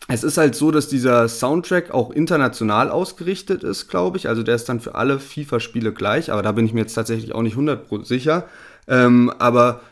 es 0.08 0.24
ist 0.24 0.38
halt 0.38 0.54
so, 0.54 0.70
dass 0.70 0.88
dieser 0.88 1.28
Soundtrack 1.28 1.92
auch 1.92 2.10
international 2.10 2.90
ausgerichtet 2.90 3.62
ist, 3.62 3.88
glaube 3.88 4.16
ich. 4.16 4.28
Also 4.28 4.42
der 4.42 4.56
ist 4.56 4.68
dann 4.68 4.80
für 4.80 4.94
alle 4.94 5.20
FIFA-Spiele 5.20 5.92
gleich, 5.92 6.32
aber 6.32 6.42
da 6.42 6.52
bin 6.52 6.64
ich 6.64 6.72
mir 6.72 6.80
jetzt 6.80 6.94
tatsächlich 6.94 7.34
auch 7.34 7.42
nicht 7.42 7.56
100% 7.56 8.04
sicher. 8.04 8.48
Ähm, 8.88 9.32
aber 9.38 9.82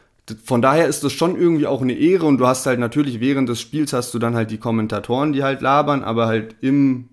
von 0.44 0.60
daher 0.60 0.88
ist 0.88 1.04
das 1.04 1.12
schon 1.12 1.36
irgendwie 1.36 1.66
auch 1.66 1.82
eine 1.82 1.92
Ehre 1.92 2.26
und 2.26 2.38
du 2.38 2.46
hast 2.46 2.66
halt 2.66 2.80
natürlich 2.80 3.20
während 3.20 3.48
des 3.48 3.60
Spiels 3.60 3.92
hast 3.92 4.12
du 4.12 4.18
dann 4.18 4.34
halt 4.34 4.50
die 4.50 4.58
Kommentatoren, 4.58 5.32
die 5.32 5.42
halt 5.42 5.60
labern, 5.60 6.02
aber 6.02 6.26
halt 6.26 6.56
im 6.60 7.08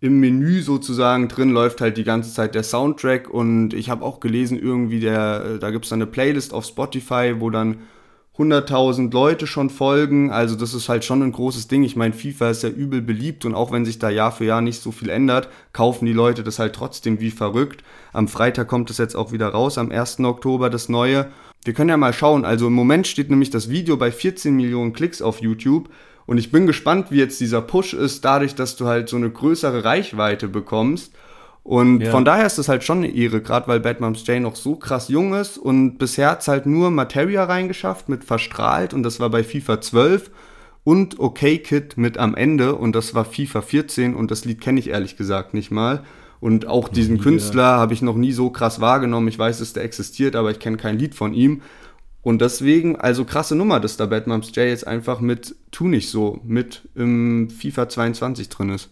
im 0.00 0.20
Menü 0.20 0.62
sozusagen 0.62 1.28
drin 1.28 1.50
läuft 1.50 1.80
halt 1.80 1.96
die 1.96 2.04
ganze 2.04 2.32
Zeit 2.32 2.54
der 2.54 2.62
Soundtrack 2.62 3.28
und 3.28 3.74
ich 3.74 3.90
habe 3.90 4.04
auch 4.04 4.20
gelesen 4.20 4.58
irgendwie 4.58 5.00
der 5.00 5.44
äh, 5.44 5.58
da 5.58 5.70
gibt's 5.70 5.88
dann 5.88 6.00
eine 6.00 6.10
Playlist 6.10 6.54
auf 6.54 6.64
Spotify, 6.64 7.34
wo 7.38 7.50
dann 7.50 7.78
100.000 8.38 9.12
Leute 9.12 9.48
schon 9.48 9.68
folgen, 9.68 10.30
also 10.30 10.54
das 10.54 10.72
ist 10.72 10.88
halt 10.88 11.04
schon 11.04 11.24
ein 11.24 11.32
großes 11.32 11.66
Ding. 11.66 11.82
Ich 11.82 11.96
meine, 11.96 12.14
FIFA 12.14 12.50
ist 12.50 12.62
ja 12.62 12.68
übel 12.68 13.02
beliebt 13.02 13.44
und 13.44 13.56
auch 13.56 13.72
wenn 13.72 13.84
sich 13.84 13.98
da 13.98 14.10
Jahr 14.10 14.30
für 14.30 14.44
Jahr 14.44 14.60
nicht 14.60 14.80
so 14.80 14.92
viel 14.92 15.08
ändert, 15.08 15.48
kaufen 15.72 16.06
die 16.06 16.12
Leute 16.12 16.44
das 16.44 16.60
halt 16.60 16.72
trotzdem 16.76 17.18
wie 17.18 17.32
verrückt. 17.32 17.82
Am 18.12 18.28
Freitag 18.28 18.68
kommt 18.68 18.90
es 18.90 18.98
jetzt 18.98 19.16
auch 19.16 19.32
wieder 19.32 19.48
raus, 19.48 19.76
am 19.76 19.90
1. 19.90 20.20
Oktober 20.20 20.70
das 20.70 20.88
neue. 20.88 21.32
Wir 21.64 21.74
können 21.74 21.90
ja 21.90 21.96
mal 21.96 22.12
schauen, 22.12 22.44
also 22.44 22.68
im 22.68 22.74
Moment 22.74 23.08
steht 23.08 23.28
nämlich 23.28 23.50
das 23.50 23.70
Video 23.70 23.96
bei 23.96 24.12
14 24.12 24.54
Millionen 24.54 24.92
Klicks 24.92 25.20
auf 25.20 25.40
YouTube 25.40 25.88
und 26.28 26.36
ich 26.36 26.52
bin 26.52 26.66
gespannt, 26.66 27.06
wie 27.10 27.16
jetzt 27.16 27.40
dieser 27.40 27.62
Push 27.62 27.94
ist, 27.94 28.22
dadurch, 28.22 28.54
dass 28.54 28.76
du 28.76 28.84
halt 28.84 29.08
so 29.08 29.16
eine 29.16 29.30
größere 29.30 29.82
Reichweite 29.82 30.46
bekommst. 30.46 31.14
Und 31.62 32.02
ja. 32.02 32.10
von 32.10 32.26
daher 32.26 32.44
ist 32.44 32.58
es 32.58 32.68
halt 32.68 32.84
schon 32.84 32.98
eine 32.98 33.08
Ehre, 33.08 33.40
gerade 33.40 33.66
weil 33.66 33.80
Batman's 33.80 34.26
Jay 34.26 34.38
noch 34.38 34.54
so 34.54 34.76
krass 34.76 35.08
jung 35.08 35.32
ist 35.32 35.56
und 35.56 35.96
bisher 35.96 36.30
hat 36.30 36.42
es 36.42 36.48
halt 36.48 36.66
nur 36.66 36.90
Materia 36.90 37.44
reingeschafft 37.44 38.10
mit 38.10 38.24
Verstrahlt 38.24 38.92
und 38.92 39.04
das 39.04 39.20
war 39.20 39.30
bei 39.30 39.42
FIFA 39.42 39.80
12 39.80 40.30
und 40.84 41.18
Okay 41.18 41.58
Kid 41.58 41.96
mit 41.96 42.18
am 42.18 42.34
Ende 42.34 42.74
und 42.74 42.94
das 42.94 43.14
war 43.14 43.24
FIFA 43.24 43.62
14 43.62 44.14
und 44.14 44.30
das 44.30 44.44
Lied 44.44 44.60
kenne 44.60 44.80
ich 44.80 44.90
ehrlich 44.90 45.16
gesagt 45.16 45.54
nicht 45.54 45.70
mal. 45.70 46.04
Und 46.40 46.66
auch 46.66 46.90
diesen 46.90 47.16
ja. 47.16 47.22
Künstler 47.22 47.78
habe 47.78 47.94
ich 47.94 48.02
noch 48.02 48.16
nie 48.16 48.32
so 48.32 48.50
krass 48.50 48.80
wahrgenommen. 48.80 49.28
Ich 49.28 49.38
weiß, 49.38 49.60
dass 49.60 49.72
der 49.72 49.82
existiert, 49.82 50.36
aber 50.36 50.50
ich 50.50 50.58
kenne 50.58 50.76
kein 50.76 50.98
Lied 50.98 51.14
von 51.14 51.32
ihm. 51.32 51.62
Und 52.22 52.40
deswegen, 52.40 52.96
also 52.96 53.24
krasse 53.24 53.54
Nummer, 53.54 53.80
dass 53.80 53.96
da 53.96 54.06
Batmums 54.06 54.48
J 54.48 54.66
jetzt 54.66 54.86
einfach 54.86 55.20
mit 55.20 55.54
Tu 55.70 55.88
nicht 55.88 56.10
so 56.10 56.40
mit 56.44 56.88
im 56.94 57.48
FIFA 57.50 57.88
22 57.88 58.48
drin 58.48 58.70
ist. 58.70 58.90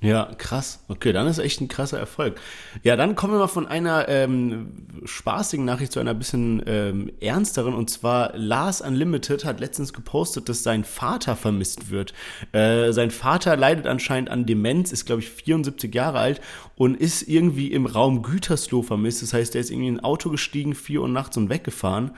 Ja, 0.00 0.30
krass. 0.38 0.84
Okay, 0.86 1.12
dann 1.12 1.26
ist 1.26 1.40
echt 1.40 1.60
ein 1.60 1.66
krasser 1.66 1.98
Erfolg. 1.98 2.40
Ja, 2.84 2.94
dann 2.94 3.16
kommen 3.16 3.32
wir 3.32 3.40
mal 3.40 3.48
von 3.48 3.66
einer 3.66 4.08
ähm, 4.08 4.86
spaßigen 5.04 5.64
Nachricht 5.64 5.90
zu 5.90 5.98
einer 5.98 6.14
bisschen 6.14 6.62
ähm, 6.66 7.10
ernsteren. 7.20 7.74
Und 7.74 7.90
zwar 7.90 8.36
Lars 8.36 8.80
Unlimited 8.80 9.44
hat 9.44 9.58
letztens 9.58 9.92
gepostet, 9.92 10.48
dass 10.48 10.62
sein 10.62 10.84
Vater 10.84 11.34
vermisst 11.34 11.90
wird. 11.90 12.14
Äh, 12.52 12.92
sein 12.92 13.10
Vater 13.10 13.56
leidet 13.56 13.88
anscheinend 13.88 14.30
an 14.30 14.46
Demenz, 14.46 14.92
ist 14.92 15.04
glaube 15.04 15.22
ich 15.22 15.30
74 15.30 15.92
Jahre 15.92 16.20
alt 16.20 16.40
und 16.76 16.94
ist 16.94 17.22
irgendwie 17.22 17.72
im 17.72 17.86
Raum 17.86 18.22
Gütersloh 18.22 18.82
vermisst. 18.82 19.22
Das 19.22 19.32
heißt, 19.32 19.56
er 19.56 19.62
ist 19.62 19.70
irgendwie 19.70 19.88
in 19.88 19.96
ein 19.96 20.04
Auto 20.04 20.30
gestiegen, 20.30 20.76
vier 20.76 21.02
Uhr 21.02 21.08
nachts 21.08 21.36
und 21.36 21.50
weggefahren. 21.50 22.12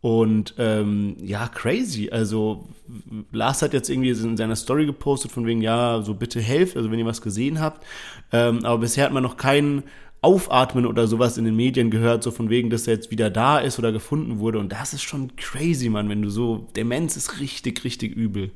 Und 0.00 0.54
ähm, 0.58 1.16
ja, 1.20 1.48
crazy. 1.48 2.10
Also 2.10 2.68
Lars 3.32 3.62
hat 3.62 3.72
jetzt 3.72 3.90
irgendwie 3.90 4.10
in 4.10 4.36
seiner 4.36 4.56
Story 4.56 4.86
gepostet 4.86 5.32
von 5.32 5.44
wegen, 5.44 5.60
ja, 5.60 6.02
so 6.02 6.14
bitte 6.14 6.40
helft, 6.40 6.76
also 6.76 6.90
wenn 6.90 6.98
ihr 6.98 7.06
was 7.06 7.20
gesehen 7.20 7.60
habt. 7.60 7.84
Ähm, 8.32 8.64
aber 8.64 8.78
bisher 8.78 9.04
hat 9.04 9.12
man 9.12 9.24
noch 9.24 9.36
keinen 9.36 9.82
Aufatmen 10.20 10.86
oder 10.86 11.06
sowas 11.06 11.38
in 11.38 11.44
den 11.44 11.56
Medien 11.56 11.90
gehört, 11.90 12.22
so 12.22 12.30
von 12.30 12.50
wegen, 12.50 12.70
dass 12.70 12.86
er 12.86 12.94
jetzt 12.94 13.10
wieder 13.10 13.30
da 13.30 13.58
ist 13.58 13.78
oder 13.78 13.92
gefunden 13.92 14.38
wurde. 14.38 14.58
Und 14.58 14.72
das 14.72 14.92
ist 14.92 15.02
schon 15.02 15.34
crazy, 15.36 15.88
Mann, 15.88 16.08
wenn 16.08 16.22
du 16.22 16.30
so, 16.30 16.68
Demenz 16.76 17.16
ist 17.16 17.40
richtig, 17.40 17.84
richtig 17.84 18.16
übel. 18.16 18.50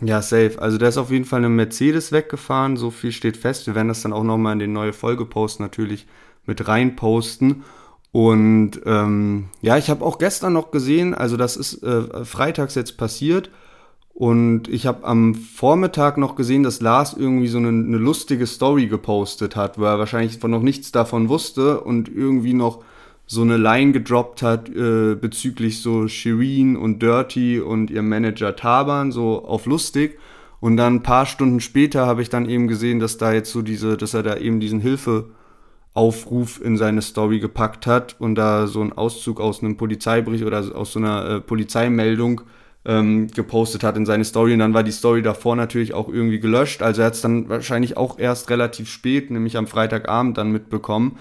Ja, 0.00 0.20
safe. 0.20 0.60
Also 0.60 0.78
der 0.78 0.90
ist 0.90 0.98
auf 0.98 1.10
jeden 1.10 1.24
Fall 1.24 1.38
eine 1.38 1.48
Mercedes 1.48 2.12
weggefahren, 2.12 2.76
so 2.76 2.90
viel 2.90 3.12
steht 3.12 3.36
fest. 3.36 3.66
Wir 3.66 3.74
werden 3.74 3.88
das 3.88 4.02
dann 4.02 4.12
auch 4.12 4.24
nochmal 4.24 4.52
in 4.52 4.58
den 4.58 4.72
neue 4.72 4.92
Folgepost 4.92 5.58
natürlich 5.58 6.06
mit 6.44 6.68
rein 6.68 6.96
posten. 6.96 7.64
Und 8.12 8.80
ähm, 8.86 9.48
ja, 9.60 9.76
ich 9.76 9.90
habe 9.90 10.04
auch 10.04 10.18
gestern 10.18 10.54
noch 10.54 10.70
gesehen, 10.70 11.14
also 11.14 11.36
das 11.36 11.56
ist 11.56 11.82
äh, 11.82 12.24
freitags 12.24 12.74
jetzt 12.74 12.96
passiert. 12.96 13.50
Und 14.14 14.68
ich 14.68 14.86
habe 14.86 15.04
am 15.04 15.34
Vormittag 15.34 16.16
noch 16.16 16.36
gesehen, 16.36 16.62
dass 16.62 16.80
Lars 16.80 17.12
irgendwie 17.12 17.48
so 17.48 17.58
eine, 17.58 17.68
eine, 17.68 17.98
lustige 17.98 18.46
Story 18.46 18.86
gepostet 18.86 19.56
hat, 19.56 19.78
wo 19.78 19.84
er 19.84 19.98
wahrscheinlich 19.98 20.38
von 20.38 20.50
noch 20.50 20.62
nichts 20.62 20.90
davon 20.90 21.28
wusste 21.28 21.82
und 21.82 22.08
irgendwie 22.08 22.54
noch 22.54 22.82
so 23.26 23.42
eine 23.42 23.58
Line 23.58 23.92
gedroppt 23.92 24.40
hat 24.40 24.70
äh, 24.70 25.16
bezüglich 25.16 25.82
so 25.82 26.08
Shireen 26.08 26.78
und 26.78 27.02
Dirty 27.02 27.60
und 27.60 27.90
ihr 27.90 28.00
Manager 28.00 28.56
Taban, 28.56 29.12
so 29.12 29.44
auf 29.44 29.66
lustig. 29.66 30.18
Und 30.60 30.78
dann 30.78 30.94
ein 30.94 31.02
paar 31.02 31.26
Stunden 31.26 31.60
später 31.60 32.06
habe 32.06 32.22
ich 32.22 32.30
dann 32.30 32.48
eben 32.48 32.68
gesehen, 32.68 33.00
dass 33.00 33.18
da 33.18 33.34
jetzt 33.34 33.52
so 33.52 33.60
diese, 33.60 33.98
dass 33.98 34.14
er 34.14 34.22
da 34.22 34.38
eben 34.38 34.60
diesen 34.60 34.80
Hilfe 34.80 35.26
Aufruf 35.96 36.60
in 36.62 36.76
seine 36.76 37.00
Story 37.02 37.40
gepackt 37.40 37.86
hat 37.86 38.16
und 38.18 38.34
da 38.34 38.66
so 38.66 38.80
einen 38.80 38.92
Auszug 38.92 39.40
aus 39.40 39.62
einem 39.62 39.76
Polizeibericht 39.76 40.44
oder 40.44 40.58
aus 40.76 40.92
so 40.92 40.98
einer 40.98 41.28
äh, 41.28 41.40
Polizeimeldung 41.40 42.42
ähm, 42.84 43.28
gepostet 43.28 43.82
hat 43.82 43.96
in 43.96 44.04
seine 44.04 44.24
Story. 44.24 44.52
Und 44.52 44.58
dann 44.58 44.74
war 44.74 44.82
die 44.82 44.92
Story 44.92 45.22
davor 45.22 45.56
natürlich 45.56 45.94
auch 45.94 46.08
irgendwie 46.08 46.38
gelöscht. 46.38 46.82
Also 46.82 47.00
er 47.00 47.06
hat 47.06 47.14
es 47.14 47.22
dann 47.22 47.48
wahrscheinlich 47.48 47.96
auch 47.96 48.18
erst 48.18 48.50
relativ 48.50 48.88
spät, 48.90 49.30
nämlich 49.30 49.56
am 49.56 49.66
Freitagabend 49.66 50.36
dann 50.36 50.52
mitbekommen. 50.52 51.18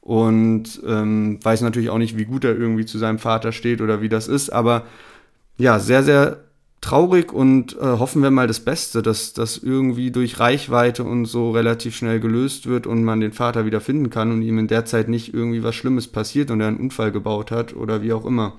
Und 0.00 0.80
ähm, 0.86 1.38
weiß 1.42 1.62
natürlich 1.62 1.90
auch 1.90 1.98
nicht, 1.98 2.16
wie 2.16 2.26
gut 2.26 2.44
er 2.44 2.56
irgendwie 2.56 2.84
zu 2.84 2.98
seinem 2.98 3.18
Vater 3.18 3.52
steht 3.52 3.80
oder 3.80 4.02
wie 4.02 4.08
das 4.08 4.28
ist, 4.28 4.50
aber 4.50 4.84
ja, 5.58 5.78
sehr, 5.80 6.02
sehr 6.02 6.45
traurig 6.80 7.32
und 7.32 7.76
äh, 7.76 7.80
hoffen 7.80 8.22
wir 8.22 8.30
mal 8.30 8.46
das 8.46 8.60
Beste, 8.60 9.02
dass 9.02 9.32
das 9.32 9.58
irgendwie 9.58 10.10
durch 10.10 10.38
Reichweite 10.38 11.04
und 11.04 11.24
so 11.24 11.50
relativ 11.50 11.96
schnell 11.96 12.20
gelöst 12.20 12.66
wird 12.66 12.86
und 12.86 13.02
man 13.04 13.20
den 13.20 13.32
Vater 13.32 13.66
wieder 13.66 13.80
finden 13.80 14.10
kann 14.10 14.30
und 14.30 14.42
ihm 14.42 14.58
in 14.58 14.68
der 14.68 14.84
Zeit 14.84 15.08
nicht 15.08 15.34
irgendwie 15.34 15.62
was 15.62 15.74
Schlimmes 15.74 16.06
passiert 16.08 16.50
und 16.50 16.60
er 16.60 16.68
einen 16.68 16.76
Unfall 16.76 17.12
gebaut 17.12 17.50
hat 17.50 17.74
oder 17.74 18.02
wie 18.02 18.12
auch 18.12 18.24
immer. 18.24 18.58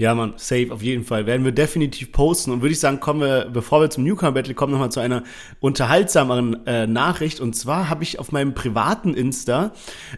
Ja, 0.00 0.14
man, 0.14 0.32
safe, 0.38 0.68
auf 0.72 0.80
jeden 0.80 1.04
Fall. 1.04 1.26
Werden 1.26 1.44
wir 1.44 1.52
definitiv 1.52 2.10
posten. 2.10 2.52
Und 2.52 2.62
würde 2.62 2.72
ich 2.72 2.80
sagen, 2.80 3.00
kommen 3.00 3.20
wir, 3.20 3.50
bevor 3.52 3.82
wir 3.82 3.90
zum 3.90 4.02
Newcomer 4.02 4.32
Battle 4.32 4.54
kommen, 4.54 4.72
nochmal 4.72 4.90
zu 4.90 4.98
einer 4.98 5.24
unterhaltsameren 5.60 6.66
äh, 6.66 6.86
Nachricht. 6.86 7.38
Und 7.38 7.54
zwar 7.54 7.90
habe 7.90 8.02
ich 8.02 8.18
auf 8.18 8.32
meinem 8.32 8.54
privaten 8.54 9.12
Insta 9.12 9.74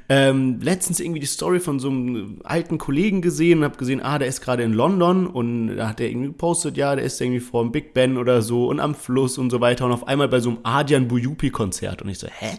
ähm, 0.08 0.60
letztens 0.60 1.00
irgendwie 1.00 1.18
die 1.18 1.26
Story 1.26 1.58
von 1.58 1.80
so 1.80 1.88
einem 1.88 2.42
alten 2.44 2.78
Kollegen 2.78 3.22
gesehen 3.22 3.58
und 3.58 3.64
habe 3.64 3.76
gesehen, 3.76 4.00
ah, 4.00 4.20
der 4.20 4.28
ist 4.28 4.40
gerade 4.40 4.62
in 4.62 4.72
London 4.72 5.26
und 5.26 5.74
da 5.74 5.88
hat 5.88 5.98
er 5.98 6.08
irgendwie 6.08 6.28
gepostet, 6.28 6.76
ja, 6.76 6.94
der 6.94 7.04
ist 7.04 7.20
irgendwie 7.20 7.40
vor 7.40 7.64
dem 7.64 7.72
Big 7.72 7.92
Ben 7.92 8.18
oder 8.18 8.40
so 8.40 8.68
und 8.68 8.78
am 8.78 8.94
Fluss 8.94 9.36
und 9.36 9.50
so 9.50 9.60
weiter 9.60 9.86
und 9.86 9.90
auf 9.90 10.06
einmal 10.06 10.28
bei 10.28 10.38
so 10.38 10.50
einem 10.50 10.58
Adian 10.62 11.08
Buyupi 11.08 11.50
Konzert. 11.50 12.02
Und 12.02 12.08
ich 12.08 12.20
so, 12.20 12.28
hä? 12.28 12.56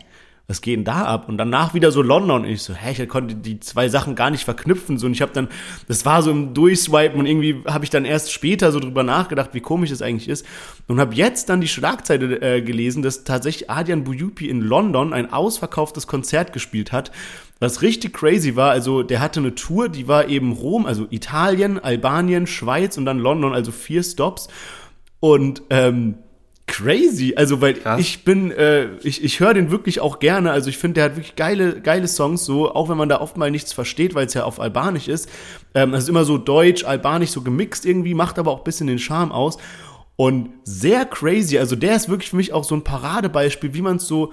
Was 0.48 0.60
geht 0.62 0.76
denn 0.76 0.84
da 0.84 1.06
ab? 1.06 1.30
Und 1.30 1.38
danach 1.38 1.74
wieder 1.74 1.92
so 1.92 2.02
London. 2.02 2.42
Und 2.42 2.50
ich 2.50 2.64
so, 2.64 2.74
hä, 2.74 2.92
ich 2.92 3.08
konnte 3.08 3.36
die 3.36 3.62
zwei 3.62 3.88
Sachen 3.88 4.16
gar 4.16 4.30
nicht 4.30 4.44
verknüpfen. 4.44 4.98
So, 4.98 5.06
und 5.06 5.14
ich 5.14 5.22
habe 5.22 5.32
dann, 5.32 5.48
das 5.88 6.06
war 6.06 6.22
so 6.22 6.32
im 6.32 6.54
Durchswipen 6.54 7.18
und 7.18 7.26
irgendwie 7.26 7.64
habe 7.66 7.86
ich 7.86 7.90
dann 7.90 8.04
erst 8.04 8.32
später 8.32 8.72
so 8.74 8.80
drüber 8.80 9.04
nachgedacht, 9.04 9.52
wie 9.54 9.62
komisch 9.62 9.92
das 9.92 10.02
eigentlich 10.02 10.28
ist. 10.28 10.46
Und 10.88 11.00
habe 11.00 11.16
jetzt 11.16 11.48
dann 11.48 11.62
die 11.62 11.70
Schlagzeile 11.70 12.42
äh, 12.42 12.62
gelesen, 12.62 13.04
dass 13.04 13.24
tatsächlich 13.24 13.70
Adrian 13.70 14.04
Buyupi 14.04 14.50
in 14.50 14.60
London 14.60 15.14
ein 15.14 15.32
ausverkauftes 15.32 16.08
Konzert 16.08 16.52
gespielt 16.52 16.92
hat. 16.92 17.12
Was 17.60 17.82
richtig 17.82 18.14
crazy 18.14 18.58
war, 18.58 18.72
also 18.72 19.04
der 19.04 19.22
hatte 19.22 19.40
eine 19.40 19.56
Tour, 19.56 19.88
die 19.88 20.10
war 20.10 20.28
eben 20.28 20.52
Rom, 20.52 20.86
also 20.86 21.08
Italien, 21.10 21.80
Albanien, 21.80 22.48
Schweiz 22.48 22.98
und 22.98 23.06
dann 23.06 23.20
London, 23.20 23.54
also 23.54 23.72
vier 23.72 24.04
Stops. 24.04 24.50
Und 25.22 25.62
ähm, 25.70 26.16
crazy. 26.74 27.34
Also, 27.36 27.62
weil 27.62 27.76
Krass. 27.76 28.00
ich 28.00 28.24
bin, 28.24 28.52
äh, 28.52 28.88
ich, 29.04 29.24
ich 29.24 29.40
höre 29.40 29.54
den 29.54 29.70
wirklich 29.70 30.00
auch 30.00 30.20
gerne. 30.20 30.52
Also, 30.52 30.70
ich 30.70 30.78
finde, 30.78 30.96
der 30.96 31.04
hat 31.06 31.16
wirklich 31.16 31.36
geile, 31.36 31.80
geile 31.82 32.08
Songs, 32.08 32.46
so, 32.46 32.74
auch 32.74 32.90
wenn 32.90 32.98
man 32.98 33.10
da 33.10 33.22
oft 33.22 33.38
mal 33.38 33.52
nichts 33.52 33.74
versteht, 33.74 34.16
weil 34.16 34.26
es 34.26 34.34
ja 34.34 34.44
auf 34.44 34.60
Albanisch 34.60 35.08
ist. 35.08 35.30
Ähm, 35.76 35.92
das 35.92 36.04
ist 36.04 36.10
immer 36.10 36.26
so 36.26 36.38
deutsch, 36.40 36.84
albanisch, 36.84 37.30
so 37.30 37.42
gemixt 37.42 37.86
irgendwie, 37.86 38.16
macht 38.16 38.40
aber 38.40 38.52
auch 38.52 38.60
ein 38.60 38.64
bisschen 38.64 38.88
den 38.88 39.00
Charme 39.00 39.32
aus. 39.32 39.58
Und 40.16 40.50
sehr 40.64 41.06
crazy, 41.06 41.58
also 41.58 41.76
der 41.76 41.96
ist 41.96 42.08
wirklich 42.08 42.30
für 42.30 42.36
mich 42.36 42.54
auch 42.54 42.64
so 42.64 42.76
ein 42.76 42.84
Paradebeispiel, 42.84 43.74
wie 43.74 43.82
man 43.82 43.98
es 43.98 44.08
so 44.08 44.32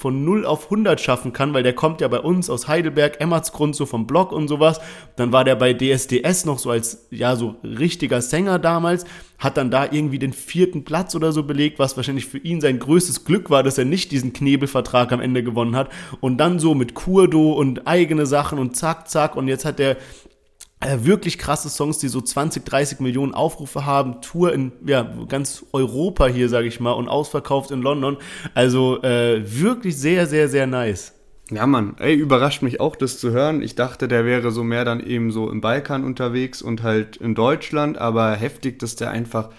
von 0.00 0.24
0 0.24 0.46
auf 0.46 0.64
100 0.64 0.98
schaffen 0.98 1.34
kann, 1.34 1.52
weil 1.52 1.62
der 1.62 1.74
kommt 1.74 2.00
ja 2.00 2.08
bei 2.08 2.20
uns 2.20 2.48
aus 2.48 2.68
Heidelberg, 2.68 3.20
Emmertsgrund, 3.20 3.76
so 3.76 3.84
vom 3.84 4.06
Blog 4.06 4.32
und 4.32 4.48
sowas. 4.48 4.80
Dann 5.16 5.30
war 5.30 5.44
der 5.44 5.56
bei 5.56 5.74
DSDS 5.74 6.46
noch 6.46 6.58
so 6.58 6.70
als, 6.70 7.06
ja, 7.10 7.36
so 7.36 7.56
richtiger 7.62 8.22
Sänger 8.22 8.58
damals, 8.58 9.04
hat 9.38 9.58
dann 9.58 9.70
da 9.70 9.84
irgendwie 9.84 10.18
den 10.18 10.32
vierten 10.32 10.84
Platz 10.84 11.14
oder 11.14 11.32
so 11.32 11.42
belegt, 11.42 11.78
was 11.78 11.98
wahrscheinlich 11.98 12.24
für 12.24 12.38
ihn 12.38 12.62
sein 12.62 12.78
größtes 12.78 13.26
Glück 13.26 13.50
war, 13.50 13.62
dass 13.62 13.76
er 13.76 13.84
nicht 13.84 14.10
diesen 14.10 14.32
Knebelvertrag 14.32 15.12
am 15.12 15.20
Ende 15.20 15.42
gewonnen 15.42 15.76
hat. 15.76 15.90
Und 16.20 16.38
dann 16.38 16.58
so 16.58 16.74
mit 16.74 16.94
Kurdo 16.94 17.52
und 17.52 17.86
eigene 17.86 18.24
Sachen 18.24 18.58
und 18.58 18.76
zack, 18.76 19.06
zack. 19.10 19.36
Und 19.36 19.48
jetzt 19.48 19.66
hat 19.66 19.78
der 19.78 19.98
wirklich 20.80 21.38
krasse 21.38 21.68
Songs, 21.68 21.98
die 21.98 22.08
so 22.08 22.20
20, 22.20 22.64
30 22.64 23.00
Millionen 23.00 23.34
Aufrufe 23.34 23.84
haben, 23.84 24.22
Tour 24.22 24.52
in 24.52 24.72
ja, 24.86 25.02
ganz 25.28 25.64
Europa 25.72 26.26
hier, 26.26 26.48
sage 26.48 26.68
ich 26.68 26.80
mal, 26.80 26.92
und 26.92 27.08
ausverkauft 27.08 27.70
in 27.70 27.82
London. 27.82 28.16
Also 28.54 29.02
äh, 29.02 29.42
wirklich 29.44 29.96
sehr, 29.98 30.26
sehr, 30.26 30.48
sehr 30.48 30.66
nice. 30.66 31.12
Ja, 31.50 31.66
Mann, 31.66 31.96
ey, 31.98 32.14
überrascht 32.14 32.62
mich 32.62 32.80
auch, 32.80 32.94
das 32.96 33.18
zu 33.18 33.32
hören. 33.32 33.60
Ich 33.60 33.74
dachte, 33.74 34.06
der 34.06 34.24
wäre 34.24 34.52
so 34.52 34.62
mehr 34.62 34.84
dann 34.84 35.00
eben 35.00 35.32
so 35.32 35.50
im 35.50 35.60
Balkan 35.60 36.04
unterwegs 36.04 36.62
und 36.62 36.82
halt 36.82 37.16
in 37.16 37.34
Deutschland, 37.34 37.98
aber 37.98 38.34
heftig, 38.36 38.78
dass 38.78 38.94
der 38.94 39.10
einfach 39.10 39.50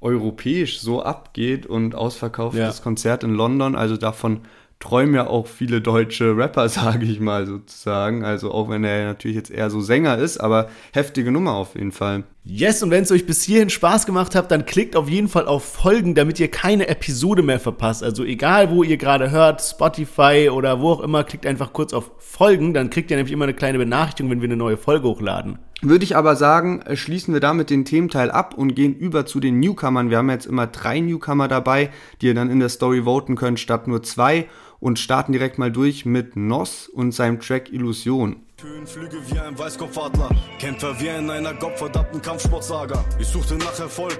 europäisch 0.00 0.78
so 0.78 1.02
abgeht 1.02 1.66
und 1.66 1.94
ausverkauftes 1.94 2.78
ja. 2.78 2.82
Konzert 2.82 3.24
in 3.24 3.30
London. 3.30 3.74
Also 3.74 3.96
davon 3.96 4.42
träumen 4.80 5.14
ja 5.14 5.26
auch 5.26 5.46
viele 5.46 5.80
deutsche 5.80 6.36
Rapper, 6.36 6.68
sage 6.68 7.06
ich 7.06 7.20
mal 7.20 7.46
sozusagen. 7.46 8.24
Also 8.24 8.52
auch 8.52 8.68
wenn 8.68 8.84
er 8.84 9.06
natürlich 9.06 9.36
jetzt 9.36 9.50
eher 9.50 9.70
so 9.70 9.80
Sänger 9.80 10.18
ist, 10.18 10.38
aber 10.38 10.68
heftige 10.92 11.32
Nummer 11.32 11.54
auf 11.54 11.74
jeden 11.74 11.92
Fall. 11.92 12.24
Yes, 12.44 12.82
und 12.82 12.90
wenn 12.90 13.02
es 13.02 13.12
euch 13.12 13.26
bis 13.26 13.42
hierhin 13.42 13.68
Spaß 13.68 14.06
gemacht 14.06 14.34
hat, 14.34 14.50
dann 14.50 14.64
klickt 14.64 14.96
auf 14.96 15.10
jeden 15.10 15.28
Fall 15.28 15.46
auf 15.46 15.64
Folgen, 15.64 16.14
damit 16.14 16.40
ihr 16.40 16.50
keine 16.50 16.88
Episode 16.88 17.42
mehr 17.42 17.60
verpasst. 17.60 18.02
Also 18.02 18.24
egal, 18.24 18.70
wo 18.70 18.82
ihr 18.82 18.96
gerade 18.96 19.30
hört, 19.30 19.60
Spotify 19.60 20.48
oder 20.50 20.80
wo 20.80 20.92
auch 20.92 21.00
immer, 21.00 21.24
klickt 21.24 21.44
einfach 21.44 21.74
kurz 21.74 21.92
auf 21.92 22.10
Folgen, 22.18 22.72
dann 22.72 22.88
kriegt 22.88 23.10
ihr 23.10 23.18
nämlich 23.18 23.34
immer 23.34 23.44
eine 23.44 23.52
kleine 23.52 23.76
Benachrichtigung, 23.76 24.30
wenn 24.30 24.40
wir 24.40 24.48
eine 24.48 24.56
neue 24.56 24.78
Folge 24.78 25.08
hochladen. 25.08 25.58
Würde 25.80 26.04
ich 26.04 26.16
aber 26.16 26.34
sagen, 26.34 26.82
äh, 26.82 26.96
schließen 26.96 27.32
wir 27.34 27.40
damit 27.40 27.70
den 27.70 27.84
Thementeil 27.84 28.30
ab 28.30 28.54
und 28.54 28.74
gehen 28.74 28.96
über 28.96 29.26
zu 29.26 29.38
den 29.38 29.60
Newcomern. 29.60 30.10
Wir 30.10 30.16
haben 30.18 30.30
jetzt 30.30 30.46
immer 30.46 30.66
drei 30.66 30.98
Newcomer 31.00 31.46
dabei, 31.46 31.90
die 32.20 32.26
ihr 32.26 32.34
dann 32.34 32.50
in 32.50 32.58
der 32.58 32.68
Story 32.68 33.04
voten 33.04 33.36
könnt, 33.36 33.60
statt 33.60 33.86
nur 33.86 34.02
zwei 34.02 34.48
und 34.80 34.98
starten 34.98 35.32
direkt 35.32 35.58
mal 35.58 35.72
durch 35.72 36.04
mit 36.04 36.36
Noss 36.36 36.88
und 36.88 37.12
seinem 37.12 37.40
Track 37.40 37.72
Illusion. 37.72 38.36
Höhenflüge 38.60 39.18
wie 39.28 39.38
ein 39.38 39.58
Weißkopfadler, 39.58 40.30
Kämpfer 40.58 40.98
wie 41.00 41.08
in 41.08 41.30
einer 41.30 41.54
gottverdammten 41.54 42.20
Kampfsportsaga. 42.20 43.04
Ich 43.18 43.28
suchte 43.28 43.56
nach 43.56 43.78
Erfolg 43.78 44.18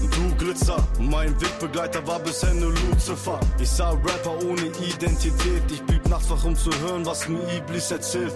du 0.00 0.34
Glitzer. 0.36 0.86
Mein 1.00 1.38
Wegbegleiter 1.40 2.06
war 2.06 2.18
bisher 2.20 2.54
nur 2.54 2.72
Lucifer. 2.72 3.40
Ich 3.60 3.68
sah 3.68 3.90
Rapper 3.90 4.36
ohne 4.44 4.66
Identität. 4.86 5.62
Ich 5.70 5.82
blieb 5.82 6.08
nachts 6.08 6.30
wach, 6.30 6.44
um 6.44 6.54
zu 6.54 6.70
hören, 6.82 7.04
was 7.04 7.28
mir 7.28 7.40
Iblis 7.56 7.90
erzählt. 7.90 8.32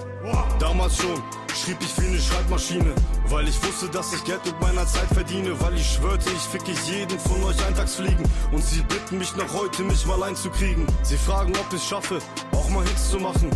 Damals 0.58 0.96
schon 0.96 1.22
schrieb 1.54 1.76
ich 1.80 2.02
wie 2.02 2.08
eine 2.08 2.18
Schreibmaschine, 2.18 2.94
weil 3.28 3.48
ich 3.48 3.62
wusste, 3.62 3.88
dass 3.88 4.12
ich 4.12 4.24
Geld 4.24 4.44
mit 4.44 4.60
meiner 4.60 4.86
Zeit 4.86 5.08
verdiene. 5.12 5.58
Weil 5.60 5.74
ich 5.74 5.92
schwörte, 5.92 6.30
ich 6.30 6.42
ficke 6.42 6.72
jeden 6.86 7.18
von 7.18 7.42
euch 7.44 7.64
eintagsfliegen. 7.66 8.24
Und 8.50 8.64
sie 8.64 8.82
bitten 8.82 9.18
mich 9.18 9.36
noch 9.36 9.52
heute, 9.54 9.82
mich 9.82 10.06
mal 10.06 10.22
einzukriegen. 10.22 10.86
Sie 11.02 11.16
fragen, 11.16 11.52
ob 11.56 11.72
ich 11.72 11.82
schaffe, 11.82 12.18
auch 12.52 12.68
mal 12.70 12.84
Hits 12.84 13.10
zu 13.10 13.18
machen 13.18 13.50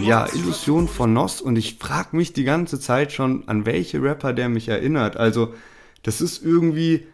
ja, 0.00 0.26
Illusion 0.32 0.88
von 0.88 1.12
Noss 1.12 1.40
und 1.40 1.56
ich 1.56 1.78
frage 1.78 2.16
mich 2.16 2.32
die 2.32 2.44
ganze 2.44 2.78
Zeit 2.80 3.12
schon, 3.12 3.48
an 3.48 3.66
welche 3.66 4.02
Rapper 4.02 4.32
der 4.32 4.48
mich 4.48 4.68
erinnert. 4.68 5.16
Also, 5.16 5.54
das 6.02 6.20
ist 6.20 6.44
irgendwie 6.44 7.06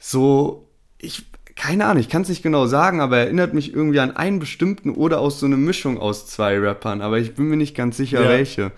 so, 0.00 0.66
ich, 0.98 1.26
keine 1.54 1.84
Ahnung, 1.86 2.00
ich 2.00 2.08
kann 2.08 2.22
es 2.22 2.28
nicht 2.30 2.42
genau 2.42 2.66
sagen, 2.66 3.00
aber 3.00 3.18
er 3.18 3.24
erinnert 3.24 3.54
mich 3.54 3.72
irgendwie 3.72 4.00
an 4.00 4.16
einen 4.16 4.40
bestimmten 4.40 4.90
oder 4.90 5.20
aus 5.20 5.38
so 5.38 5.46
einer 5.46 5.58
Mischung 5.58 5.98
aus 5.98 6.26
zwei 6.26 6.58
Rappern, 6.58 7.02
aber 7.02 7.18
ich 7.18 7.34
bin 7.34 7.46
mir 7.46 7.56
nicht 7.56 7.76
ganz 7.76 7.98
sicher, 7.98 8.22
ja. 8.22 8.28
welche. 8.28 8.72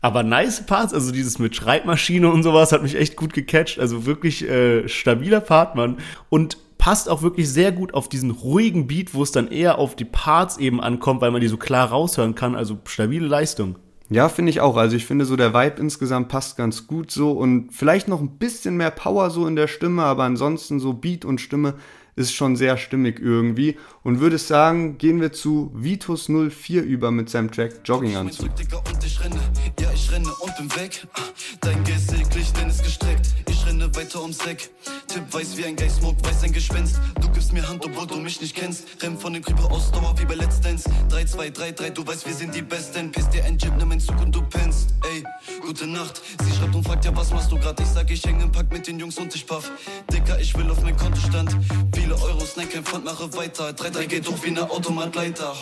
Aber 0.00 0.22
nice 0.22 0.66
Parts, 0.66 0.92
also 0.92 1.12
dieses 1.12 1.38
mit 1.38 1.56
Schreibmaschine 1.56 2.30
und 2.30 2.42
sowas 2.42 2.72
hat 2.72 2.82
mich 2.82 2.96
echt 2.96 3.16
gut 3.16 3.32
gecatcht. 3.32 3.80
Also 3.80 4.06
wirklich 4.06 4.48
äh, 4.48 4.88
stabiler 4.88 5.40
Part, 5.40 5.74
Mann. 5.74 5.98
Und 6.28 6.58
passt 6.78 7.08
auch 7.08 7.22
wirklich 7.22 7.48
sehr 7.48 7.72
gut 7.72 7.94
auf 7.94 8.08
diesen 8.08 8.30
ruhigen 8.30 8.86
Beat, 8.86 9.12
wo 9.14 9.24
es 9.24 9.32
dann 9.32 9.48
eher 9.48 9.78
auf 9.78 9.96
die 9.96 10.04
Parts 10.04 10.56
eben 10.56 10.80
ankommt, 10.80 11.20
weil 11.20 11.32
man 11.32 11.40
die 11.40 11.48
so 11.48 11.56
klar 11.56 11.88
raushören 11.88 12.36
kann. 12.36 12.54
Also 12.54 12.78
stabile 12.86 13.26
Leistung. 13.26 13.76
Ja, 14.10 14.28
finde 14.28 14.50
ich 14.50 14.60
auch. 14.60 14.76
Also 14.76 14.96
ich 14.96 15.04
finde 15.04 15.26
so 15.26 15.36
der 15.36 15.52
Vibe 15.52 15.80
insgesamt 15.80 16.28
passt 16.28 16.56
ganz 16.56 16.86
gut 16.86 17.10
so 17.10 17.32
und 17.32 17.72
vielleicht 17.72 18.08
noch 18.08 18.20
ein 18.20 18.38
bisschen 18.38 18.76
mehr 18.76 18.90
Power 18.90 19.30
so 19.30 19.46
in 19.46 19.54
der 19.54 19.68
Stimme, 19.68 20.02
aber 20.02 20.24
ansonsten 20.24 20.80
so 20.80 20.94
Beat 20.94 21.24
und 21.24 21.40
Stimme 21.40 21.74
ist 22.18 22.34
schon 22.34 22.56
sehr 22.56 22.76
stimmig 22.76 23.20
irgendwie. 23.20 23.76
Und 24.02 24.20
würde 24.20 24.38
sagen, 24.38 24.98
gehen 24.98 25.20
wir 25.20 25.32
zu 25.32 25.70
Vitus 25.74 26.28
04 26.28 26.82
über 26.82 27.10
mit 27.10 27.30
seinem 27.30 27.50
Track 27.50 27.80
Jogginganzug. 27.84 28.48
Ja, 29.80 29.90
ich 29.94 30.10
renne 30.10 30.28
und 30.40 30.56
bin 30.56 30.76
weg. 30.76 31.06
Dein 31.60 31.84
Gesicht, 31.84 32.58
denn 32.60 32.68
ist 32.68 32.82
gestreckt. 32.82 33.26
Ich 33.48 33.57
renne 33.68 33.94
weiter 33.94 34.22
ums 34.22 34.38
Eck. 34.46 34.70
Tipp 35.06 35.22
weiß 35.30 35.56
wie 35.56 35.64
ein 35.64 35.76
Geist, 35.76 36.00
Smoke 36.00 36.16
weiß 36.24 36.44
ein 36.44 36.52
Gespenst. 36.52 37.00
Du 37.20 37.28
gibst 37.30 37.52
mir 37.52 37.66
Hand, 37.68 37.84
obwohl 37.84 38.06
du 38.06 38.16
mich 38.16 38.40
nicht 38.40 38.56
kennst. 38.56 38.84
Renn 39.02 39.18
von 39.18 39.32
dem 39.32 39.42
Creeper 39.42 39.70
aus 39.70 39.90
Dauer 39.90 40.14
wie 40.18 40.24
bei 40.24 40.34
Let's 40.34 40.60
Dance. 40.60 40.88
3, 41.10 41.24
2, 41.24 41.50
3, 41.50 41.72
3, 41.72 41.90
du 41.90 42.06
weißt, 42.06 42.26
wir 42.26 42.34
sind 42.34 42.54
die 42.54 42.62
Besten. 42.62 43.12
Piss 43.12 43.28
dir 43.28 43.44
ein 43.44 43.58
Chip, 43.58 43.72
nimm 43.78 43.90
einen 43.90 44.00
Zug 44.00 44.20
und 44.20 44.34
du 44.34 44.42
pennst. 44.42 44.94
Ey, 45.12 45.24
gute 45.60 45.86
Nacht. 45.86 46.20
Sie 46.44 46.56
schreibt 46.56 46.74
und 46.74 46.84
fragt, 46.84 47.04
ja, 47.04 47.14
was 47.16 47.30
machst 47.30 47.50
du 47.52 47.58
grad? 47.58 47.78
Ich 47.80 47.86
sag, 47.86 48.10
ich 48.10 48.24
häng 48.24 48.40
im 48.40 48.50
Pack 48.50 48.72
mit 48.72 48.86
den 48.86 48.98
Jungs 48.98 49.18
und 49.18 49.34
ich 49.34 49.46
paff. 49.46 49.70
Dicker, 50.12 50.38
ich 50.40 50.56
will 50.56 50.70
auf 50.70 50.82
mein 50.82 50.96
Kontostand. 50.96 51.56
Viele 51.94 52.14
Euro, 52.14 52.40
Snack, 52.40 52.72
kein 52.72 52.84
Pfand, 52.84 53.04
mache 53.04 53.32
weiter. 53.36 53.72
3, 53.72 53.90
3 53.90 54.06
geht 54.06 54.28
hoch 54.28 54.38
wie 54.42 54.50
ne 54.50 54.70
Automatleiter. 54.70 55.54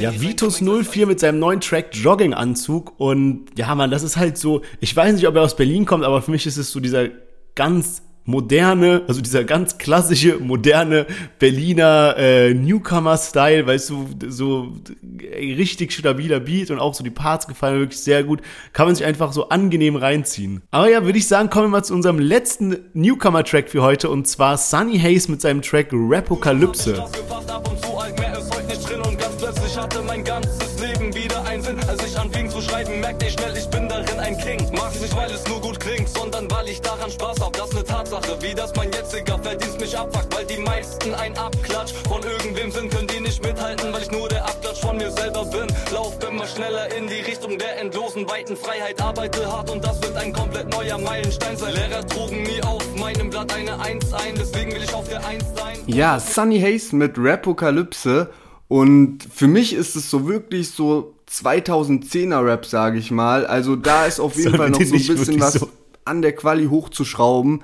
Ja, 0.00 0.20
Vitus 0.20 0.60
04 0.60 1.06
mit 1.06 1.20
seinem 1.20 1.38
neuen 1.38 1.60
Track 1.60 1.94
Jogginganzug. 1.94 2.98
Und 2.98 3.46
ja, 3.56 3.74
man, 3.74 3.90
das 3.90 4.02
ist 4.02 4.16
halt 4.16 4.38
so, 4.38 4.62
ich 4.80 4.94
weiß 4.94 5.14
nicht, 5.14 5.26
ob 5.26 5.36
er 5.36 5.42
aus 5.42 5.56
Berlin 5.56 5.84
kommt, 5.84 6.04
aber 6.04 6.22
für 6.22 6.30
mich 6.30 6.46
ist 6.46 6.56
es 6.56 6.70
so 6.70 6.80
dieser 6.80 7.08
ganz 7.54 8.02
moderne, 8.26 9.02
also 9.06 9.20
dieser 9.20 9.44
ganz 9.44 9.76
klassische, 9.78 10.38
moderne 10.38 11.06
Berliner 11.38 12.14
äh, 12.16 12.54
Newcomer-Style, 12.54 13.66
weißt 13.66 13.90
du, 13.90 14.08
so 14.28 14.72
ey, 15.18 15.52
richtig 15.52 15.92
stabiler 15.92 16.40
Beat 16.40 16.70
und 16.70 16.78
auch 16.78 16.94
so 16.94 17.04
die 17.04 17.10
Parts 17.10 17.46
gefallen 17.46 17.80
wirklich 17.80 18.00
sehr 18.00 18.24
gut. 18.24 18.40
Kann 18.72 18.86
man 18.86 18.94
sich 18.94 19.04
einfach 19.04 19.32
so 19.32 19.50
angenehm 19.50 19.96
reinziehen. 19.96 20.62
Aber 20.70 20.88
ja, 20.88 21.04
würde 21.04 21.18
ich 21.18 21.28
sagen, 21.28 21.50
kommen 21.50 21.66
wir 21.66 21.70
mal 21.70 21.84
zu 21.84 21.94
unserem 21.94 22.18
letzten 22.18 22.78
Newcomer-Track 22.94 23.68
für 23.68 23.82
heute 23.82 24.08
und 24.08 24.26
zwar 24.26 24.56
Sunny 24.56 24.98
Hayes 24.98 25.28
mit 25.28 25.42
seinem 25.42 25.60
Track 25.60 25.88
Rapokalypse. 25.92 27.02
hatte 27.02 28.63
daran 37.04 37.10
Spaß 37.10 37.40
hab. 37.40 37.52
Das 37.52 37.68
ist 37.68 37.74
ne 37.74 37.84
Tatsache, 37.84 38.36
wie 38.40 38.54
das 38.54 38.74
mein 38.76 38.90
jetziger 38.92 39.38
Verdienst 39.38 39.80
mich 39.80 39.96
abfuckt. 39.96 40.34
Weil 40.34 40.46
die 40.46 40.60
meisten 40.62 41.14
ein 41.14 41.36
Abklatsch 41.36 41.92
von 42.08 42.22
irgendwem 42.22 42.70
sind, 42.70 42.90
können 42.90 43.06
die 43.08 43.20
nicht 43.20 43.42
mithalten, 43.42 43.92
weil 43.92 44.02
ich 44.02 44.10
nur 44.10 44.28
der 44.28 44.44
Abklatsch 44.44 44.80
von 44.80 44.96
mir 44.96 45.10
selber 45.10 45.44
bin. 45.44 45.66
Lauf 45.92 46.16
immer 46.26 46.46
schneller 46.46 46.94
in 46.96 47.06
die 47.06 47.20
Richtung 47.20 47.58
der 47.58 47.80
endlosen, 47.80 48.28
weiten 48.28 48.56
Freiheit, 48.56 49.00
arbeite 49.00 49.46
hart 49.50 49.70
und 49.70 49.84
das 49.84 50.00
wird 50.02 50.16
ein 50.16 50.32
komplett 50.32 50.70
neuer 50.70 50.98
Meilenstein 50.98 51.56
sein. 51.56 51.74
Lehrer 51.74 52.06
trugen 52.06 52.42
nie 52.42 52.62
auf 52.62 52.82
meinem 52.96 53.30
Blatt 53.30 53.52
eine 53.52 53.78
Eins 53.80 54.12
ein, 54.12 54.34
deswegen 54.36 54.72
will 54.72 54.82
ich 54.82 54.94
auf 54.94 55.08
der 55.08 55.26
Eins 55.26 55.44
sein. 55.56 55.78
Ja, 55.86 56.18
Sunny 56.18 56.60
Hayes 56.60 56.92
mit 56.92 57.14
Rapokalypse. 57.16 58.30
Und 58.68 59.18
für 59.32 59.46
mich 59.46 59.74
ist 59.74 59.94
es 59.94 60.10
so 60.10 60.26
wirklich 60.26 60.70
so 60.70 61.14
2010er 61.30 62.44
Rap, 62.44 62.64
sage 62.64 62.98
ich 62.98 63.10
mal. 63.10 63.46
Also 63.46 63.76
da 63.76 64.06
ist 64.06 64.20
auf 64.20 64.36
jeden 64.36 64.56
Fall 64.56 64.70
noch 64.70 64.80
so 64.80 64.94
ein 64.94 65.06
bisschen 65.06 65.40
was 65.40 65.54
so. 65.54 65.68
An 66.04 66.22
der 66.22 66.34
Quali 66.34 66.66
hochzuschrauben. 66.66 67.62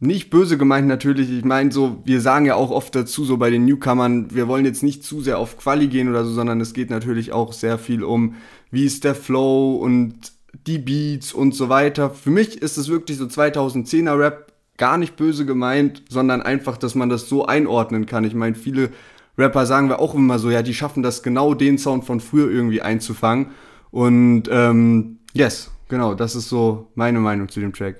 Nicht 0.00 0.30
böse 0.30 0.58
gemeint 0.58 0.86
natürlich. 0.86 1.30
Ich 1.30 1.44
meine 1.44 1.72
so, 1.72 2.02
wir 2.04 2.20
sagen 2.20 2.46
ja 2.46 2.54
auch 2.54 2.70
oft 2.70 2.94
dazu 2.94 3.24
so 3.24 3.36
bei 3.36 3.50
den 3.50 3.64
Newcomern, 3.64 4.32
wir 4.32 4.46
wollen 4.46 4.64
jetzt 4.64 4.82
nicht 4.82 5.02
zu 5.02 5.20
sehr 5.20 5.38
auf 5.38 5.58
Quali 5.58 5.88
gehen 5.88 6.08
oder 6.08 6.24
so, 6.24 6.32
sondern 6.32 6.60
es 6.60 6.72
geht 6.72 6.90
natürlich 6.90 7.32
auch 7.32 7.52
sehr 7.52 7.78
viel 7.78 8.04
um, 8.04 8.34
wie 8.70 8.84
ist 8.84 9.02
der 9.02 9.16
Flow 9.16 9.76
und 9.76 10.32
die 10.66 10.78
Beats 10.78 11.32
und 11.32 11.54
so 11.54 11.68
weiter. 11.68 12.10
Für 12.10 12.30
mich 12.30 12.62
ist 12.62 12.78
es 12.78 12.88
wirklich 12.88 13.18
so 13.18 13.24
2010er 13.24 14.18
Rap 14.18 14.52
gar 14.76 14.98
nicht 14.98 15.16
böse 15.16 15.44
gemeint, 15.44 16.04
sondern 16.08 16.42
einfach, 16.42 16.76
dass 16.76 16.94
man 16.94 17.08
das 17.08 17.28
so 17.28 17.46
einordnen 17.46 18.06
kann. 18.06 18.24
Ich 18.24 18.34
meine, 18.34 18.54
viele 18.54 18.90
Rapper 19.36 19.66
sagen 19.66 19.88
wir 19.88 20.00
auch 20.00 20.14
immer 20.14 20.38
so, 20.38 20.50
ja, 20.50 20.62
die 20.62 20.74
schaffen 20.74 21.02
das 21.02 21.22
genau 21.22 21.54
den 21.54 21.78
Sound 21.78 22.04
von 22.04 22.20
früher 22.20 22.50
irgendwie 22.50 22.82
einzufangen. 22.82 23.48
Und 23.90 24.44
ähm, 24.50 25.18
yes, 25.32 25.70
genau, 25.88 26.14
das 26.14 26.34
ist 26.34 26.48
so 26.48 26.88
meine 26.94 27.20
Meinung 27.20 27.48
zu 27.48 27.60
dem 27.60 27.72
Track. 27.72 27.96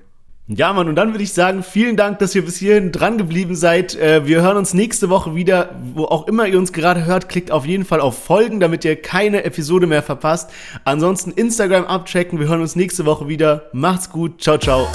Ja, 0.51 0.73
Mann, 0.73 0.89
und 0.89 0.97
dann 0.97 1.13
würde 1.13 1.23
ich 1.23 1.35
sagen, 1.35 1.63
vielen 1.63 1.97
Dank, 1.97 2.21
dass 2.21 2.35
ihr 2.35 2.43
bis 2.43 2.57
hierhin 2.57 2.91
dran 2.91 3.19
geblieben 3.19 3.55
seid. 3.55 3.95
Äh, 3.97 4.27
wir 4.27 4.41
hören 4.41 4.57
uns 4.57 4.73
nächste 4.73 5.11
Woche 5.11 5.35
wieder. 5.35 5.75
Wo 5.95 6.07
auch 6.07 6.27
immer 6.27 6.47
ihr 6.47 6.59
uns 6.59 6.73
gerade 6.73 7.05
hört, 7.05 7.29
klickt 7.29 7.51
auf 7.51 7.67
jeden 7.67 7.85
Fall 7.85 8.01
auf 8.01 8.25
Folgen, 8.25 8.59
damit 8.59 8.83
ihr 8.87 8.97
keine 8.97 9.45
Episode 9.45 9.87
mehr 9.87 10.03
verpasst. 10.03 10.51
Ansonsten 10.85 11.33
Instagram 11.33 11.85
abchecken. 11.85 12.41
Wir 12.41 12.49
hören 12.49 12.63
uns 12.63 12.77
nächste 12.77 13.05
Woche 13.05 13.29
wieder. 13.29 13.67
Macht's 13.75 14.09
gut. 14.09 14.41
Ciao, 14.41 14.57
ciao. 14.57 14.89